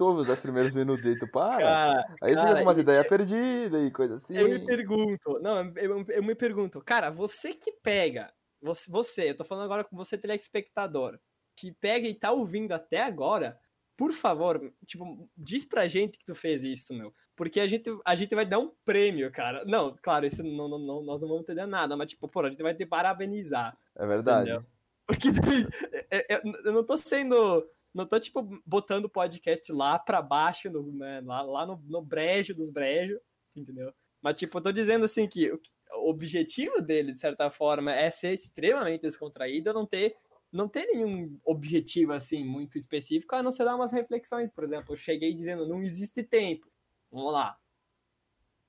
ouve 0.00 0.20
os 0.20 0.26
10 0.26 0.40
primeiros 0.40 0.74
minutos 0.74 1.06
e 1.06 1.18
tu 1.18 1.26
para, 1.26 1.64
cara, 1.64 2.16
aí 2.22 2.34
cara, 2.34 2.48
fica 2.48 2.58
com 2.58 2.66
umas 2.66 2.78
ideias 2.78 3.08
perdidas 3.08 3.82
e 3.82 3.90
coisa 3.90 4.16
assim. 4.16 4.36
Eu 4.36 4.48
me 4.50 4.58
pergunto, 4.58 5.40
não, 5.40 5.72
eu, 5.76 6.04
eu, 6.08 6.22
me 6.22 6.34
pergunto, 6.34 6.82
cara, 6.82 7.08
você 7.08 7.54
que 7.54 7.72
pega, 7.72 8.30
você, 8.64 8.90
você, 8.90 9.30
eu 9.30 9.36
tô 9.36 9.44
falando 9.44 9.64
agora 9.64 9.84
com 9.84 9.96
você, 9.96 10.16
telespectador, 10.16 11.18
que 11.54 11.70
pega 11.72 12.08
e 12.08 12.14
tá 12.14 12.32
ouvindo 12.32 12.72
até 12.72 13.02
agora, 13.02 13.58
por 13.96 14.12
favor, 14.12 14.72
tipo, 14.86 15.28
diz 15.36 15.64
pra 15.64 15.86
gente 15.86 16.18
que 16.18 16.24
tu 16.24 16.34
fez 16.34 16.64
isso, 16.64 16.92
meu. 16.94 17.14
Porque 17.36 17.60
a 17.60 17.66
gente, 17.66 17.90
a 18.04 18.14
gente 18.14 18.34
vai 18.34 18.46
dar 18.46 18.58
um 18.58 18.72
prêmio, 18.84 19.30
cara. 19.30 19.64
Não, 19.64 19.96
claro, 20.00 20.26
isso 20.26 20.42
não, 20.42 20.68
não, 20.68 20.78
não, 20.78 21.02
nós 21.02 21.20
não 21.20 21.28
vamos 21.28 21.44
ter 21.44 21.54
nada, 21.66 21.96
mas, 21.96 22.10
tipo, 22.10 22.26
pô, 22.28 22.40
a 22.40 22.50
gente 22.50 22.62
vai 22.62 22.74
te 22.74 22.86
parabenizar. 22.86 23.76
É 23.94 24.06
verdade. 24.06 24.50
Entendeu? 24.50 24.66
Porque 25.06 25.28
é, 26.10 26.34
é, 26.34 26.42
eu 26.64 26.72
não 26.72 26.84
tô 26.84 26.96
sendo. 26.96 27.68
Não 27.92 28.06
tô, 28.06 28.18
tipo, 28.18 28.60
botando 28.66 29.04
o 29.04 29.10
podcast 29.10 29.70
lá 29.72 29.98
pra 29.98 30.20
baixo, 30.20 30.70
no, 30.70 30.92
né, 30.92 31.20
lá, 31.24 31.42
lá 31.42 31.66
no, 31.66 31.80
no 31.86 32.02
brejo 32.02 32.54
dos 32.54 32.70
brejos, 32.70 33.20
entendeu? 33.54 33.92
Mas, 34.20 34.36
tipo, 34.36 34.58
eu 34.58 34.62
tô 34.62 34.72
dizendo 34.72 35.04
assim 35.04 35.28
que 35.28 35.52
objetivo 35.92 36.80
dele, 36.80 37.12
de 37.12 37.18
certa 37.18 37.50
forma, 37.50 37.92
é 37.92 38.10
ser 38.10 38.32
extremamente 38.32 39.02
descontraído, 39.02 39.72
não 39.72 39.86
ter 39.86 40.16
não 40.52 40.68
tem 40.68 40.86
nenhum 40.86 41.36
objetivo 41.44 42.12
assim 42.12 42.44
muito 42.44 42.78
específico, 42.78 43.34
a 43.34 43.42
não 43.42 43.50
ser 43.50 43.64
dar 43.64 43.74
umas 43.74 43.90
reflexões. 43.90 44.48
Por 44.48 44.62
exemplo, 44.62 44.92
eu 44.92 44.96
cheguei 44.96 45.34
dizendo 45.34 45.66
não 45.66 45.82
existe 45.82 46.22
tempo. 46.22 46.70
Vamos 47.10 47.32
lá. 47.32 47.58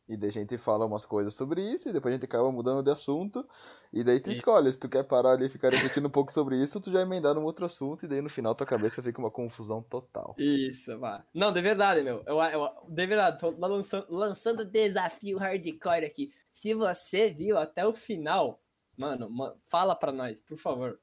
E 0.08 0.16
daí 0.16 0.30
a 0.30 0.32
gente 0.32 0.56
fala 0.58 0.86
umas 0.86 1.04
coisas 1.04 1.34
sobre 1.34 1.62
isso, 1.62 1.90
e 1.90 1.94
depois 1.94 2.12
a 2.12 2.16
gente 2.16 2.26
acaba 2.26 2.52
mudando 2.52 2.84
de 2.84 2.92
assunto, 2.92 3.48
e 3.92 4.04
daí 4.04 4.20
tu 4.20 4.30
escolhe, 4.30 4.72
se 4.72 4.80
tu 4.80 4.88
quer 4.88 5.04
parar 5.04 5.32
ali 5.32 5.48
e 5.48 5.50
ficar 5.50 5.72
refletindo 5.72 6.08
um 6.08 6.12
pouco 6.12 6.32
sobre 6.32 6.62
isso, 6.62 6.80
tu 6.80 6.92
já 6.92 7.02
emendar 7.02 7.34
num 7.34 7.44
outro 7.44 7.66
assunto, 7.66 8.06
e 8.06 8.08
daí 8.08 8.22
no 8.22 8.30
final 8.30 8.54
tua 8.54 8.68
cabeça 8.68 9.02
fica 9.02 9.20
uma 9.20 9.32
confusão 9.32 9.82
total. 9.82 10.36
Isso, 10.38 10.98
vá. 11.00 11.26
Não, 11.34 11.52
de 11.52 11.60
verdade, 11.60 12.04
meu. 12.04 12.24
Eu, 12.28 12.40
eu, 12.40 12.70
de 12.88 13.08
verdade, 13.08 13.40
tô 13.40 13.50
lançando, 13.50 14.06
lançando 14.10 14.64
desafio 14.64 15.40
hardcore 15.40 16.06
aqui. 16.06 16.32
Se 16.52 16.76
você 16.76 17.32
viu 17.34 17.58
até 17.58 17.86
o 17.86 17.94
final, 17.94 18.62
mano, 18.96 19.28
fala 19.64 19.96
pra 19.96 20.12
nós, 20.12 20.40
por 20.40 20.58
favor. 20.58 21.00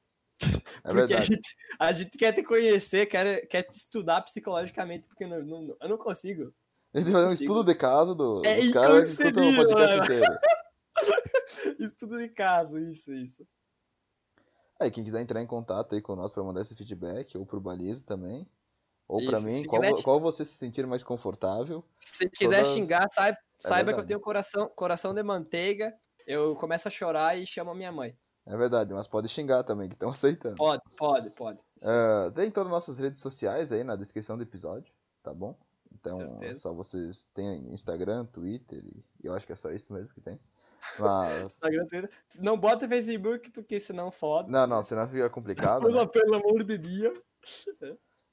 É 0.83 0.91
porque 0.91 1.13
a 1.13 1.21
gente, 1.21 1.55
a 1.79 1.91
gente, 1.91 2.17
quer 2.17 2.33
te 2.33 2.43
conhecer, 2.43 3.05
quer, 3.05 3.45
quer 3.47 3.63
te 3.63 3.75
estudar 3.75 4.21
psicologicamente, 4.21 5.07
porque 5.07 5.25
não, 5.25 5.41
não, 5.41 5.77
eu 5.79 5.89
não 5.89 5.97
consigo. 5.97 6.53
A 6.93 6.99
gente 6.99 7.11
vai 7.11 7.21
fazer 7.21 7.27
um 7.27 7.33
estudo 7.33 7.63
de 7.63 7.75
caso 7.75 8.13
do, 8.13 8.45
é 8.45 8.61
dos 8.61 8.71
caras 8.71 9.17
que 9.17 9.23
escutam 9.23 9.49
o 9.49 9.55
podcast 9.55 9.97
inteiro. 9.97 10.39
estudo 11.79 12.17
de 12.19 12.29
caso, 12.29 12.77
isso, 12.77 13.11
isso. 13.11 13.47
Aí, 14.79 14.91
quem 14.91 15.03
quiser 15.03 15.21
entrar 15.21 15.41
em 15.41 15.47
contato 15.47 15.95
aí 15.95 16.01
com 16.01 16.15
nós 16.15 16.31
para 16.31 16.43
mandar 16.43 16.61
esse 16.61 16.75
feedback, 16.75 17.37
ou 17.37 17.45
pro 17.45 17.59
Baliza 17.59 18.05
também, 18.05 18.47
ou 19.07 19.25
para 19.25 19.39
mim, 19.39 19.65
qual, 19.65 19.81
quiser... 19.81 20.03
qual 20.03 20.19
você 20.19 20.45
se 20.45 20.53
sentir 20.53 20.85
mais 20.85 21.03
confortável. 21.03 21.83
Se 21.97 22.29
quiser 22.29 22.63
todas... 22.63 22.73
xingar, 22.73 23.07
saiba, 23.09 23.37
é 23.37 23.41
saiba 23.57 23.93
que 23.93 23.99
eu 23.99 24.05
tenho 24.05 24.19
coração, 24.19 24.69
coração 24.75 25.13
de 25.13 25.23
manteiga, 25.23 25.93
eu 26.27 26.55
começo 26.55 26.87
a 26.87 26.91
chorar 26.91 27.37
e 27.37 27.45
chamo 27.45 27.71
a 27.71 27.75
minha 27.75 27.91
mãe. 27.91 28.15
É 28.45 28.57
verdade, 28.57 28.93
mas 28.93 29.07
pode 29.07 29.29
xingar 29.29 29.63
também, 29.63 29.87
que 29.87 29.95
estão 29.95 30.09
aceitando. 30.09 30.55
Pode, 30.55 30.81
pode, 30.97 31.29
pode. 31.31 31.59
Uh, 31.81 32.31
tem 32.35 32.51
todas 32.51 32.67
as 32.67 32.73
nossas 32.73 32.97
redes 32.97 33.19
sociais 33.19 33.71
aí 33.71 33.83
na 33.83 33.95
descrição 33.95 34.37
do 34.37 34.43
episódio, 34.43 34.93
tá 35.23 35.33
bom? 35.33 35.57
Então 36.05 36.39
é 36.41 36.53
só 36.53 36.73
vocês 36.73 37.23
têm 37.33 37.71
Instagram, 37.73 38.25
Twitter 38.25 38.83
e 38.83 39.03
eu 39.23 39.33
acho 39.33 39.47
que 39.47 39.53
é 39.53 39.55
só 39.55 39.71
isso 39.71 39.93
mesmo 39.93 40.13
que 40.13 40.19
tem. 40.19 40.37
Mas. 40.99 41.53
Instagram, 41.63 41.85
Twitter. 41.87 42.09
Não 42.39 42.57
bota 42.57 42.87
Facebook 42.87 43.49
porque 43.51 43.79
senão 43.79 44.11
foda. 44.11 44.51
Não, 44.51 44.67
não, 44.67 44.83
senão 44.83 45.07
fica 45.07 45.29
complicado. 45.29 45.81
pelo, 45.81 46.01
né? 46.01 46.07
pelo 46.07 46.35
amor 46.35 46.63
de 46.63 46.77
Deus. 46.77 47.19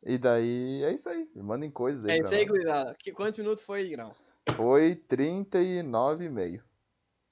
E 0.02 0.18
daí 0.18 0.82
é 0.82 0.92
isso 0.92 1.08
aí. 1.08 1.30
Mandem 1.36 1.70
coisas 1.70 2.04
aí. 2.04 2.18
É 2.18 2.22
isso 2.22 2.34
aí, 2.34 2.44
Guilherme. 2.44 2.96
Quantos 3.14 3.38
minutos 3.38 3.62
foi, 3.64 3.88
Grão? 3.88 4.08
Foi 4.56 4.96
39,5. 5.08 6.62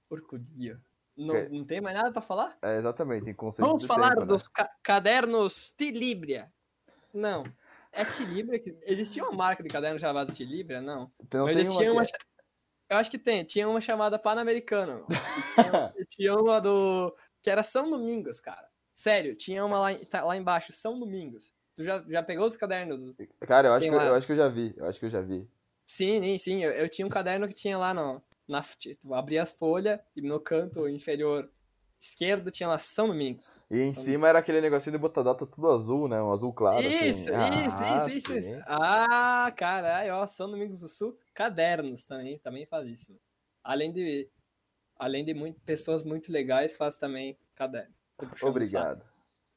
Porco 0.09 0.39
dia. 0.39 0.81
Não, 1.17 1.35
é. 1.35 1.49
não 1.49 1.65
tem 1.65 1.81
mais 1.81 1.97
nada 1.97 2.13
para 2.13 2.23
falar? 2.23 2.57
É, 2.63 2.79
exatamente, 2.79 3.25
tem 3.25 3.35
Vamos 3.59 3.85
falar 3.85 4.11
tempo, 4.11 4.21
né? 4.21 4.27
dos 4.27 4.45
né? 4.45 4.49
ca 4.53 4.71
cadernos 4.83 5.75
Tilibria. 5.77 6.53
Não. 7.13 7.43
É 7.93 8.05
Tilibria? 8.05 8.59
Que... 8.59 8.77
Existia 8.83 9.23
uma 9.25 9.33
marca 9.33 9.63
de 9.63 9.69
caderno 9.69 9.99
chamada 9.99 10.33
Tilibria? 10.33 10.81
Não. 10.81 11.11
Então, 11.21 11.47
Mas 11.47 11.57
existia 11.57 11.93
uma. 11.93 12.03
Eu 12.91 12.97
acho 12.97 13.11
que 13.11 13.19
tem. 13.19 13.45
Tinha 13.45 13.69
uma 13.69 13.81
chamada 13.81 14.19
Pan-Americana. 14.19 15.03
Tinha, 15.55 15.95
tinha 16.09 16.35
uma 16.35 16.61
do. 16.61 17.15
Que 17.43 17.51
era 17.51 17.63
São 17.63 17.91
Domingos, 17.91 18.41
cara. 18.41 18.69
Sério, 18.93 19.37
tinha 19.37 19.65
uma 19.65 19.79
lá, 19.79 19.95
tá, 20.11 20.25
lá 20.25 20.37
embaixo, 20.37 20.73
São 20.73 20.99
Domingos. 20.99 21.55
Tu 21.75 21.85
já, 21.85 22.05
já 22.09 22.23
pegou 22.23 22.45
os 22.45 22.57
cadernos? 22.57 23.15
Cara, 23.47 23.69
eu 23.69 23.73
acho, 23.75 23.89
que, 23.89 23.95
eu, 23.95 24.01
eu 24.01 24.15
acho 24.15 24.27
que 24.27 24.33
eu 24.33 24.37
já 24.37 24.49
vi. 24.49 24.75
Eu 24.77 24.87
acho 24.87 24.99
que 24.99 25.07
eu 25.07 25.11
já 25.11 25.21
vi. 25.21 25.49
Sim, 25.85 26.21
sim, 26.21 26.39
sim. 26.39 26.65
Eu, 26.65 26.73
eu 26.73 26.89
tinha 26.89 27.07
um 27.07 27.11
caderno 27.11 27.47
que 27.47 27.55
tinha 27.55 27.79
lá 27.79 27.95
no, 27.95 28.21
na, 28.49 28.61
tu 29.01 29.15
abria 29.15 29.43
as 29.43 29.53
folhas 29.53 30.01
e 30.17 30.21
no 30.21 30.41
canto 30.41 30.89
inferior 30.89 31.49
esquerdo 31.99 32.51
tinha 32.51 32.69
lá 32.69 32.79
São 32.79 33.09
Domingos. 33.09 33.59
E 33.71 33.81
em 33.81 33.93
São 33.93 34.05
cima 34.05 34.29
era 34.29 34.39
aquele 34.39 34.61
negocinho 34.61 34.93
de 34.93 34.99
botar 34.99 35.23
data 35.23 35.47
tudo 35.47 35.69
azul, 35.71 36.09
né? 36.09 36.23
Um 36.23 36.31
azul 36.31 36.53
claro. 36.53 36.81
Isso, 36.81 37.35
assim. 37.35 37.67
isso, 37.67 37.85
ah, 37.85 37.97
isso, 37.97 38.11
isso, 38.11 38.39
isso, 38.39 38.63
Ah, 38.67 39.53
caralho, 39.57 40.15
ó, 40.15 40.27
São 40.27 40.51
Domingos 40.51 40.81
do 40.81 40.89
Sul, 40.89 41.19
cadernos 41.35 42.05
também, 42.05 42.39
também 42.39 42.67
faz 42.67 42.87
isso. 42.89 43.19
Além 43.65 43.93
de, 43.93 44.29
além 44.97 45.25
de 45.25 45.35
muito, 45.35 45.61
pessoas 45.61 46.05
muito 46.05 46.31
legais, 46.31 46.77
faz 46.77 46.97
também 46.97 47.37
caderno. 47.55 47.95
Obrigado. 48.43 49.05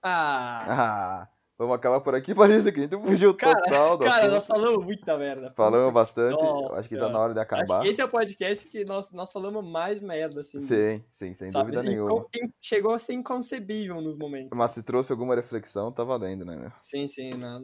Ah. 0.01 0.65
ah. 0.67 1.29
Vamos 1.61 1.75
acabar 1.75 2.01
por 2.01 2.15
aqui, 2.15 2.33
Marisa, 2.33 2.71
que 2.71 2.79
a 2.79 2.83
gente 2.83 2.97
fugiu 2.97 3.35
cara, 3.35 3.61
total. 3.61 3.99
Cara, 3.99 4.27
nós 4.29 4.47
falamos 4.47 4.83
muita 4.83 5.15
merda. 5.15 5.53
Falamos 5.55 5.93
bastante. 5.93 6.41
Nossa, 6.41 6.79
acho 6.79 6.89
que 6.89 6.97
tá 6.97 7.07
na 7.07 7.19
hora 7.19 7.35
de 7.35 7.39
acabar. 7.39 7.85
esse 7.85 8.01
é 8.01 8.05
o 8.05 8.09
podcast 8.09 8.67
que 8.67 8.83
nós, 8.83 9.11
nós 9.11 9.31
falamos 9.31 9.63
mais 9.63 10.01
merda, 10.01 10.41
assim. 10.41 10.59
Sim, 10.59 11.03
sim, 11.11 11.35
sem 11.35 11.51
sabe? 11.51 11.65
dúvida 11.65 11.83
nenhuma. 11.83 12.25
Chegou 12.59 12.95
a 12.95 12.97
ser 12.97 13.13
inconcebível 13.13 14.01
nos 14.01 14.17
momentos. 14.17 14.57
Mas 14.57 14.71
se 14.71 14.81
trouxe 14.81 15.11
alguma 15.11 15.35
reflexão, 15.35 15.91
tá 15.91 16.03
valendo, 16.03 16.43
né, 16.43 16.55
meu? 16.55 16.71
Sim, 16.81 17.07
sim. 17.07 17.29
Não. 17.37 17.63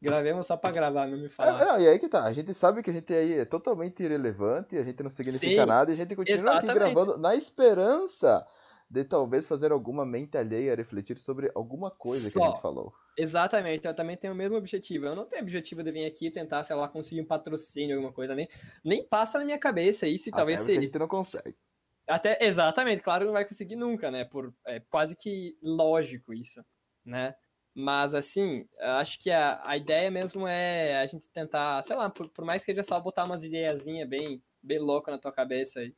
Gravemos 0.00 0.46
só 0.46 0.56
pra 0.56 0.70
gravar, 0.70 1.08
não 1.08 1.18
me 1.18 1.28
falar. 1.28 1.60
É, 1.60 1.64
não, 1.64 1.80
e 1.80 1.88
aí 1.88 1.98
que 1.98 2.08
tá. 2.08 2.22
A 2.22 2.32
gente 2.32 2.54
sabe 2.54 2.80
que 2.80 2.90
a 2.90 2.92
gente 2.92 3.12
aí 3.12 3.40
é 3.40 3.44
totalmente 3.44 4.04
irrelevante, 4.04 4.78
a 4.78 4.84
gente 4.84 5.02
não 5.02 5.10
significa 5.10 5.62
sim, 5.62 5.66
nada 5.66 5.90
e 5.90 5.94
a 5.94 5.96
gente 5.96 6.14
continua 6.14 6.38
exatamente. 6.38 6.70
aqui 6.70 6.74
gravando 6.78 7.18
na 7.18 7.34
esperança 7.34 8.46
de 8.92 9.04
talvez 9.04 9.46
fazer 9.46 9.72
alguma 9.72 10.04
mente 10.04 10.36
alheia, 10.36 10.74
refletir 10.74 11.16
sobre 11.16 11.50
alguma 11.54 11.90
coisa 11.90 12.30
que 12.30 12.38
a 12.38 12.42
Só. 12.42 12.48
gente 12.48 12.60
falou. 12.60 12.92
Exatamente, 13.16 13.86
eu 13.86 13.94
também 13.94 14.18
tenho 14.18 14.34
o 14.34 14.36
mesmo 14.36 14.58
objetivo. 14.58 15.06
Eu 15.06 15.16
não 15.16 15.24
tenho 15.24 15.40
objetivo 15.40 15.82
de 15.82 15.90
vir 15.90 16.04
aqui 16.04 16.26
e 16.26 16.30
tentar, 16.30 16.62
sei 16.62 16.76
lá, 16.76 16.86
conseguir 16.86 17.22
um 17.22 17.26
patrocínio, 17.26 17.96
alguma 17.96 18.12
coisa, 18.12 18.34
nem, 18.34 18.46
nem 18.84 19.02
passa 19.02 19.38
na 19.38 19.46
minha 19.46 19.58
cabeça 19.58 20.06
isso 20.06 20.28
e 20.28 20.32
talvez 20.32 20.60
porque 20.60 20.76
a 20.78 20.82
gente 20.82 20.98
não 20.98 21.08
consegue. 21.08 21.56
Até, 22.06 22.36
exatamente, 22.44 23.02
claro, 23.02 23.24
não 23.24 23.32
vai 23.32 23.46
conseguir 23.46 23.76
nunca, 23.76 24.10
né? 24.10 24.26
Por, 24.26 24.52
é 24.66 24.78
quase 24.78 25.16
que 25.16 25.56
lógico 25.62 26.34
isso, 26.34 26.62
né? 27.02 27.34
Mas, 27.74 28.14
assim, 28.14 28.68
eu 28.78 28.90
acho 28.90 29.18
que 29.18 29.30
a, 29.30 29.62
a 29.64 29.74
ideia 29.74 30.10
mesmo 30.10 30.46
é 30.46 31.00
a 31.00 31.06
gente 31.06 31.30
tentar, 31.30 31.82
sei 31.82 31.96
lá, 31.96 32.10
por, 32.10 32.28
por 32.28 32.44
mais 32.44 32.60
que 32.60 32.66
seja 32.66 32.82
só 32.82 33.00
botar 33.00 33.24
umas 33.24 33.42
ideiazinhas 33.42 34.06
bem, 34.06 34.42
bem 34.62 34.78
loucas 34.78 35.14
na 35.14 35.18
tua 35.18 35.32
cabeça 35.32 35.82
e 35.82 35.94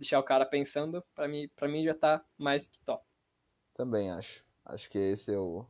deixar 0.00 0.18
o 0.18 0.24
cara 0.24 0.46
pensando, 0.46 1.04
pra 1.14 1.28
mim, 1.28 1.46
pra 1.54 1.68
mim 1.68 1.84
já 1.84 1.94
tá 1.94 2.24
mais 2.38 2.66
que 2.66 2.80
top. 2.80 3.04
Também 3.74 4.10
acho. 4.10 4.44
Acho 4.64 4.90
que 4.90 4.98
esse 4.98 5.32
é 5.32 5.38
o. 5.38 5.66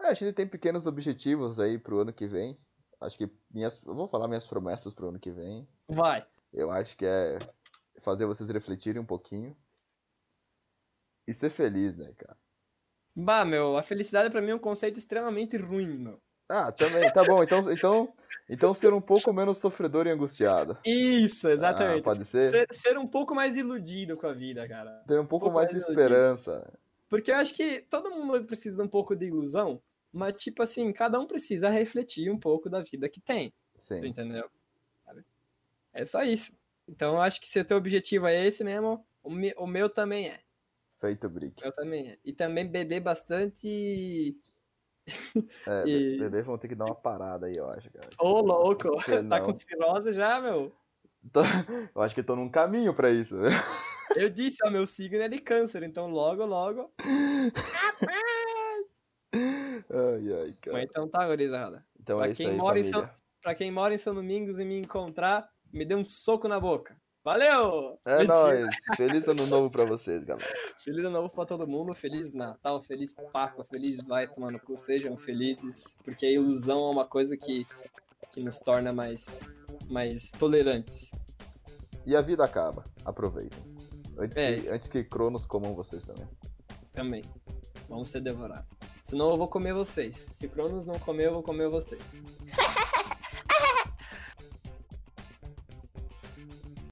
É, 0.00 0.08
a 0.08 0.14
gente 0.14 0.32
tem 0.32 0.46
pequenos 0.46 0.86
objetivos 0.86 1.58
aí 1.58 1.76
pro 1.78 1.98
ano 1.98 2.12
que 2.12 2.26
vem. 2.26 2.56
Acho 3.00 3.18
que 3.18 3.28
minhas. 3.50 3.82
Eu 3.84 3.94
vou 3.94 4.06
falar 4.06 4.28
minhas 4.28 4.46
promessas 4.46 4.94
pro 4.94 5.08
ano 5.08 5.18
que 5.18 5.32
vem. 5.32 5.68
Vai. 5.88 6.26
Eu 6.52 6.70
acho 6.70 6.96
que 6.96 7.04
é 7.04 7.38
fazer 8.00 8.26
vocês 8.26 8.48
refletirem 8.48 9.02
um 9.02 9.06
pouquinho. 9.06 9.56
E 11.26 11.34
ser 11.34 11.50
feliz, 11.50 11.96
né, 11.96 12.12
cara? 12.16 12.38
Bah, 13.14 13.44
meu, 13.44 13.76
a 13.76 13.82
felicidade 13.82 14.30
pra 14.30 14.40
mim 14.40 14.50
é 14.50 14.54
um 14.54 14.58
conceito 14.58 14.98
extremamente 14.98 15.56
ruim, 15.56 15.98
meu. 15.98 16.22
Ah, 16.54 16.70
também, 16.70 17.10
tá 17.10 17.24
bom. 17.24 17.42
Então, 17.42 17.60
então, 17.70 18.12
então 18.48 18.74
ser 18.74 18.92
um 18.92 19.00
pouco 19.00 19.32
menos 19.32 19.56
sofredor 19.58 20.06
e 20.06 20.10
angustiado. 20.10 20.76
Isso, 20.84 21.48
exatamente. 21.48 22.00
Ah, 22.00 22.04
pode 22.04 22.24
ser? 22.26 22.50
ser? 22.50 22.66
ser 22.70 22.98
um 22.98 23.06
pouco 23.06 23.34
mais 23.34 23.56
iludido 23.56 24.16
com 24.18 24.26
a 24.26 24.32
vida, 24.34 24.68
cara. 24.68 25.02
Ter 25.06 25.18
um 25.18 25.26
pouco, 25.26 25.46
pouco 25.46 25.54
mais 25.56 25.70
de 25.70 25.76
mais 25.76 25.88
iludido. 25.88 26.02
esperança. 26.02 26.78
Porque 27.08 27.30
eu 27.30 27.36
acho 27.36 27.54
que 27.54 27.80
todo 27.82 28.10
mundo 28.10 28.44
precisa 28.44 28.76
de 28.76 28.82
um 28.82 28.88
pouco 28.88 29.16
de 29.16 29.26
ilusão, 29.26 29.82
mas, 30.12 30.34
tipo 30.42 30.62
assim, 30.62 30.92
cada 30.92 31.18
um 31.18 31.26
precisa 31.26 31.70
refletir 31.70 32.30
um 32.30 32.38
pouco 32.38 32.68
da 32.68 32.82
vida 32.82 33.08
que 33.08 33.20
tem, 33.20 33.50
tu 33.72 33.80
Sim. 33.80 34.06
entendeu? 34.06 34.50
É 35.92 36.04
só 36.04 36.22
isso. 36.22 36.52
Então, 36.88 37.14
eu 37.14 37.20
acho 37.20 37.40
que 37.40 37.48
se 37.48 37.60
o 37.60 37.64
teu 37.64 37.76
objetivo 37.76 38.26
é 38.26 38.46
esse 38.46 38.64
mesmo, 38.64 39.06
o 39.22 39.30
me- 39.30 39.54
o 39.56 39.66
meu 39.66 39.88
também 39.88 40.28
é. 40.28 40.40
Feito 40.98 41.28
brick. 41.28 41.64
Eu 41.64 41.72
também 41.72 42.10
é. 42.10 42.18
E 42.24 42.32
também 42.32 42.66
beber 42.66 43.00
bastante. 43.00 44.36
É, 45.66 45.84
E- 45.86 46.18
bebê 46.18 46.42
vão 46.42 46.58
ter 46.58 46.68
que 46.68 46.74
dar 46.74 46.84
uma 46.86 46.94
parada 46.94 47.46
aí, 47.46 47.56
eu 47.56 47.68
acho, 47.70 47.90
cara. 47.90 48.08
Ô, 48.18 48.40
louco! 48.40 48.88
Você 49.00 49.22
tá 49.24 49.40
com 49.40 49.54
cirrose 49.54 50.12
já, 50.12 50.40
meu? 50.40 50.72
Eu 51.94 52.02
acho 52.02 52.14
que 52.14 52.22
tô 52.22 52.34
num 52.36 52.48
caminho 52.48 52.94
pra 52.94 53.10
isso. 53.10 53.36
Eu 54.16 54.28
disse, 54.28 54.58
ó, 54.64 54.70
meu 54.70 54.86
signo 54.86 55.22
é 55.22 55.28
de 55.28 55.38
câncer, 55.38 55.82
então 55.82 56.10
logo, 56.10 56.44
logo... 56.44 56.92
Ai, 59.34 60.32
ai, 60.32 60.56
cara. 60.60 60.76
Mas 60.76 60.84
então 60.84 61.08
tá, 61.08 61.26
gurizada. 61.26 61.84
Então 61.98 62.18
Pra 62.18 62.28
é 62.28 62.32
isso 62.32 62.42
quem, 62.42 62.50
aí, 62.50 62.56
mora 62.56 62.78
em 62.78 62.84
família. 62.84 63.14
São, 63.14 63.24
pra 63.42 63.54
quem 63.54 63.70
mora 63.70 63.94
em 63.94 63.98
São 63.98 64.14
Domingos 64.14 64.58
e 64.58 64.64
me 64.64 64.78
encontrar, 64.78 65.48
me 65.72 65.84
dê 65.84 65.94
um 65.94 66.04
soco 66.04 66.48
na 66.48 66.60
boca. 66.60 66.96
Valeu! 67.24 67.98
É 68.04 68.18
Mentira. 68.18 68.34
nóis. 68.34 68.74
Feliz 68.96 69.28
ano 69.28 69.46
novo 69.46 69.70
pra 69.70 69.84
vocês, 69.84 70.24
galera. 70.24 70.52
Feliz 70.76 70.98
ano 71.00 71.10
novo 71.10 71.28
pra 71.32 71.46
todo 71.46 71.66
mundo, 71.68 71.94
feliz 71.94 72.32
Natal, 72.32 72.82
feliz 72.82 73.14
Páscoa, 73.32 73.64
feliz 73.64 73.98
vai 74.06 74.26
tomar 74.26 74.50
no 74.50 74.58
cu, 74.58 74.76
sejam 74.76 75.16
felizes, 75.16 75.96
porque 76.04 76.26
a 76.26 76.30
ilusão 76.30 76.88
é 76.88 76.90
uma 76.90 77.06
coisa 77.06 77.36
que, 77.36 77.64
que 78.32 78.42
nos 78.42 78.58
torna 78.58 78.92
mais, 78.92 79.40
mais 79.88 80.32
tolerantes. 80.32 81.12
E 82.04 82.16
a 82.16 82.20
vida 82.20 82.44
acaba. 82.44 82.84
Aproveitem. 83.04 83.60
Antes, 84.18 84.36
É 84.36 84.56
que, 84.56 84.68
antes 84.70 84.88
que 84.88 85.04
Cronos 85.04 85.46
comam 85.46 85.74
vocês 85.74 86.02
também. 86.04 86.28
Também. 86.92 87.22
Vamos 87.88 88.08
ser 88.08 88.20
devorados. 88.20 88.68
Senão 89.04 89.30
eu 89.30 89.36
vou 89.36 89.46
comer 89.46 89.72
vocês. 89.74 90.26
Se 90.32 90.48
Cronos 90.48 90.84
não 90.84 90.98
comer, 90.98 91.26
eu 91.26 91.34
vou 91.34 91.42
comer 91.42 91.68
vocês. 91.68 92.02